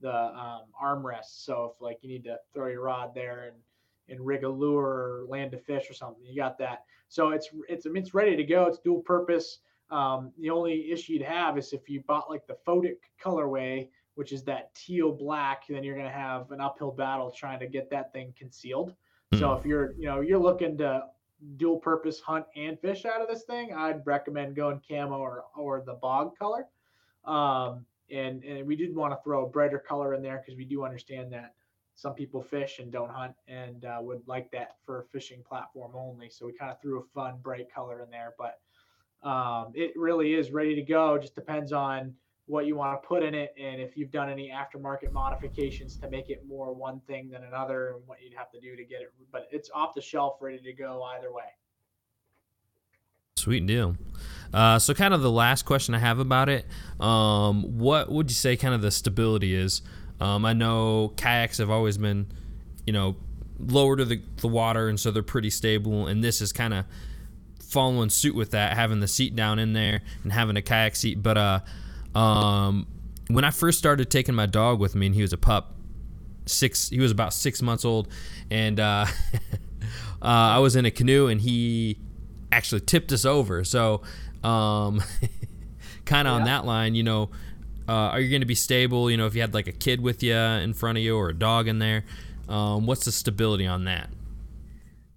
the 0.00 0.14
um, 0.14 0.62
armrest. 0.80 1.44
So 1.44 1.72
if 1.74 1.82
like 1.82 1.98
you 2.02 2.08
need 2.08 2.24
to 2.24 2.36
throw 2.54 2.68
your 2.68 2.82
rod 2.82 3.14
there 3.14 3.46
and 3.46 3.56
and 4.08 4.24
rig 4.24 4.44
a 4.44 4.48
lure 4.48 4.86
or 4.86 5.26
land 5.28 5.52
a 5.54 5.58
fish 5.58 5.90
or 5.90 5.94
something, 5.94 6.24
you 6.24 6.36
got 6.36 6.56
that. 6.58 6.84
So 7.08 7.30
it's 7.30 7.50
it's 7.68 7.86
I 7.86 7.90
mean 7.90 8.02
it's 8.02 8.14
ready 8.14 8.36
to 8.36 8.44
go. 8.44 8.66
It's 8.66 8.78
dual 8.78 9.00
purpose. 9.00 9.58
Um, 9.90 10.32
the 10.38 10.50
only 10.50 10.90
issue 10.90 11.14
you'd 11.14 11.22
have 11.22 11.56
is 11.56 11.72
if 11.72 11.88
you 11.88 12.00
bought 12.02 12.28
like 12.30 12.46
the 12.46 12.56
Photic 12.66 12.98
colorway, 13.22 13.88
which 14.16 14.32
is 14.32 14.42
that 14.44 14.74
teal 14.74 15.12
black, 15.12 15.66
then 15.68 15.82
you're 15.84 15.94
going 15.94 16.06
to 16.06 16.12
have 16.12 16.50
an 16.50 16.60
uphill 16.60 16.90
battle 16.90 17.30
trying 17.30 17.60
to 17.60 17.66
get 17.66 17.88
that 17.90 18.12
thing 18.12 18.34
concealed. 18.36 18.94
So 19.34 19.52
Hmm. 19.52 19.58
if 19.58 19.64
you're, 19.64 19.94
you 19.98 20.06
know, 20.06 20.20
you're 20.20 20.38
looking 20.38 20.76
to 20.78 21.04
dual 21.56 21.78
purpose 21.78 22.20
hunt 22.20 22.44
and 22.56 22.78
fish 22.80 23.04
out 23.04 23.20
of 23.20 23.28
this 23.28 23.44
thing, 23.44 23.72
I'd 23.72 24.04
recommend 24.06 24.56
going 24.56 24.80
camo 24.86 25.18
or, 25.18 25.44
or 25.56 25.80
the 25.80 25.94
bog 25.94 26.36
color. 26.36 26.66
Um, 27.24 27.84
and, 28.10 28.42
and 28.44 28.66
we 28.66 28.74
did 28.74 28.94
want 28.94 29.12
to 29.12 29.18
throw 29.22 29.44
a 29.44 29.48
brighter 29.48 29.78
color 29.78 30.14
in 30.14 30.22
there 30.22 30.38
because 30.38 30.56
we 30.56 30.64
do 30.64 30.84
understand 30.84 31.32
that 31.32 31.54
some 31.94 32.14
people 32.14 32.42
fish 32.42 32.78
and 32.78 32.90
don't 32.90 33.10
hunt 33.10 33.34
and 33.48 33.84
uh, 33.84 33.98
would 34.00 34.22
like 34.26 34.50
that 34.52 34.76
for 34.84 35.00
a 35.00 35.04
fishing 35.04 35.42
platform 35.46 35.92
only. 35.94 36.30
So 36.30 36.46
we 36.46 36.52
kind 36.52 36.70
of 36.70 36.80
threw 36.80 37.00
a 37.00 37.04
fun 37.14 37.38
bright 37.42 37.72
color 37.72 38.02
in 38.02 38.10
there, 38.10 38.34
but 38.38 38.60
um, 39.22 39.72
it 39.74 39.92
really 39.96 40.34
is 40.34 40.50
ready 40.50 40.74
to 40.74 40.82
go. 40.82 41.18
Just 41.18 41.34
depends 41.34 41.72
on 41.72 42.14
what 42.46 42.66
you 42.66 42.76
want 42.76 43.00
to 43.00 43.06
put 43.06 43.22
in 43.22 43.34
it 43.34 43.54
and 43.60 43.78
if 43.78 43.94
you've 43.94 44.10
done 44.10 44.30
any 44.30 44.50
aftermarket 44.50 45.12
modifications 45.12 45.96
to 45.96 46.08
make 46.08 46.30
it 46.30 46.42
more 46.48 46.72
one 46.72 46.98
thing 47.06 47.28
than 47.28 47.44
another 47.44 47.90
and 47.90 48.00
what 48.06 48.22
you'd 48.22 48.32
have 48.32 48.50
to 48.50 48.58
do 48.58 48.74
to 48.74 48.84
get 48.84 49.02
it 49.02 49.12
but 49.30 49.46
it's 49.52 49.68
off 49.74 49.94
the 49.94 50.00
shelf 50.00 50.38
ready 50.40 50.58
to 50.58 50.72
go 50.72 51.02
either 51.14 51.30
way 51.30 51.44
Sweet 53.38 53.66
deal. 53.66 53.96
Uh, 54.52 54.78
so, 54.78 54.92
kind 54.94 55.14
of 55.14 55.22
the 55.22 55.30
last 55.30 55.64
question 55.64 55.94
I 55.94 55.98
have 55.98 56.18
about 56.18 56.48
it, 56.48 56.66
um, 56.98 57.78
what 57.78 58.10
would 58.10 58.30
you 58.30 58.34
say 58.34 58.56
kind 58.56 58.74
of 58.74 58.82
the 58.82 58.90
stability 58.90 59.54
is? 59.54 59.80
Um, 60.20 60.44
I 60.44 60.52
know 60.52 61.12
kayaks 61.16 61.58
have 61.58 61.70
always 61.70 61.96
been, 61.96 62.26
you 62.84 62.92
know, 62.92 63.16
lower 63.60 63.96
to 63.96 64.04
the, 64.04 64.20
the 64.38 64.48
water, 64.48 64.88
and 64.88 64.98
so 64.98 65.10
they're 65.10 65.22
pretty 65.22 65.50
stable. 65.50 66.08
And 66.08 66.24
this 66.24 66.40
is 66.40 66.52
kind 66.52 66.74
of 66.74 66.84
following 67.68 68.10
suit 68.10 68.34
with 68.34 68.50
that, 68.52 68.76
having 68.76 69.00
the 69.00 69.08
seat 69.08 69.36
down 69.36 69.58
in 69.58 69.72
there 69.74 70.00
and 70.22 70.32
having 70.32 70.56
a 70.56 70.62
kayak 70.62 70.96
seat. 70.96 71.22
But 71.22 71.36
uh, 71.36 71.60
Um, 72.18 72.86
when 73.28 73.44
I 73.44 73.50
first 73.50 73.78
started 73.78 74.10
taking 74.10 74.34
my 74.34 74.46
dog 74.46 74.80
with 74.80 74.94
me, 74.94 75.06
and 75.06 75.14
he 75.14 75.22
was 75.22 75.32
a 75.32 75.36
pup, 75.36 75.74
six, 76.46 76.88
he 76.88 76.98
was 76.98 77.10
about 77.12 77.32
six 77.34 77.60
months 77.62 77.84
old, 77.84 78.08
and 78.50 78.80
uh, 78.80 79.06
uh, 80.22 80.24
I 80.24 80.58
was 80.58 80.76
in 80.76 80.86
a 80.86 80.90
canoe, 80.90 81.26
and 81.28 81.40
he 81.40 81.98
actually 82.50 82.80
tipped 82.80 83.12
us 83.12 83.24
over. 83.24 83.64
So, 83.64 84.00
um, 84.42 85.02
kind 86.06 86.26
of 86.26 86.34
on 86.34 86.44
that 86.44 86.64
line, 86.64 86.94
you 86.94 87.02
know, 87.02 87.28
uh, 87.86 87.92
are 88.12 88.20
you 88.20 88.30
going 88.30 88.40
to 88.40 88.46
be 88.46 88.54
stable? 88.54 89.10
You 89.10 89.16
know, 89.18 89.26
if 89.26 89.34
you 89.34 89.42
had 89.42 89.52
like 89.54 89.66
a 89.68 89.72
kid 89.72 90.00
with 90.00 90.22
you 90.22 90.34
in 90.34 90.72
front 90.74 90.98
of 90.98 91.04
you 91.04 91.16
or 91.16 91.28
a 91.28 91.34
dog 91.34 91.68
in 91.68 91.78
there, 91.78 92.04
um, 92.48 92.86
what's 92.86 93.04
the 93.04 93.12
stability 93.12 93.66
on 93.66 93.84
that? 93.84 94.08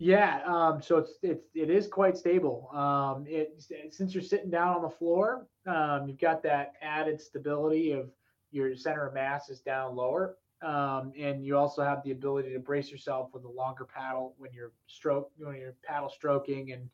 Yeah, 0.02 0.42
um, 0.48 0.82
so 0.82 0.98
it's 0.98 1.20
it's 1.22 1.46
it 1.54 1.70
is 1.70 1.86
quite 1.88 2.18
stable. 2.18 2.72
Um, 2.74 3.24
it 3.28 3.64
since 3.92 4.16
you're 4.16 4.24
sitting 4.24 4.50
down 4.50 4.76
on 4.76 4.82
the 4.82 4.90
floor, 4.90 5.46
um, 5.68 6.08
you've 6.08 6.18
got 6.18 6.42
that 6.42 6.74
added 6.82 7.22
stability 7.22 7.92
of 7.92 8.10
your 8.50 8.76
center 8.76 9.06
of 9.06 9.14
mass 9.14 9.50
is 9.50 9.60
down 9.60 9.96
lower, 9.96 10.38
um, 10.64 11.14
and 11.16 11.46
you 11.46 11.56
also 11.56 11.84
have 11.84 12.02
the 12.04 12.10
ability 12.10 12.52
to 12.52 12.58
brace 12.58 12.90
yourself 12.90 13.30
with 13.32 13.44
a 13.44 13.48
longer 13.48 13.86
paddle 13.86 14.34
when 14.40 14.52
you're 14.52 14.72
stroke 14.88 15.30
when 15.38 15.58
you're 15.58 15.76
paddle 15.84 16.10
stroking, 16.10 16.72
and 16.72 16.90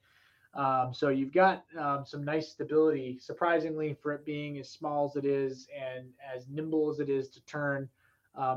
um, 0.54 0.94
so 0.94 1.08
you've 1.08 1.32
got 1.32 1.64
um, 1.80 2.04
some 2.06 2.26
nice 2.26 2.50
stability. 2.50 3.20
Surprisingly, 3.22 3.94
for 4.04 4.16
it 4.16 4.26
being 4.26 4.60
as 4.60 4.70
small 4.70 5.06
as 5.06 5.16
it 5.16 5.24
is 5.24 5.70
and 5.74 6.10
as 6.36 6.50
nimble 6.50 6.90
as 6.90 7.00
it 7.00 7.08
is 7.10 7.30
to 7.30 7.40
turn, 7.46 7.88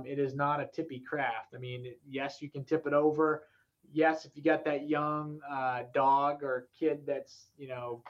it 0.05 0.19
is 0.19 0.35
not 0.35 0.59
a 0.59 0.67
tippy 0.67 0.99
craft. 0.99 1.55
I 1.55 1.59
mean, 1.59 1.95
yes, 2.05 2.43
you 2.43 2.51
can 2.51 2.65
tip 2.65 2.89
it 2.89 2.93
over 2.93 3.45
yes, 3.93 4.25
if 4.25 4.37
you 4.37 4.43
got 4.43 4.65
that 4.65 4.89
young 4.89 5.41
uh, 5.51 5.83
dog 5.95 6.43
or 6.43 6.69
kid 6.79 7.01
that's 7.07 7.47
you 7.59 7.69
know 7.69 8.03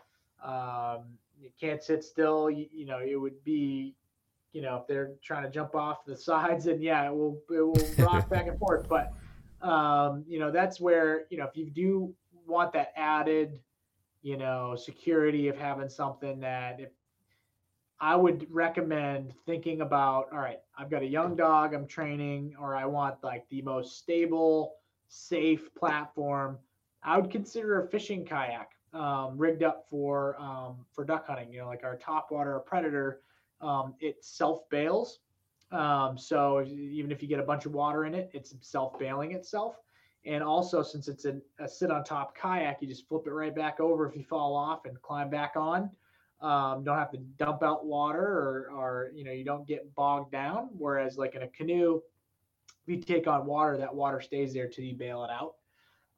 um, 0.45 1.05
you 1.39 1.51
can't 1.61 1.83
sit 1.83 2.05
still, 2.05 2.51
you, 2.51 2.67
you, 2.73 2.87
know 2.87 2.99
it 2.99 3.17
would 3.17 3.43
be 3.45 3.95
you 4.53 4.63
know 4.63 4.77
if 4.77 4.87
they're 4.87 5.13
trying 5.23 5.45
to 5.45 5.51
jump 5.51 5.75
off 5.75 6.05
the 6.05 6.17
sides 6.31 6.67
and 6.67 6.83
yeah 6.83 7.07
it 7.07 7.15
will 7.15 7.41
it 7.51 7.63
will 7.63 7.89
rock 8.05 8.29
back 8.29 8.47
and 8.47 8.59
forth. 8.59 8.89
But 8.89 9.13
um, 9.67 10.25
you 10.27 10.39
know 10.39 10.51
that's 10.51 10.81
where 10.81 11.25
you 11.31 11.39
know 11.39 11.45
if 11.45 11.57
you 11.57 11.71
do 11.71 12.15
want 12.47 12.73
that 12.73 12.93
added 12.97 13.61
you 14.23 14.37
know 14.37 14.77
security 14.77 15.49
of 15.49 15.57
having 15.57 15.89
something 15.89 16.41
that 16.41 16.81
if 16.81 16.91
I 18.03 18.17
would 18.17 18.47
recommend 18.51 19.35
thinking 19.45 19.83
about 19.83 20.29
all 20.33 20.39
right, 20.39 20.61
I've 20.77 20.91
got 20.91 21.03
a 21.03 21.07
young 21.07 21.37
dog 21.37 21.75
I'm 21.75 21.87
training, 21.87 22.55
or 22.59 22.75
I 22.75 22.87
want 22.87 23.23
like 23.23 23.45
the 23.51 23.63
most 23.63 23.99
stable, 23.99 24.77
safe 25.11 25.75
platform. 25.75 26.59
I 27.03 27.19
would 27.19 27.31
consider 27.31 27.83
a 27.83 27.89
fishing 27.89 28.25
kayak 28.25 28.71
um, 28.95 29.37
rigged 29.37 29.63
up 29.63 29.87
for 29.89 30.41
um, 30.41 30.87
for 30.93 31.05
duck 31.05 31.27
hunting. 31.27 31.53
You 31.53 31.61
know, 31.61 31.67
like 31.67 31.85
our 31.85 31.99
topwater 31.99 32.65
predator, 32.65 33.21
um, 33.61 33.95
it 34.01 34.25
self 34.25 34.69
bails. 34.71 35.19
Um, 35.73 36.19
so 36.19 36.63
even 36.63 37.13
if 37.13 37.23
you 37.23 37.29
get 37.29 37.39
a 37.39 37.45
bunch 37.45 37.67
of 37.67 37.73
water 37.73 38.05
in 38.07 38.15
it, 38.15 38.31
it's 38.33 38.55
self 38.61 38.99
bailing 38.99 39.33
itself. 39.33 39.77
And 40.27 40.43
also, 40.43 40.83
since 40.83 41.09
it's 41.09 41.25
a, 41.25 41.37
a, 41.59 41.67
sit 41.67 41.91
on 41.91 42.05
top 42.05 42.37
kayak, 42.37 42.83
you 42.83 42.89
just 42.89 43.09
flip 43.09 43.23
it 43.27 43.31
right 43.31 43.55
back 43.55 43.81
over 43.81 44.07
if 44.07 44.15
you 44.15 44.23
fall 44.23 44.55
off 44.55 44.85
and 44.85 45.01
climb 45.01 45.31
back 45.31 45.53
on. 45.57 45.91
Um, 46.43 46.85
don't 46.85 46.99
have 46.99 47.11
to 47.13 47.19
dump 47.39 47.63
out 47.63 47.87
water 47.87 48.21
or, 48.21 48.71
or 48.75 49.11
you 49.15 49.25
know 49.25 49.33
you 49.33 49.45
don't 49.45 49.67
get 49.67 49.95
bogged 49.95 50.33
down. 50.33 50.69
Whereas 50.77 51.17
like 51.17 51.35
in 51.35 51.43
a 51.43 51.49
canoe, 51.49 52.03
you 52.91 53.01
take 53.01 53.27
on 53.27 53.47
water, 53.47 53.77
that 53.79 53.95
water 53.95 54.21
stays 54.21 54.53
there 54.53 54.69
till 54.69 54.85
you 54.85 54.95
bail 54.95 55.25
it 55.25 55.31
out. 55.31 55.55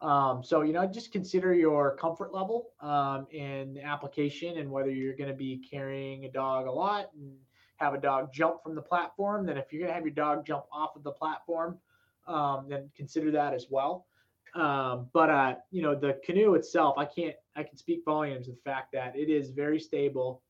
Um, 0.07 0.43
so 0.43 0.63
you 0.63 0.73
know, 0.73 0.85
just 0.87 1.13
consider 1.13 1.55
your 1.55 1.97
comfort 1.97 2.35
level 2.35 2.71
um, 2.81 3.27
in 3.31 3.79
application 3.79 4.59
and 4.59 4.71
whether 4.71 4.91
you're 4.91 5.15
going 5.15 5.31
to 5.31 5.37
be 5.37 5.65
carrying 5.71 6.25
a 6.25 6.29
dog 6.29 6.67
a 6.67 6.73
lot 6.73 7.11
and 7.15 7.33
have 7.77 7.95
a 7.95 8.01
dog 8.01 8.33
jump 8.33 8.63
from 8.63 8.75
the 8.75 8.83
platform. 8.83 9.47
Then 9.47 9.57
if 9.57 9.73
you're 9.73 9.81
going 9.81 9.91
to 9.91 9.95
have 9.95 10.05
your 10.05 10.15
dog 10.15 10.45
jump 10.45 10.65
off 10.73 10.97
of 10.97 11.05
the 11.05 11.13
platform, 11.13 11.79
um, 12.27 12.67
then 12.69 12.91
consider 12.97 13.31
that 13.33 13.55
as 13.55 13.67
well. 13.71 14.07
Um, 14.55 15.09
but 15.13 15.31
uh, 15.31 15.55
you 15.71 15.83
know, 15.83 15.95
the 15.95 16.19
canoe 16.25 16.55
itself, 16.55 16.99
I 16.99 17.05
can't, 17.05 17.37
I 17.57 17.63
can 17.63 17.77
speak 17.77 18.03
volumes 18.05 18.49
of 18.49 18.57
the 18.57 18.61
fact 18.63 18.93
that 18.93 19.17
it 19.17 19.31
is 19.31 19.51
very 19.51 19.81
stable. 19.81 20.43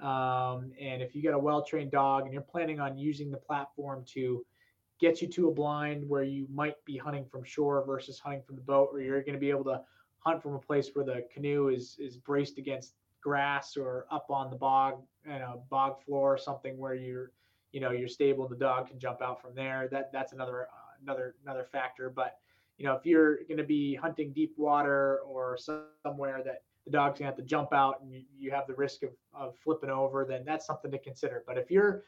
Um, 0.00 0.72
and 0.80 1.02
if 1.02 1.14
you 1.14 1.22
got 1.22 1.34
a 1.34 1.38
well-trained 1.38 1.90
dog 1.90 2.24
and 2.24 2.32
you're 2.32 2.42
planning 2.42 2.80
on 2.80 2.96
using 2.96 3.30
the 3.30 3.36
platform 3.36 4.04
to 4.14 4.44
gets 5.00 5.22
you 5.22 5.28
to 5.28 5.48
a 5.48 5.50
blind 5.52 6.08
where 6.08 6.22
you 6.22 6.46
might 6.52 6.82
be 6.84 6.96
hunting 6.96 7.24
from 7.24 7.42
shore 7.42 7.82
versus 7.84 8.18
hunting 8.18 8.42
from 8.42 8.56
the 8.56 8.62
boat, 8.62 8.92
where 8.92 9.02
you're 9.02 9.22
going 9.22 9.34
to 9.34 9.40
be 9.40 9.50
able 9.50 9.64
to 9.64 9.80
hunt 10.18 10.42
from 10.42 10.54
a 10.54 10.58
place 10.58 10.90
where 10.92 11.04
the 11.04 11.24
canoe 11.32 11.68
is 11.68 11.96
is 11.98 12.16
braced 12.16 12.58
against 12.58 12.94
grass 13.20 13.76
or 13.76 14.06
up 14.10 14.26
on 14.30 14.50
the 14.50 14.56
bog, 14.56 15.02
you 15.26 15.38
know, 15.38 15.62
bog 15.70 16.02
floor 16.04 16.34
or 16.34 16.38
something 16.38 16.78
where 16.78 16.94
you're, 16.94 17.32
you 17.72 17.80
know, 17.80 17.90
you're 17.90 18.08
stable 18.08 18.48
the 18.48 18.56
dog 18.56 18.88
can 18.88 18.98
jump 18.98 19.22
out 19.22 19.40
from 19.40 19.54
there. 19.54 19.88
That 19.90 20.12
that's 20.12 20.32
another 20.32 20.62
uh, 20.62 21.02
another 21.02 21.34
another 21.44 21.64
factor. 21.64 22.10
But 22.10 22.38
you 22.78 22.86
know, 22.86 22.94
if 22.94 23.04
you're 23.04 23.36
going 23.44 23.58
to 23.58 23.64
be 23.64 23.94
hunting 23.94 24.32
deep 24.32 24.54
water 24.56 25.18
or 25.26 25.58
somewhere 26.02 26.42
that 26.44 26.62
the 26.86 26.90
dog's 26.90 27.18
going 27.18 27.30
to 27.30 27.36
have 27.36 27.36
to 27.36 27.42
jump 27.42 27.72
out 27.74 28.00
and 28.00 28.10
you, 28.10 28.22
you 28.38 28.50
have 28.50 28.66
the 28.66 28.74
risk 28.74 29.02
of, 29.02 29.10
of 29.34 29.54
flipping 29.58 29.90
over, 29.90 30.24
then 30.24 30.44
that's 30.46 30.66
something 30.66 30.90
to 30.90 30.98
consider. 30.98 31.44
But 31.46 31.58
if 31.58 31.70
you're 31.70 32.04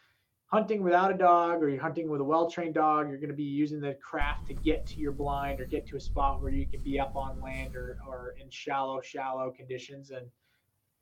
hunting 0.53 0.83
without 0.83 1.11
a 1.11 1.17
dog 1.17 1.63
or 1.63 1.69
you're 1.71 1.81
hunting 1.81 2.11
with 2.11 2.21
a 2.21 2.25
well-trained 2.25 2.75
dog 2.75 3.09
you're 3.09 3.17
going 3.17 3.31
to 3.31 3.37
be 3.37 3.43
using 3.43 3.81
the 3.81 3.95
craft 3.95 4.47
to 4.47 4.53
get 4.53 4.85
to 4.87 4.99
your 4.99 5.13
blind 5.13 5.61
or 5.61 5.65
get 5.65 5.87
to 5.87 5.97
a 5.97 6.01
spot 6.01 6.43
where 6.43 6.53
you 6.53 6.67
can 6.67 6.81
be 6.81 7.01
up 7.01 7.17
on 7.17 7.41
land 7.41 7.75
or, 7.75 7.99
or 8.07 8.35
in 8.41 8.51
shallow 8.51 9.01
shallow 9.01 9.51
conditions 9.51 10.11
and 10.11 10.27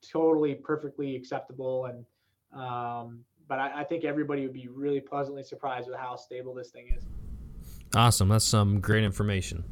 totally 0.09 0.55
perfectly 0.55 1.17
acceptable 1.17 1.87
and 1.87 2.05
um, 2.53 3.21
but 3.49 3.59
I, 3.59 3.83
I, 3.83 3.85
think 3.85 4.05
everybody 4.05 4.43
would 4.43 4.53
be 4.53 4.67
really 4.67 5.01
pleasantly 5.01 5.45
surprised 5.45 5.89
with 5.89 5.97
how 5.97 6.17
stable 6.17 6.55
this 6.55 6.71
thing 6.71 6.89
is 6.97 7.05
awesome 7.95 8.29
that's 8.29 8.45
some 8.45 8.81
great 8.81 9.03
information 9.03 9.65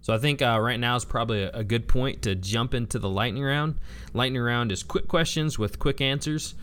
so 0.00 0.14
I 0.14 0.18
think 0.18 0.40
uh, 0.40 0.60
right 0.60 0.78
now 0.78 0.94
is 0.94 1.04
probably 1.04 1.42
a, 1.42 1.50
a 1.50 1.64
good 1.64 1.88
point 1.88 2.22
to 2.22 2.36
jump 2.36 2.74
into 2.74 3.00
the 3.00 3.08
lightning 3.08 3.42
round. 3.42 3.80
Lightning 4.14 4.40
round 4.40 4.70
is 4.70 4.84
quick 4.84 5.08
questions 5.08 5.58
with 5.58 5.80
quick 5.80 6.00
answers. 6.00 6.54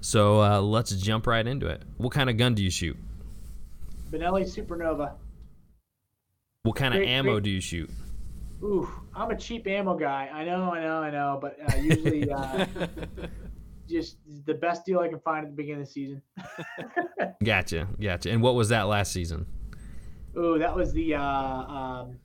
So 0.00 0.42
uh, 0.42 0.60
let's 0.60 0.92
jump 0.92 1.26
right 1.26 1.46
into 1.46 1.66
it. 1.66 1.82
What 1.98 2.12
kind 2.12 2.30
of 2.30 2.36
gun 2.36 2.54
do 2.54 2.62
you 2.62 2.70
shoot? 2.70 2.96
Benelli 4.10 4.44
Supernova. 4.44 5.12
What 6.62 6.76
kind 6.76 6.94
great, 6.94 7.04
of 7.04 7.08
ammo 7.08 7.32
great. 7.32 7.42
do 7.44 7.50
you 7.50 7.60
shoot? 7.60 7.90
Ooh, 8.62 8.88
I'm 9.14 9.30
a 9.30 9.36
cheap 9.36 9.66
ammo 9.66 9.96
guy. 9.96 10.28
I 10.32 10.44
know, 10.44 10.72
I 10.72 10.80
know, 10.82 11.02
I 11.02 11.10
know, 11.10 11.38
but 11.40 11.56
uh, 11.72 11.76
usually 11.76 12.30
uh, 12.32 12.66
just 13.88 14.16
the 14.46 14.54
best 14.54 14.84
deal 14.84 15.00
I 15.00 15.08
can 15.08 15.20
find 15.20 15.44
at 15.44 15.50
the 15.50 15.56
beginning 15.56 15.82
of 15.82 15.86
the 15.86 15.92
season. 15.92 16.22
gotcha, 17.44 17.88
gotcha. 18.00 18.30
And 18.30 18.42
what 18.42 18.54
was 18.54 18.68
that 18.70 18.82
last 18.82 19.12
season? 19.12 19.46
Ooh, 20.36 20.58
that 20.58 20.74
was 20.74 20.92
the 20.92 21.14
uh, 21.14 21.22
um, 21.22 22.18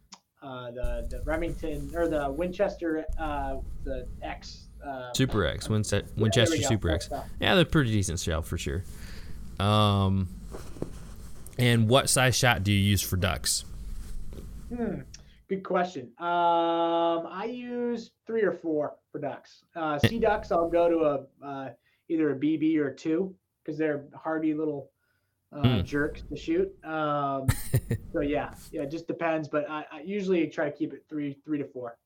uh, 0.43 0.71
the 0.71 1.07
the 1.09 1.21
Remington 1.23 1.91
or 1.95 2.07
the 2.07 2.29
Winchester 2.31 3.05
uh, 3.17 3.55
the 3.83 4.07
X 4.21 4.67
um, 4.85 5.03
Super 5.13 5.45
X, 5.45 5.69
Winchester, 5.69 6.07
Winchester 6.17 6.57
Super 6.57 6.89
X. 6.91 7.09
Yeah, 7.39 7.55
they're 7.55 7.65
pretty 7.65 7.91
decent 7.91 8.19
shell 8.19 8.41
for 8.41 8.57
sure. 8.57 8.83
Um, 9.59 10.27
and 11.57 11.87
what 11.87 12.09
size 12.09 12.35
shot 12.35 12.63
do 12.63 12.71
you 12.71 12.79
use 12.79 13.01
for 13.01 13.17
ducks? 13.17 13.65
Hmm, 14.73 15.01
good 15.47 15.63
question. 15.63 16.11
Um, 16.19 17.27
I 17.27 17.49
use 17.51 18.11
three 18.27 18.43
or 18.43 18.51
four 18.51 18.95
for 19.11 19.19
ducks. 19.19 19.63
Uh, 19.75 19.99
sea 19.99 20.19
ducks, 20.19 20.51
I'll 20.51 20.69
go 20.69 20.89
to 20.89 20.97
a 21.43 21.45
uh, 21.45 21.69
either 22.09 22.31
a 22.31 22.35
BB 22.35 22.77
or 22.77 22.91
two 22.91 23.33
because 23.63 23.77
they're 23.77 24.05
hardy 24.13 24.53
little 24.53 24.89
uh, 25.51 25.61
mm. 25.61 25.85
jerks 25.85 26.21
to 26.23 26.35
shoot. 26.35 26.71
Um, 26.83 27.47
so 28.13 28.21
yeah, 28.21 28.53
yeah, 28.71 28.81
it 28.81 28.91
just 28.91 29.07
depends. 29.07 29.47
But 29.47 29.69
I, 29.69 29.85
I 29.91 30.01
usually 30.01 30.47
try 30.47 30.69
to 30.69 30.75
keep 30.75 30.93
it 30.93 31.03
three, 31.09 31.37
three 31.45 31.57
to 31.59 31.65
four. 31.65 31.97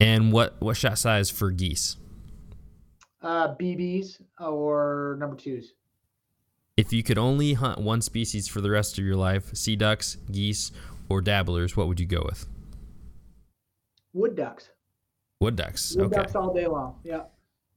And 0.00 0.32
what 0.32 0.60
what 0.60 0.76
shot 0.76 0.98
size 0.98 1.30
for 1.30 1.50
geese? 1.50 1.96
Uh, 3.20 3.54
BBs 3.54 4.20
or 4.38 5.16
number 5.18 5.36
twos. 5.36 5.72
If 6.76 6.92
you 6.92 7.02
could 7.02 7.18
only 7.18 7.54
hunt 7.54 7.80
one 7.80 8.00
species 8.00 8.46
for 8.46 8.60
the 8.60 8.70
rest 8.70 8.98
of 8.98 9.04
your 9.04 9.16
life, 9.16 9.54
sea 9.56 9.74
ducks, 9.74 10.16
geese, 10.30 10.70
or 11.08 11.20
dabblers, 11.20 11.76
what 11.76 11.88
would 11.88 11.98
you 11.98 12.06
go 12.06 12.22
with? 12.24 12.46
Wood 14.12 14.36
ducks. 14.36 14.70
Wood 15.40 15.56
ducks. 15.56 15.96
Wood 15.96 16.06
okay. 16.06 16.16
ducks 16.16 16.36
all 16.36 16.54
day 16.54 16.68
long. 16.68 17.00
Yeah. 17.02 17.22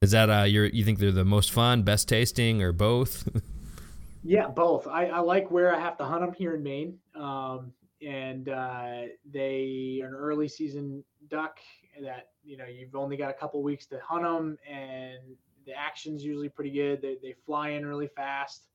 Is 0.01 0.11
that 0.11 0.30
uh 0.30 0.43
your 0.43 0.65
you 0.67 0.86
think 0.86 0.99
they're 0.99 1.11
the 1.11 1.26
most 1.26 1.51
fun, 1.51 1.82
best 1.82 2.07
tasting, 2.07 2.61
or 2.61 2.72
both? 2.72 3.28
yeah, 4.24 4.47
both. 4.47 4.88
I, 4.88 5.07
I 5.07 5.19
like 5.19 5.49
where 5.49 5.76
I 5.76 5.80
have 5.80 5.97
to 5.97 6.05
hunt 6.05 6.22
them 6.22 6.34
here 6.34 6.53
in 6.53 6.61
Maine. 6.61 6.99
Um, 7.15 7.74
and 8.05 8.49
uh, 8.49 9.03
they 9.32 10.01
are 10.03 10.07
an 10.07 10.13
early 10.13 10.47
season 10.47 11.03
duck 11.30 11.59
that 12.01 12.29
you 12.43 12.57
know 12.57 12.65
you've 12.65 12.95
only 12.95 13.17
got 13.17 13.29
a 13.29 13.33
couple 13.33 13.61
weeks 13.61 13.85
to 13.87 13.99
hunt 14.03 14.23
them, 14.23 14.57
and 14.69 15.19
the 15.65 15.73
action's 15.73 16.23
usually 16.23 16.49
pretty 16.49 16.71
good. 16.71 17.01
They 17.01 17.17
they 17.21 17.35
fly 17.45 17.69
in 17.69 17.85
really 17.85 18.07
fast. 18.07 18.67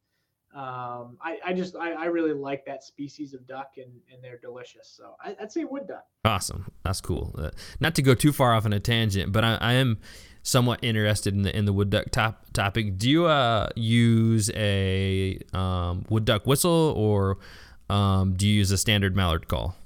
Um, 0.54 1.18
I, 1.20 1.38
I 1.44 1.52
just 1.52 1.76
I, 1.76 1.92
I 1.92 2.04
really 2.06 2.32
like 2.32 2.64
that 2.66 2.82
species 2.82 3.34
of 3.34 3.46
duck 3.46 3.72
and, 3.76 3.90
and 4.10 4.22
they're 4.22 4.38
delicious. 4.38 4.88
So 4.88 5.14
I, 5.22 5.36
would 5.38 5.52
say 5.52 5.64
wood 5.64 5.86
duck. 5.86 6.06
Awesome, 6.24 6.70
that's 6.82 7.00
cool. 7.00 7.34
Uh, 7.36 7.50
not 7.80 7.94
to 7.96 8.02
go 8.02 8.14
too 8.14 8.32
far 8.32 8.54
off 8.54 8.64
on 8.64 8.72
a 8.72 8.80
tangent, 8.80 9.32
but 9.32 9.44
I, 9.44 9.56
I 9.60 9.72
am 9.74 9.98
somewhat 10.42 10.78
interested 10.82 11.34
in 11.34 11.42
the 11.42 11.54
in 11.54 11.64
the 11.64 11.72
wood 11.72 11.90
duck 11.90 12.06
top 12.10 12.52
topic. 12.52 12.96
Do 12.96 13.10
you 13.10 13.26
uh, 13.26 13.68
use 13.74 14.50
a 14.54 15.38
um, 15.52 16.06
wood 16.08 16.24
duck 16.24 16.46
whistle 16.46 16.94
or 16.96 17.38
um, 17.90 18.34
do 18.34 18.48
you 18.48 18.54
use 18.54 18.70
a 18.70 18.78
standard 18.78 19.14
mallard 19.14 19.48
call? 19.48 19.76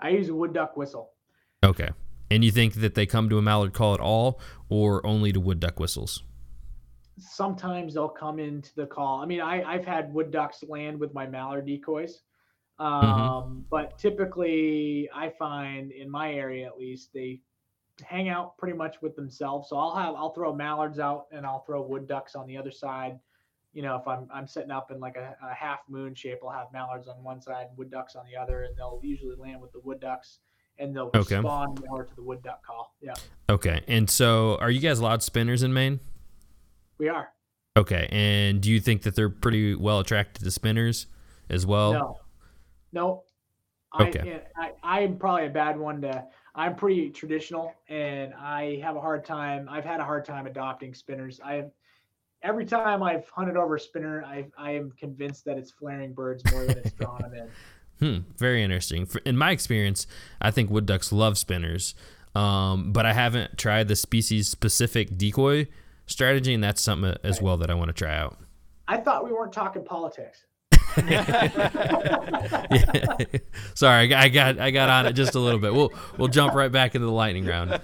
I 0.00 0.10
use 0.10 0.28
a 0.28 0.34
wood 0.34 0.52
duck 0.52 0.76
whistle. 0.76 1.10
Okay. 1.62 1.90
And 2.32 2.42
you 2.42 2.50
think 2.50 2.74
that 2.74 2.94
they 2.94 3.04
come 3.04 3.28
to 3.28 3.36
a 3.36 3.42
mallard 3.42 3.74
call 3.74 3.92
at 3.92 4.00
all 4.00 4.40
or 4.70 5.04
only 5.06 5.32
to 5.32 5.40
wood 5.40 5.60
duck 5.60 5.78
whistles? 5.78 6.22
Sometimes 7.18 7.92
they'll 7.92 8.08
come 8.08 8.38
into 8.38 8.74
the 8.74 8.86
call. 8.86 9.20
I 9.20 9.26
mean, 9.26 9.42
I, 9.42 9.62
I've 9.62 9.84
had 9.84 10.12
wood 10.14 10.30
ducks 10.30 10.64
land 10.66 10.98
with 10.98 11.12
my 11.12 11.26
mallard 11.26 11.66
decoys. 11.66 12.22
Mm-hmm. 12.80 12.86
Um, 12.86 13.44
mm-hmm. 13.44 13.58
But 13.70 13.98
typically, 13.98 15.10
I 15.14 15.28
find 15.28 15.92
in 15.92 16.10
my 16.10 16.32
area 16.32 16.66
at 16.66 16.78
least, 16.78 17.10
they 17.12 17.42
hang 18.02 18.30
out 18.30 18.56
pretty 18.56 18.76
much 18.76 18.96
with 19.02 19.14
themselves. 19.14 19.68
So 19.68 19.76
I'll 19.76 19.94
have 19.94 20.14
I'll 20.14 20.32
throw 20.32 20.54
mallards 20.54 20.98
out 20.98 21.26
and 21.32 21.44
I'll 21.44 21.64
throw 21.64 21.82
wood 21.82 22.08
ducks 22.08 22.34
on 22.34 22.46
the 22.46 22.56
other 22.56 22.70
side. 22.70 23.20
You 23.74 23.82
know, 23.82 23.96
if 23.96 24.08
I'm 24.08 24.26
I'm 24.32 24.46
setting 24.46 24.70
up 24.70 24.90
in 24.90 25.00
like 25.00 25.16
a, 25.16 25.36
a 25.42 25.52
half 25.52 25.80
moon 25.86 26.14
shape, 26.14 26.38
I'll 26.42 26.50
have 26.50 26.72
mallards 26.72 27.08
on 27.08 27.22
one 27.22 27.42
side, 27.42 27.66
wood 27.76 27.90
ducks 27.90 28.16
on 28.16 28.24
the 28.24 28.40
other, 28.40 28.62
and 28.62 28.74
they'll 28.74 29.00
usually 29.02 29.36
land 29.36 29.60
with 29.60 29.72
the 29.72 29.80
wood 29.80 30.00
ducks 30.00 30.38
and 30.78 30.94
they'll 30.94 31.10
okay. 31.14 31.36
respond 31.36 31.82
more 31.88 32.04
to 32.04 32.14
the 32.16 32.22
wood 32.22 32.42
duck 32.42 32.64
call. 32.64 32.94
Yeah. 33.00 33.14
Okay. 33.48 33.82
And 33.88 34.08
so 34.08 34.56
are 34.60 34.70
you 34.70 34.80
guys 34.80 34.98
allowed 34.98 35.22
spinners 35.22 35.62
in 35.62 35.72
Maine? 35.72 36.00
We 36.98 37.08
are. 37.08 37.28
Okay. 37.76 38.08
And 38.10 38.60
do 38.60 38.70
you 38.70 38.80
think 38.80 39.02
that 39.02 39.14
they're 39.14 39.30
pretty 39.30 39.74
well 39.74 40.00
attracted 40.00 40.44
to 40.44 40.50
spinners 40.50 41.06
as 41.48 41.66
well? 41.66 41.92
No. 41.92 42.18
No. 42.92 43.22
Okay. 44.00 44.42
I, 44.56 44.72
I, 44.82 45.00
I'm 45.00 45.16
probably 45.16 45.46
a 45.46 45.50
bad 45.50 45.78
one 45.78 46.00
to 46.02 46.24
I'm 46.54 46.74
pretty 46.74 47.10
traditional 47.10 47.74
and 47.88 48.34
I 48.34 48.80
have 48.82 48.96
a 48.96 49.00
hard 49.00 49.24
time 49.24 49.68
I've 49.70 49.84
had 49.84 50.00
a 50.00 50.04
hard 50.04 50.24
time 50.24 50.46
adopting 50.46 50.94
spinners. 50.94 51.40
I 51.44 51.64
every 52.42 52.64
time 52.64 53.02
I've 53.02 53.28
hunted 53.28 53.56
over 53.56 53.76
a 53.76 53.80
spinner, 53.80 54.24
I 54.24 54.46
I 54.58 54.72
am 54.72 54.92
convinced 54.92 55.44
that 55.44 55.58
it's 55.58 55.70
flaring 55.70 56.12
birds 56.12 56.42
more 56.52 56.64
than 56.64 56.78
it's 56.78 56.92
drawing 57.00 57.22
them 57.22 57.34
in. 57.34 57.48
Hmm, 58.00 58.18
very 58.36 58.62
interesting. 58.62 59.08
In 59.24 59.36
my 59.36 59.50
experience, 59.52 60.06
I 60.40 60.50
think 60.50 60.70
wood 60.70 60.86
ducks 60.86 61.12
love 61.12 61.38
spinners, 61.38 61.94
um, 62.34 62.92
but 62.92 63.06
I 63.06 63.12
haven't 63.12 63.58
tried 63.58 63.88
the 63.88 63.96
species 63.96 64.48
specific 64.48 65.16
decoy 65.16 65.68
strategy, 66.06 66.54
and 66.54 66.64
that's 66.64 66.82
something 66.82 67.14
as 67.22 67.40
well 67.40 67.56
that 67.58 67.70
I 67.70 67.74
want 67.74 67.88
to 67.88 67.92
try 67.92 68.14
out. 68.14 68.38
I 68.88 68.98
thought 68.98 69.24
we 69.24 69.32
weren't 69.32 69.52
talking 69.52 69.84
politics. 69.84 70.44
Sorry, 73.74 74.12
I 74.14 74.28
got 74.28 74.58
I 74.58 74.70
got 74.70 74.90
on 74.90 75.06
it 75.06 75.12
just 75.14 75.34
a 75.34 75.38
little 75.38 75.60
bit. 75.60 75.72
We'll 75.72 75.92
we'll 76.18 76.28
jump 76.28 76.54
right 76.54 76.70
back 76.70 76.94
into 76.94 77.06
the 77.06 77.12
lightning 77.12 77.46
round. 77.46 77.80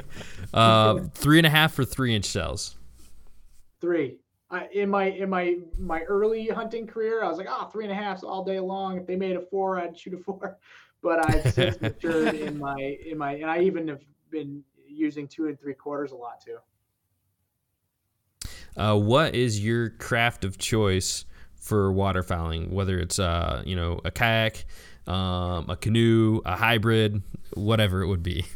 uh, 0.54 1.00
three 1.14 1.38
and 1.38 1.46
a 1.46 1.50
half 1.50 1.72
for 1.72 1.84
three 1.84 2.14
inch 2.14 2.26
shells. 2.26 2.76
Three 3.80 4.18
in 4.72 4.90
my 4.90 5.04
in 5.04 5.30
my 5.30 5.56
my 5.78 6.00
early 6.02 6.48
hunting 6.48 6.86
career, 6.86 7.22
I 7.22 7.28
was 7.28 7.38
like, 7.38 7.46
oh, 7.48 7.68
three 7.72 7.84
and 7.84 7.92
a 7.92 7.96
half 7.96 8.24
all 8.24 8.44
day 8.44 8.60
long. 8.60 8.98
If 8.98 9.06
they 9.06 9.16
made 9.16 9.36
a 9.36 9.40
four, 9.40 9.78
I'd 9.78 9.98
shoot 9.98 10.14
a 10.14 10.18
four. 10.18 10.58
But 11.02 11.30
I've 11.30 11.54
since 11.54 11.80
matured 11.80 12.34
in 12.34 12.58
my 12.58 12.98
in 13.06 13.16
my 13.16 13.32
and 13.32 13.50
I 13.50 13.60
even 13.60 13.88
have 13.88 14.02
been 14.30 14.62
using 14.86 15.26
two 15.26 15.46
and 15.46 15.58
three 15.58 15.72
quarters 15.72 16.12
a 16.12 16.14
lot 16.14 16.42
too. 16.44 16.58
Uh, 18.76 18.96
what 18.98 19.34
is 19.34 19.64
your 19.64 19.88
craft 19.88 20.44
of 20.44 20.58
choice 20.58 21.24
for 21.56 21.90
waterfowling? 21.90 22.70
Whether 22.70 22.98
it's 22.98 23.18
uh, 23.18 23.62
you 23.64 23.76
know 23.76 24.02
a 24.04 24.10
kayak, 24.10 24.66
um, 25.06 25.70
a 25.70 25.76
canoe, 25.80 26.42
a 26.44 26.54
hybrid, 26.54 27.22
whatever 27.54 28.02
it 28.02 28.08
would 28.08 28.22
be. 28.22 28.44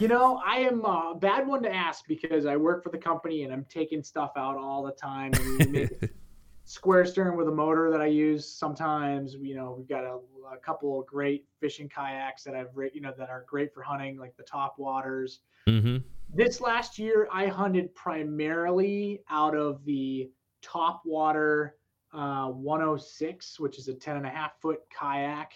You 0.00 0.08
know, 0.08 0.40
I 0.46 0.60
am 0.60 0.82
a 0.86 1.14
bad 1.14 1.46
one 1.46 1.62
to 1.62 1.70
ask 1.70 2.06
because 2.08 2.46
I 2.46 2.56
work 2.56 2.82
for 2.82 2.88
the 2.88 2.96
company 2.96 3.44
and 3.44 3.52
I'm 3.52 3.66
taking 3.68 4.02
stuff 4.02 4.32
out 4.34 4.56
all 4.56 4.82
the 4.82 4.92
time. 4.92 5.30
square 6.64 7.04
stern 7.04 7.36
with 7.36 7.48
a 7.48 7.52
motor 7.52 7.90
that 7.90 8.00
I 8.00 8.06
use 8.06 8.48
sometimes. 8.48 9.34
You 9.34 9.56
know, 9.56 9.74
we've 9.76 9.86
got 9.86 10.04
a, 10.04 10.18
a 10.50 10.56
couple 10.56 10.98
of 10.98 11.06
great 11.06 11.44
fishing 11.60 11.86
kayaks 11.86 12.44
that 12.44 12.54
I've, 12.54 12.68
you 12.94 13.02
know, 13.02 13.12
that 13.18 13.28
are 13.28 13.44
great 13.46 13.74
for 13.74 13.82
hunting, 13.82 14.16
like 14.16 14.34
the 14.38 14.42
top 14.42 14.78
waters. 14.78 15.40
Mm-hmm. 15.68 15.98
This 16.32 16.62
last 16.62 16.98
year, 16.98 17.28
I 17.30 17.48
hunted 17.48 17.94
primarily 17.94 19.20
out 19.28 19.54
of 19.54 19.84
the 19.84 20.30
top 20.62 21.02
water 21.04 21.76
uh, 22.14 22.46
106, 22.46 23.60
which 23.60 23.78
is 23.78 23.88
a 23.88 23.94
10 23.94 24.16
and 24.16 24.24
a 24.24 24.30
half 24.30 24.52
foot 24.62 24.78
kayak. 24.88 25.52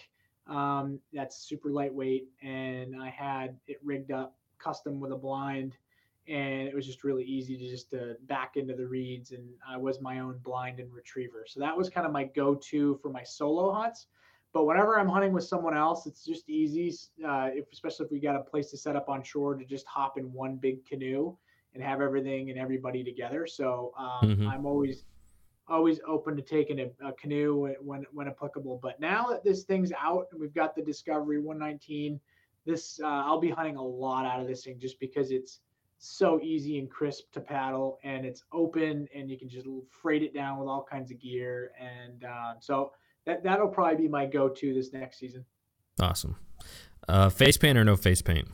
Um, 0.47 0.99
that's 1.11 1.37
super 1.37 1.69
lightweight, 1.69 2.27
and 2.41 3.01
I 3.01 3.09
had 3.09 3.57
it 3.67 3.79
rigged 3.83 4.11
up 4.11 4.35
custom 4.59 4.99
with 4.99 5.11
a 5.11 5.15
blind, 5.15 5.75
and 6.27 6.67
it 6.67 6.75
was 6.75 6.85
just 6.85 7.03
really 7.03 7.23
easy 7.23 7.57
to 7.57 7.67
just 7.67 7.89
to 7.91 8.15
back 8.27 8.55
into 8.55 8.75
the 8.75 8.85
reeds, 8.85 9.31
and 9.31 9.47
I 9.67 9.77
was 9.77 10.01
my 10.01 10.19
own 10.19 10.39
blind 10.43 10.79
and 10.79 10.93
retriever. 10.93 11.45
So 11.47 11.59
that 11.59 11.75
was 11.75 11.89
kind 11.89 12.05
of 12.05 12.13
my 12.13 12.25
go-to 12.25 12.99
for 13.01 13.09
my 13.09 13.23
solo 13.23 13.71
hunts. 13.71 14.07
But 14.53 14.65
whenever 14.65 14.97
I'm 14.97 15.09
hunting 15.09 15.33
with 15.33 15.43
someone 15.43 15.75
else, 15.75 16.07
it's 16.07 16.23
just 16.23 16.49
easy, 16.49 16.95
uh, 17.27 17.49
if, 17.51 17.65
especially 17.73 18.05
if 18.05 18.11
we 18.11 18.19
got 18.19 18.37
a 18.37 18.39
place 18.39 18.69
to 18.71 18.77
set 18.77 18.95
up 18.95 19.09
on 19.09 19.21
shore 19.21 19.53
to 19.55 19.65
just 19.65 19.85
hop 19.85 20.17
in 20.17 20.31
one 20.31 20.55
big 20.55 20.85
canoe 20.85 21.35
and 21.73 21.83
have 21.83 21.99
everything 21.99 22.49
and 22.51 22.57
everybody 22.57 23.03
together. 23.03 23.45
So 23.47 23.91
um, 23.97 24.29
mm-hmm. 24.29 24.47
I'm 24.47 24.65
always 24.65 25.03
always 25.67 25.99
open 26.07 26.35
to 26.35 26.41
taking 26.41 26.79
a, 26.79 27.07
a, 27.07 27.13
canoe 27.13 27.75
when 27.81 28.05
when 28.11 28.27
applicable. 28.27 28.79
But 28.81 28.99
now 28.99 29.27
that 29.31 29.43
this 29.43 29.63
thing's 29.63 29.91
out 29.99 30.27
and 30.31 30.39
we've 30.39 30.53
got 30.53 30.75
the 30.75 30.81
Discovery 30.81 31.39
119, 31.39 32.19
this 32.65 32.99
uh, 33.03 33.07
I'll 33.07 33.39
be 33.39 33.49
hunting 33.49 33.75
a 33.75 33.83
lot 33.83 34.25
out 34.25 34.39
of 34.39 34.47
this 34.47 34.63
thing 34.63 34.79
just 34.79 34.99
because 34.99 35.31
it's 35.31 35.61
so 35.97 36.39
easy 36.41 36.77
and 36.77 36.89
crisp 36.89 37.31
to 37.31 37.39
paddle 37.39 37.99
and 38.03 38.25
it's 38.25 38.43
open 38.51 39.07
and 39.15 39.29
you 39.29 39.39
can 39.39 39.49
just 39.49 39.65
freight 39.89 40.23
it 40.23 40.33
down 40.33 40.59
with 40.59 40.67
all 40.67 40.83
kinds 40.83 41.09
of 41.09 41.19
gear 41.19 41.71
and 41.79 42.25
uh, 42.25 42.53
so 42.59 42.91
that 43.25 43.43
that'll 43.43 43.67
probably 43.67 43.95
be 43.95 44.07
my 44.07 44.25
go-to 44.25 44.73
this 44.73 44.93
next 44.93 45.19
season. 45.19 45.45
Awesome. 45.99 46.35
Uh, 47.07 47.29
face 47.29 47.57
paint 47.57 47.77
or 47.77 47.83
no 47.83 47.95
face 47.95 48.21
paint? 48.21 48.47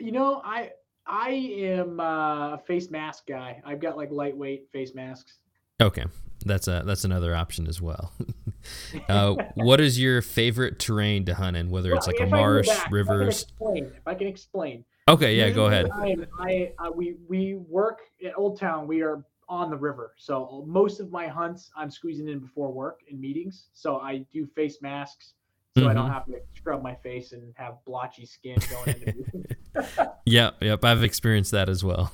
You 0.00 0.12
know, 0.12 0.40
I 0.44 0.72
I 1.06 1.30
am 1.30 2.00
uh, 2.00 2.54
a 2.54 2.58
face 2.66 2.90
mask 2.90 3.26
guy. 3.26 3.60
I've 3.64 3.80
got 3.80 3.96
like 3.96 4.10
lightweight 4.10 4.68
face 4.72 4.94
masks. 4.94 5.38
Okay, 5.80 6.04
that's 6.44 6.68
a 6.68 6.82
that's 6.86 7.04
another 7.04 7.34
option 7.34 7.66
as 7.66 7.80
well. 7.80 8.12
uh, 9.08 9.34
what 9.54 9.80
is 9.80 9.98
your 9.98 10.22
favorite 10.22 10.78
terrain 10.78 11.24
to 11.26 11.34
hunt 11.34 11.56
in? 11.56 11.70
Whether 11.70 11.90
well, 11.90 11.98
it's 11.98 12.06
like 12.06 12.20
a 12.20 12.26
marsh, 12.26 12.68
back, 12.68 12.90
rivers. 12.90 13.46
If 13.60 13.66
I, 13.66 13.78
if 13.96 14.06
I 14.06 14.14
can 14.14 14.28
explain. 14.28 14.84
Okay, 15.06 15.34
yeah, 15.36 15.50
go 15.50 15.66
ahead. 15.66 15.90
I, 15.92 16.16
I 16.40 16.72
uh, 16.78 16.90
we 16.90 17.16
we 17.28 17.54
work 17.54 18.00
at 18.24 18.32
Old 18.38 18.58
Town. 18.58 18.86
We 18.86 19.02
are 19.02 19.22
on 19.48 19.68
the 19.68 19.76
river, 19.76 20.14
so 20.16 20.64
most 20.66 21.00
of 21.00 21.10
my 21.10 21.26
hunts 21.26 21.70
I'm 21.76 21.90
squeezing 21.90 22.28
in 22.28 22.38
before 22.38 22.72
work 22.72 23.00
in 23.08 23.20
meetings. 23.20 23.66
So 23.74 23.98
I 23.98 24.24
do 24.32 24.46
face 24.46 24.78
masks 24.80 25.34
so 25.76 25.80
mm-hmm. 25.80 25.90
I 25.90 25.94
don't 25.94 26.04
mm-hmm. 26.04 26.14
have 26.14 26.26
to 26.26 26.40
scrub 26.56 26.82
my 26.82 26.94
face 26.94 27.32
and 27.32 27.52
have 27.56 27.84
blotchy 27.84 28.26
skin 28.26 28.58
going 28.70 29.02
into. 29.02 30.08
yep, 30.24 30.54
yep, 30.60 30.84
I've 30.84 31.02
experienced 31.02 31.50
that 31.50 31.68
as 31.68 31.82
well. 31.82 32.12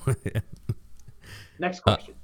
Next 1.59 1.81
question. 1.81 2.15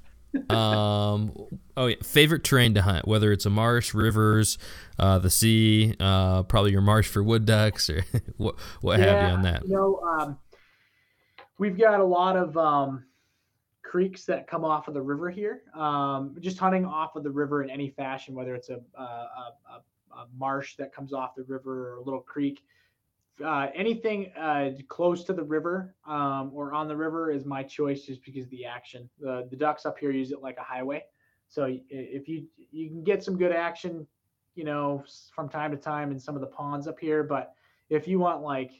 Uh, 0.50 0.52
um. 0.52 1.32
Oh 1.76 1.86
yeah. 1.86 1.96
Favorite 2.02 2.42
terrain 2.42 2.74
to 2.74 2.82
hunt, 2.82 3.06
whether 3.06 3.30
it's 3.30 3.46
a 3.46 3.50
marsh, 3.50 3.94
rivers, 3.94 4.58
uh, 4.98 5.20
the 5.20 5.30
sea, 5.30 5.94
uh, 6.00 6.42
probably 6.42 6.72
your 6.72 6.80
marsh 6.80 7.08
for 7.08 7.22
wood 7.22 7.46
ducks, 7.46 7.88
or 7.88 8.04
what 8.36 8.56
what 8.80 8.98
yeah, 8.98 9.06
have 9.06 9.28
you 9.28 9.36
on 9.36 9.42
that? 9.42 9.62
You 9.64 9.74
know, 9.74 10.00
um, 10.00 10.38
we've 11.58 11.78
got 11.78 12.00
a 12.00 12.04
lot 12.04 12.36
of 12.36 12.56
um, 12.58 13.04
creeks 13.84 14.24
that 14.24 14.48
come 14.48 14.64
off 14.64 14.88
of 14.88 14.94
the 14.94 15.00
river 15.00 15.30
here. 15.30 15.62
Um, 15.72 16.36
just 16.40 16.58
hunting 16.58 16.84
off 16.84 17.14
of 17.14 17.22
the 17.22 17.30
river 17.30 17.62
in 17.62 17.70
any 17.70 17.90
fashion, 17.90 18.34
whether 18.34 18.56
it's 18.56 18.70
a, 18.70 18.80
a, 18.98 19.02
a 19.02 19.82
a 20.18 20.26
marsh 20.36 20.76
that 20.76 20.94
comes 20.94 21.12
off 21.12 21.34
the 21.36 21.44
river 21.44 21.90
or 21.90 21.96
a 21.96 22.02
little 22.02 22.20
creek. 22.20 22.62
Uh, 23.44 23.68
anything 23.74 24.32
uh, 24.36 24.70
close 24.88 25.22
to 25.24 25.32
the 25.32 25.42
river 25.42 25.94
um, 26.06 26.50
or 26.52 26.72
on 26.72 26.88
the 26.88 26.96
river 26.96 27.30
is 27.30 27.44
my 27.44 27.62
choice 27.62 28.02
just 28.02 28.24
because 28.24 28.44
of 28.44 28.50
the 28.50 28.64
action. 28.64 29.08
The, 29.20 29.46
the 29.50 29.56
ducks 29.56 29.86
up 29.86 29.98
here 29.98 30.10
use 30.10 30.32
it 30.32 30.42
like 30.42 30.56
a 30.58 30.62
highway. 30.62 31.04
So 31.48 31.78
if 31.88 32.28
you 32.28 32.46
you 32.70 32.88
can 32.88 33.02
get 33.02 33.24
some 33.24 33.38
good 33.38 33.52
action, 33.52 34.06
you 34.54 34.64
know, 34.64 35.02
from 35.34 35.48
time 35.48 35.70
to 35.70 35.78
time 35.78 36.10
in 36.10 36.18
some 36.18 36.34
of 36.34 36.42
the 36.42 36.46
ponds 36.48 36.86
up 36.86 36.98
here, 36.98 37.22
but 37.22 37.54
if 37.88 38.06
you 38.06 38.18
want 38.18 38.42
like 38.42 38.72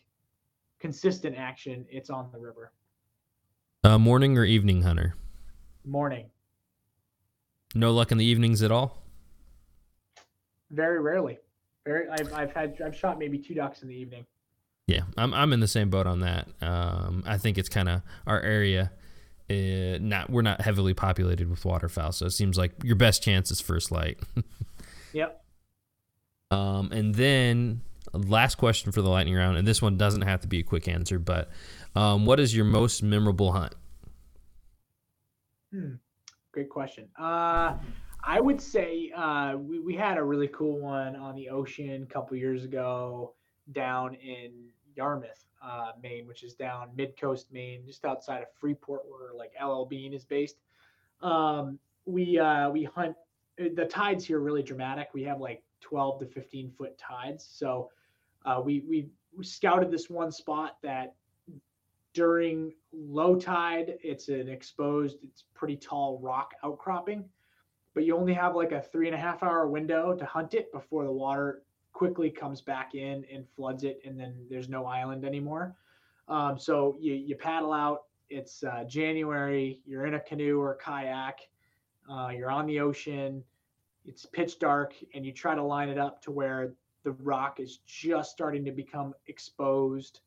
consistent 0.79 1.37
action, 1.37 1.87
it's 1.91 2.11
on 2.11 2.29
the 2.33 2.39
river. 2.39 2.73
Uh, 3.85 3.97
morning 3.97 4.37
or 4.37 4.45
evening 4.45 4.83
hunter? 4.83 5.15
Morning. 5.85 6.27
No 7.75 7.93
luck 7.93 8.11
in 8.13 8.19
the 8.19 8.25
evenings 8.25 8.63
at 8.63 8.71
all. 8.71 9.03
Very 10.71 11.01
rarely. 11.01 11.39
Very. 11.85 12.09
I've 12.09 12.33
I've 12.33 12.53
had 12.53 12.81
I've 12.85 12.97
shot 12.97 13.19
maybe 13.19 13.39
two 13.39 13.55
ducks 13.55 13.83
in 13.83 13.89
the 13.89 13.95
evening. 13.95 14.27
Yeah, 14.87 15.03
I'm 15.17 15.35
I'm 15.35 15.53
in 15.53 15.61
the 15.61 15.69
same 15.69 15.91
boat 15.91 16.07
on 16.07 16.21
that. 16.21 16.49
Um, 16.61 17.23
I 17.27 17.39
think 17.39 17.59
it's 17.59 17.69
kind 17.69 17.89
of 17.89 18.03
our 18.27 18.41
area 18.41 18.91
uh, 19.51 19.99
not 20.01 20.29
we're 20.29 20.43
not 20.43 20.61
heavily 20.61 20.95
populated 20.95 21.49
with 21.49 21.65
waterfowl, 21.65 22.13
so 22.13 22.27
it 22.27 22.31
seems 22.33 22.59
like 22.59 22.73
your 22.83 22.97
best 22.97 23.23
chance 23.23 23.51
is 23.51 23.61
first 23.61 23.91
light. 23.91 24.19
Yep. 25.15 25.43
Um, 26.51 26.93
and 26.93 27.15
then 27.15 27.81
last 28.13 28.57
question 28.57 28.93
for 28.93 29.01
the 29.01 29.09
lightning 29.09 29.35
round, 29.35 29.57
and 29.57 29.67
this 29.67 29.81
one 29.81 29.97
doesn't 29.97 30.21
have 30.21 30.43
to 30.43 30.49
be 30.49 30.59
a 30.59 30.63
quick 30.63 30.87
answer, 30.87 31.19
but 31.19 31.49
um, 31.97 32.27
what 32.27 32.39
is 32.39 32.55
your 32.55 32.67
most 32.67 33.03
memorable 33.03 33.53
hunt? 33.53 33.75
Hmm. 35.73 35.95
Great 36.53 36.69
question. 36.69 37.09
Uh, 37.19 37.77
I 38.23 38.41
would 38.41 38.61
say 38.61 39.13
uh, 39.17 39.57
we, 39.57 39.79
we 39.79 39.95
had 39.95 40.19
a 40.19 40.23
really 40.23 40.49
cool 40.49 40.79
one 40.79 41.17
on 41.17 41.35
the 41.35 41.49
ocean 41.49 42.03
a 42.03 42.13
couple 42.13 42.37
years 42.37 42.65
ago 42.65 43.35
down 43.73 44.15
in 44.15 44.53
Yarmouth, 44.97 45.47
uh, 45.63 45.93
Maine, 46.03 46.27
which 46.27 46.43
is 46.43 46.55
down 46.55 46.91
mid 46.97 47.19
coast 47.19 47.47
Maine, 47.53 47.83
just 47.87 48.05
outside 48.05 48.43
of 48.43 48.49
Freeport, 48.59 49.03
where 49.09 49.33
like 49.35 49.53
LL 49.63 49.85
Bean 49.85 50.13
is 50.13 50.25
based. 50.25 50.57
Um, 51.23 51.79
we 52.07 52.39
uh, 52.39 52.71
we 52.71 52.85
hunt. 52.85 53.15
The 53.57 53.87
tides 53.87 54.25
here 54.25 54.39
are 54.39 54.43
really 54.43 54.63
dramatic. 54.63 55.09
We 55.13 55.25
have 55.25 55.41
like 55.41 55.63
12 55.81 56.21
to 56.21 56.27
15 56.27 56.71
foot 56.71 56.97
tides. 56.97 57.49
So 57.51 57.91
uh, 58.45 58.61
we, 58.65 58.81
we 58.89 59.09
we 59.37 59.45
scouted 59.45 59.91
this 59.91 60.09
one 60.09 60.31
spot 60.31 60.77
that 60.83 61.15
during 62.15 62.73
low 62.93 63.37
tide, 63.37 63.95
it's 64.03 64.29
an 64.29 64.49
exposed, 64.49 65.19
it's 65.23 65.45
pretty 65.55 65.77
tall 65.77 66.19
rock 66.21 66.55
outcropping, 66.65 67.25
but 67.99 68.05
you 68.05 68.17
only 68.17 68.33
have 68.33 68.55
like 68.55 68.71
a 68.71 68.81
three 68.81 69.09
and 69.09 69.15
a 69.17 69.19
half 69.19 69.43
hour 69.43 69.67
window 69.67 70.15
to 70.15 70.25
hunt 70.25 70.55
it 70.55 70.71
before 70.71 71.03
the 71.03 71.11
water 71.11 71.63
quickly 71.93 72.31
comes 72.31 72.61
back 72.61 72.95
in 72.95 73.25
and 73.35 73.45
floods 73.57 73.83
it, 73.83 74.01
and 74.05 74.17
then 74.17 74.37
there's 74.49 74.69
no 74.69 74.87
island 74.87 75.25
anymore. 75.25 75.75
Um, 76.29 76.57
so 76.57 76.97
you, 77.01 77.15
you 77.15 77.35
paddle 77.35 77.73
out. 77.73 78.05
It's 78.31 78.63
uh, 78.63 78.85
January. 78.85 79.81
You're 79.85 80.07
in 80.07 80.15
a 80.15 80.21
canoe 80.21 80.61
or 80.61 80.75
a 80.75 80.77
kayak. 80.77 81.41
Uh, 82.09 82.29
you're 82.29 82.53
on 82.53 82.67
the 82.67 82.79
ocean. 82.79 83.43
It's 84.07 84.25
pitch 84.27 84.61
dark, 84.61 84.95
and 85.13 85.27
you 85.27 85.33
try 85.33 85.57
to 85.57 85.63
line 85.65 85.89
it 85.89 85.99
up 85.99 86.23
to 86.23 86.31
where 86.31 86.75
the 87.03 87.11
rock 87.11 87.59
is 87.59 87.81
just 87.85 88.31
starting 88.31 88.65
to 88.65 88.71
become 88.71 89.13
exposed. 89.27 90.21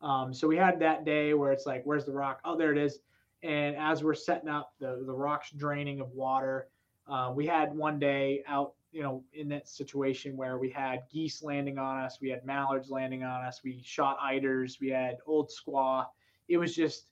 Um, 0.00 0.32
so 0.32 0.48
we 0.48 0.56
had 0.56 0.80
that 0.80 1.04
day 1.04 1.34
where 1.34 1.52
it's 1.52 1.66
like, 1.66 1.82
where's 1.84 2.06
the 2.06 2.12
rock? 2.12 2.40
Oh, 2.46 2.56
there 2.56 2.72
it 2.72 2.78
is. 2.78 3.00
And 3.42 3.76
as 3.76 4.02
we're 4.02 4.14
setting 4.14 4.48
up, 4.48 4.72
the 4.80 5.02
the 5.04 5.12
rock's 5.12 5.50
draining 5.50 6.00
of 6.00 6.10
water. 6.12 6.68
Uh, 7.08 7.32
we 7.34 7.46
had 7.46 7.74
one 7.74 7.98
day 7.98 8.42
out, 8.46 8.74
you 8.92 9.02
know, 9.02 9.24
in 9.32 9.48
that 9.48 9.68
situation 9.68 10.36
where 10.36 10.58
we 10.58 10.70
had 10.70 11.00
geese 11.10 11.42
landing 11.42 11.78
on 11.78 12.02
us, 12.02 12.18
we 12.20 12.28
had 12.28 12.44
mallards 12.44 12.90
landing 12.90 13.22
on 13.22 13.44
us, 13.44 13.60
we 13.64 13.80
shot 13.82 14.18
eiders, 14.20 14.78
we 14.80 14.88
had 14.88 15.16
old 15.26 15.50
squaw. 15.50 16.04
It 16.48 16.58
was 16.58 16.74
just 16.74 17.10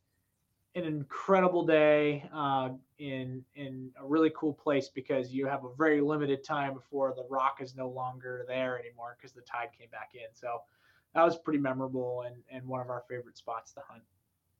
an 0.74 0.84
incredible 0.84 1.64
day 1.64 2.28
uh, 2.34 2.68
in 2.98 3.42
in 3.54 3.90
a 3.98 4.06
really 4.06 4.30
cool 4.36 4.52
place 4.52 4.90
because 4.94 5.32
you 5.32 5.46
have 5.46 5.64
a 5.64 5.74
very 5.76 6.02
limited 6.02 6.44
time 6.44 6.74
before 6.74 7.14
the 7.16 7.24
rock 7.30 7.58
is 7.60 7.74
no 7.74 7.88
longer 7.88 8.44
there 8.46 8.78
anymore 8.78 9.16
because 9.18 9.32
the 9.32 9.40
tide 9.40 9.68
came 9.78 9.88
back 9.90 10.10
in. 10.14 10.34
So 10.34 10.60
that 11.14 11.24
was 11.24 11.38
pretty 11.38 11.58
memorable 11.58 12.24
and, 12.26 12.36
and 12.50 12.66
one 12.66 12.82
of 12.82 12.90
our 12.90 13.04
favorite 13.08 13.38
spots 13.38 13.72
to 13.72 13.80
hunt. 13.88 14.02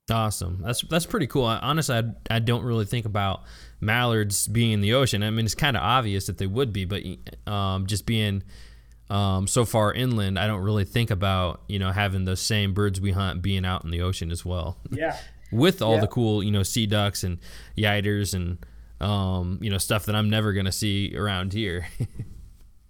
Awesome. 0.09 0.61
That's 0.63 0.81
that's 0.83 1.05
pretty 1.05 1.27
cool. 1.27 1.43
I, 1.45 1.57
honestly, 1.57 1.95
I, 1.95 2.35
I 2.35 2.39
don't 2.39 2.63
really 2.63 2.85
think 2.85 3.05
about 3.05 3.43
mallards 3.81 4.47
being 4.47 4.71
in 4.71 4.81
the 4.81 4.93
ocean. 4.93 5.21
I 5.21 5.29
mean, 5.31 5.45
it's 5.45 5.55
kind 5.55 5.75
of 5.75 5.83
obvious 5.83 6.27
that 6.27 6.37
they 6.37 6.47
would 6.47 6.71
be, 6.71 6.85
but 6.85 7.03
um, 7.51 7.87
just 7.87 8.05
being 8.05 8.43
um, 9.09 9.47
so 9.47 9.65
far 9.65 9.93
inland, 9.93 10.39
I 10.39 10.47
don't 10.47 10.61
really 10.61 10.85
think 10.85 11.11
about 11.11 11.61
you 11.67 11.77
know 11.77 11.91
having 11.91 12.23
those 12.23 12.39
same 12.41 12.73
birds 12.73 13.01
we 13.01 13.11
hunt 13.11 13.41
being 13.41 13.65
out 13.65 13.83
in 13.83 13.91
the 13.91 14.01
ocean 14.01 14.31
as 14.31 14.45
well. 14.45 14.77
Yeah. 14.91 15.17
With 15.51 15.81
all 15.81 15.95
Yeah. 15.95 16.01
the 16.01 16.07
cool 16.07 16.41
you 16.41 16.51
know 16.51 16.63
sea 16.63 16.85
ducks 16.87 17.23
and 17.25 17.39
eiders 17.77 18.33
and 18.33 18.59
um, 19.01 19.59
you 19.61 19.69
know 19.69 19.77
stuff 19.77 20.05
that 20.05 20.15
I'm 20.15 20.29
never 20.29 20.53
gonna 20.53 20.71
see 20.71 21.13
around 21.17 21.51
here. 21.51 21.87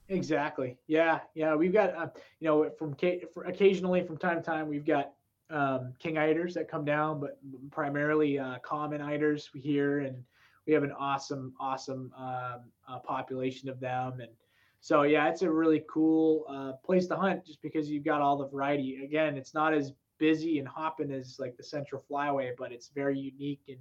Exactly. 0.09 0.77
Yeah. 0.87 1.19
Yeah. 1.35 1.55
We've 1.55 1.73
got, 1.73 1.93
uh, 1.93 2.07
you 2.39 2.47
know, 2.47 2.69
from 2.79 2.93
ca- 2.93 3.21
occasionally 3.45 4.03
from 4.03 4.17
time 4.17 4.37
to 4.37 4.41
time, 4.41 4.69
we've 4.69 4.85
got 4.85 5.11
um, 5.49 5.93
king 5.99 6.15
eiders 6.15 6.53
that 6.53 6.69
come 6.69 6.85
down, 6.85 7.19
but 7.19 7.39
primarily 7.71 8.39
uh, 8.39 8.59
common 8.59 9.01
eiders 9.01 9.49
here. 9.53 9.99
And 9.99 10.23
we 10.65 10.73
have 10.73 10.83
an 10.83 10.93
awesome, 10.97 11.53
awesome 11.59 12.11
um, 12.17 12.61
uh, 12.87 12.99
population 12.99 13.69
of 13.69 13.79
them. 13.79 14.19
And 14.19 14.31
so, 14.79 15.03
yeah, 15.03 15.29
it's 15.29 15.41
a 15.41 15.51
really 15.51 15.83
cool 15.89 16.45
uh, 16.49 16.73
place 16.85 17.07
to 17.07 17.15
hunt 17.15 17.45
just 17.45 17.61
because 17.61 17.89
you've 17.89 18.05
got 18.05 18.21
all 18.21 18.37
the 18.37 18.47
variety. 18.47 19.03
Again, 19.03 19.37
it's 19.37 19.53
not 19.53 19.73
as 19.73 19.93
busy 20.17 20.59
and 20.59 20.67
hopping 20.67 21.11
as 21.11 21.37
like 21.39 21.55
the 21.57 21.63
Central 21.63 22.03
Flyway, 22.09 22.51
but 22.57 22.71
it's 22.71 22.89
very 22.89 23.17
unique 23.17 23.61
and 23.67 23.79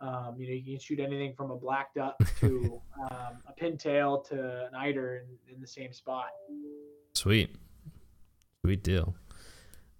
um, 0.00 0.36
you 0.38 0.46
know, 0.46 0.54
you 0.54 0.62
can 0.62 0.78
shoot 0.78 1.00
anything 1.00 1.34
from 1.34 1.50
a 1.50 1.56
black 1.56 1.92
duck 1.94 2.16
to 2.40 2.80
um, 3.00 3.42
a 3.46 3.52
pintail 3.60 4.24
to 4.28 4.66
an 4.66 4.74
eider 4.76 5.16
in, 5.16 5.54
in 5.54 5.60
the 5.60 5.66
same 5.66 5.92
spot. 5.92 6.28
Sweet. 7.14 7.50
Sweet 8.64 8.82
deal. 8.84 9.14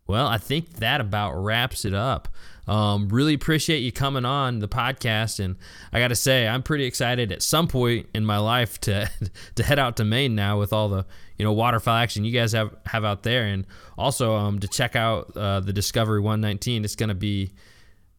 Well, 0.08 0.26
I 0.26 0.38
think 0.38 0.76
that 0.76 1.02
about 1.02 1.34
wraps 1.34 1.84
it 1.84 1.92
up. 1.92 2.28
Um, 2.66 3.10
really 3.10 3.34
appreciate 3.34 3.80
you 3.80 3.92
coming 3.92 4.24
on 4.24 4.58
the 4.58 4.68
podcast, 4.68 5.38
and 5.38 5.56
I 5.92 6.00
got 6.00 6.08
to 6.08 6.16
say, 6.16 6.48
I'm 6.48 6.62
pretty 6.62 6.84
excited 6.84 7.30
at 7.30 7.42
some 7.42 7.68
point 7.68 8.08
in 8.14 8.24
my 8.24 8.38
life 8.38 8.80
to 8.80 9.10
to 9.54 9.62
head 9.62 9.78
out 9.78 9.98
to 9.98 10.04
Maine 10.04 10.34
now 10.34 10.58
with 10.58 10.72
all 10.72 10.88
the 10.88 11.04
you 11.36 11.44
know 11.44 11.52
waterfowl 11.52 11.94
action 11.94 12.24
you 12.24 12.32
guys 12.32 12.52
have 12.52 12.74
have 12.86 13.04
out 13.04 13.22
there, 13.22 13.44
and 13.44 13.66
also 13.98 14.34
um, 14.34 14.60
to 14.60 14.68
check 14.68 14.96
out 14.96 15.36
uh, 15.36 15.60
the 15.60 15.74
Discovery 15.74 16.20
119. 16.20 16.84
It's 16.84 16.96
gonna 16.96 17.14
be 17.14 17.52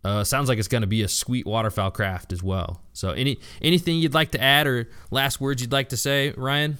uh, 0.03 0.23
sounds 0.23 0.47
like 0.47 0.59
it's 0.59 0.67
gonna 0.67 0.87
be 0.87 1.01
a 1.01 1.07
sweet 1.07 1.47
waterfowl 1.47 1.89
craft 1.89 2.31
as 2.31 2.43
well. 2.43 2.83
So, 2.93 3.11
any 3.11 3.39
anything 3.63 3.97
you'd 3.97 4.13
like 4.13 4.31
to 4.31 4.41
add 4.41 4.67
or 4.67 4.89
last 5.09 5.41
words 5.41 5.61
you'd 5.61 5.71
like 5.71 5.89
to 5.89 5.97
say, 5.97 6.33
Ryan? 6.37 6.77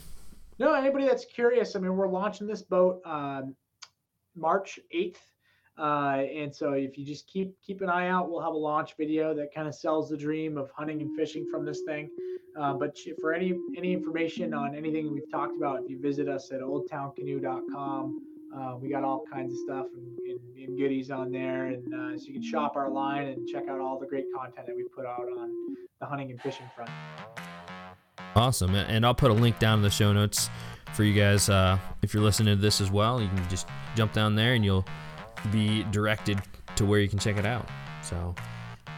No, 0.60 0.74
anybody 0.74 1.06
that's 1.06 1.26
curious, 1.26 1.76
I 1.76 1.80
mean, 1.80 1.96
we're 1.96 2.10
launching 2.10 2.46
this 2.46 2.62
boat 2.62 3.02
um, 3.06 3.56
March 4.40 4.80
8th. 4.96 5.18
Uh, 5.78 6.26
and 6.36 6.54
so 6.54 6.74
if 6.74 6.98
you 6.98 7.06
just 7.06 7.26
keep 7.28 7.56
keep 7.62 7.82
an 7.82 7.90
eye 7.90 8.10
out, 8.10 8.30
we'll 8.30 8.42
have 8.42 8.54
a 8.54 8.58
launch 8.58 8.96
video 8.98 9.34
that 9.34 9.54
kind 9.54 9.68
of 9.68 9.74
sells 9.74 10.10
the 10.10 10.18
dream 10.18 10.58
of 10.58 10.70
hunting 10.72 11.02
and 11.02 11.16
fishing 11.16 11.48
from 11.50 11.66
this 11.66 11.82
thing. 11.86 12.10
Uh, 12.60 12.74
but 12.74 12.98
for 13.22 13.34
any 13.34 13.54
any 13.78 13.94
information 13.94 14.54
on 14.54 14.76
anything 14.76 15.14
we've 15.14 15.32
talked 15.32 15.56
about, 15.56 15.82
if 15.82 15.90
you 15.90 15.98
visit 16.00 16.28
us 16.28 16.52
at 16.52 16.60
oldtowncanoe.com, 16.60 18.22
uh, 18.54 18.76
we 18.76 18.90
got 18.90 19.06
all 19.06 19.24
kinds 19.32 19.54
of 19.54 19.60
stuff 19.60 19.86
and, 19.96 20.20
and, 20.20 20.68
and 20.68 20.78
goodies 20.78 21.12
on 21.12 21.32
there, 21.32 21.68
and 21.68 21.94
uh, 21.94 22.18
so 22.18 22.26
you 22.26 22.34
can 22.34 22.44
shop 22.44 22.76
our 22.76 22.90
line 22.90 23.28
and 23.28 23.48
check 23.48 23.70
out 23.70 23.80
all 23.80 23.98
the 23.98 24.08
great 24.08 24.26
content 24.36 24.68
that 24.68 24.76
we 24.76 24.84
put 24.84 25.06
out 25.06 25.28
on 25.38 25.78
the 26.02 26.06
hunting 26.06 26.30
and 26.32 26.42
fishing 26.42 26.66
front. 26.76 26.90
Awesome. 28.36 28.76
And 28.76 29.06
I'll 29.06 29.16
put 29.16 29.32
a 29.32 29.34
link 29.34 29.60
down 29.60 29.80
in 29.80 29.84
the 29.84 29.90
show 29.90 30.14
notes 30.14 30.50
for 30.94 31.04
you 31.04 31.14
guys. 31.14 31.50
Uh, 31.50 31.78
if 32.02 32.14
you're 32.14 32.24
listening 32.24 32.56
to 32.56 32.62
this 32.62 32.82
as 32.82 32.92
well, 32.92 33.22
you 33.22 33.28
can 33.28 33.50
just 33.50 33.68
jump 33.96 34.14
down 34.14 34.36
there 34.36 34.54
and 34.54 34.64
you'll 34.64 34.86
be 35.52 35.84
directed 35.92 36.42
to 36.76 36.86
where 36.86 37.00
you 37.00 37.08
can 37.08 37.20
check 37.20 37.38
it 37.38 37.46
out. 37.46 37.68
So 38.04 38.36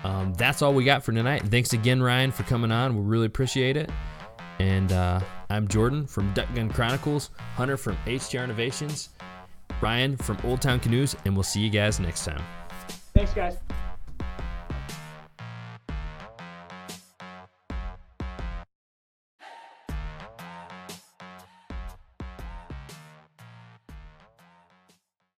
um, 0.04 0.34
that's 0.34 0.62
all 0.62 0.74
we 0.74 0.84
got 0.84 1.04
for 1.04 1.12
tonight. 1.12 1.44
Thanks 1.48 1.74
again, 1.74 2.02
Ryan, 2.02 2.32
for 2.32 2.44
coming 2.44 2.72
on. 2.72 2.96
We 2.96 3.04
really 3.04 3.28
appreciate 3.28 3.78
it. 3.78 3.90
And 4.60 4.92
uh, 4.92 5.20
I'm 5.50 5.68
Jordan 5.68 6.06
from 6.06 6.32
Duck 6.34 6.54
Gun 6.54 6.70
Chronicles, 6.70 7.32
Hunter 7.56 7.78
from 7.78 7.98
HTR 8.06 8.44
Innovations, 8.44 9.10
Ryan 9.82 10.18
from 10.18 10.38
Old 10.44 10.62
Town 10.62 10.80
Canoes, 10.80 11.16
and 11.26 11.36
we'll 11.36 11.44
see 11.44 11.62
you 11.62 11.70
guys 11.70 12.00
next 12.00 12.26
time. 12.26 12.44
Thanks, 13.14 13.34
guys. 13.34 13.58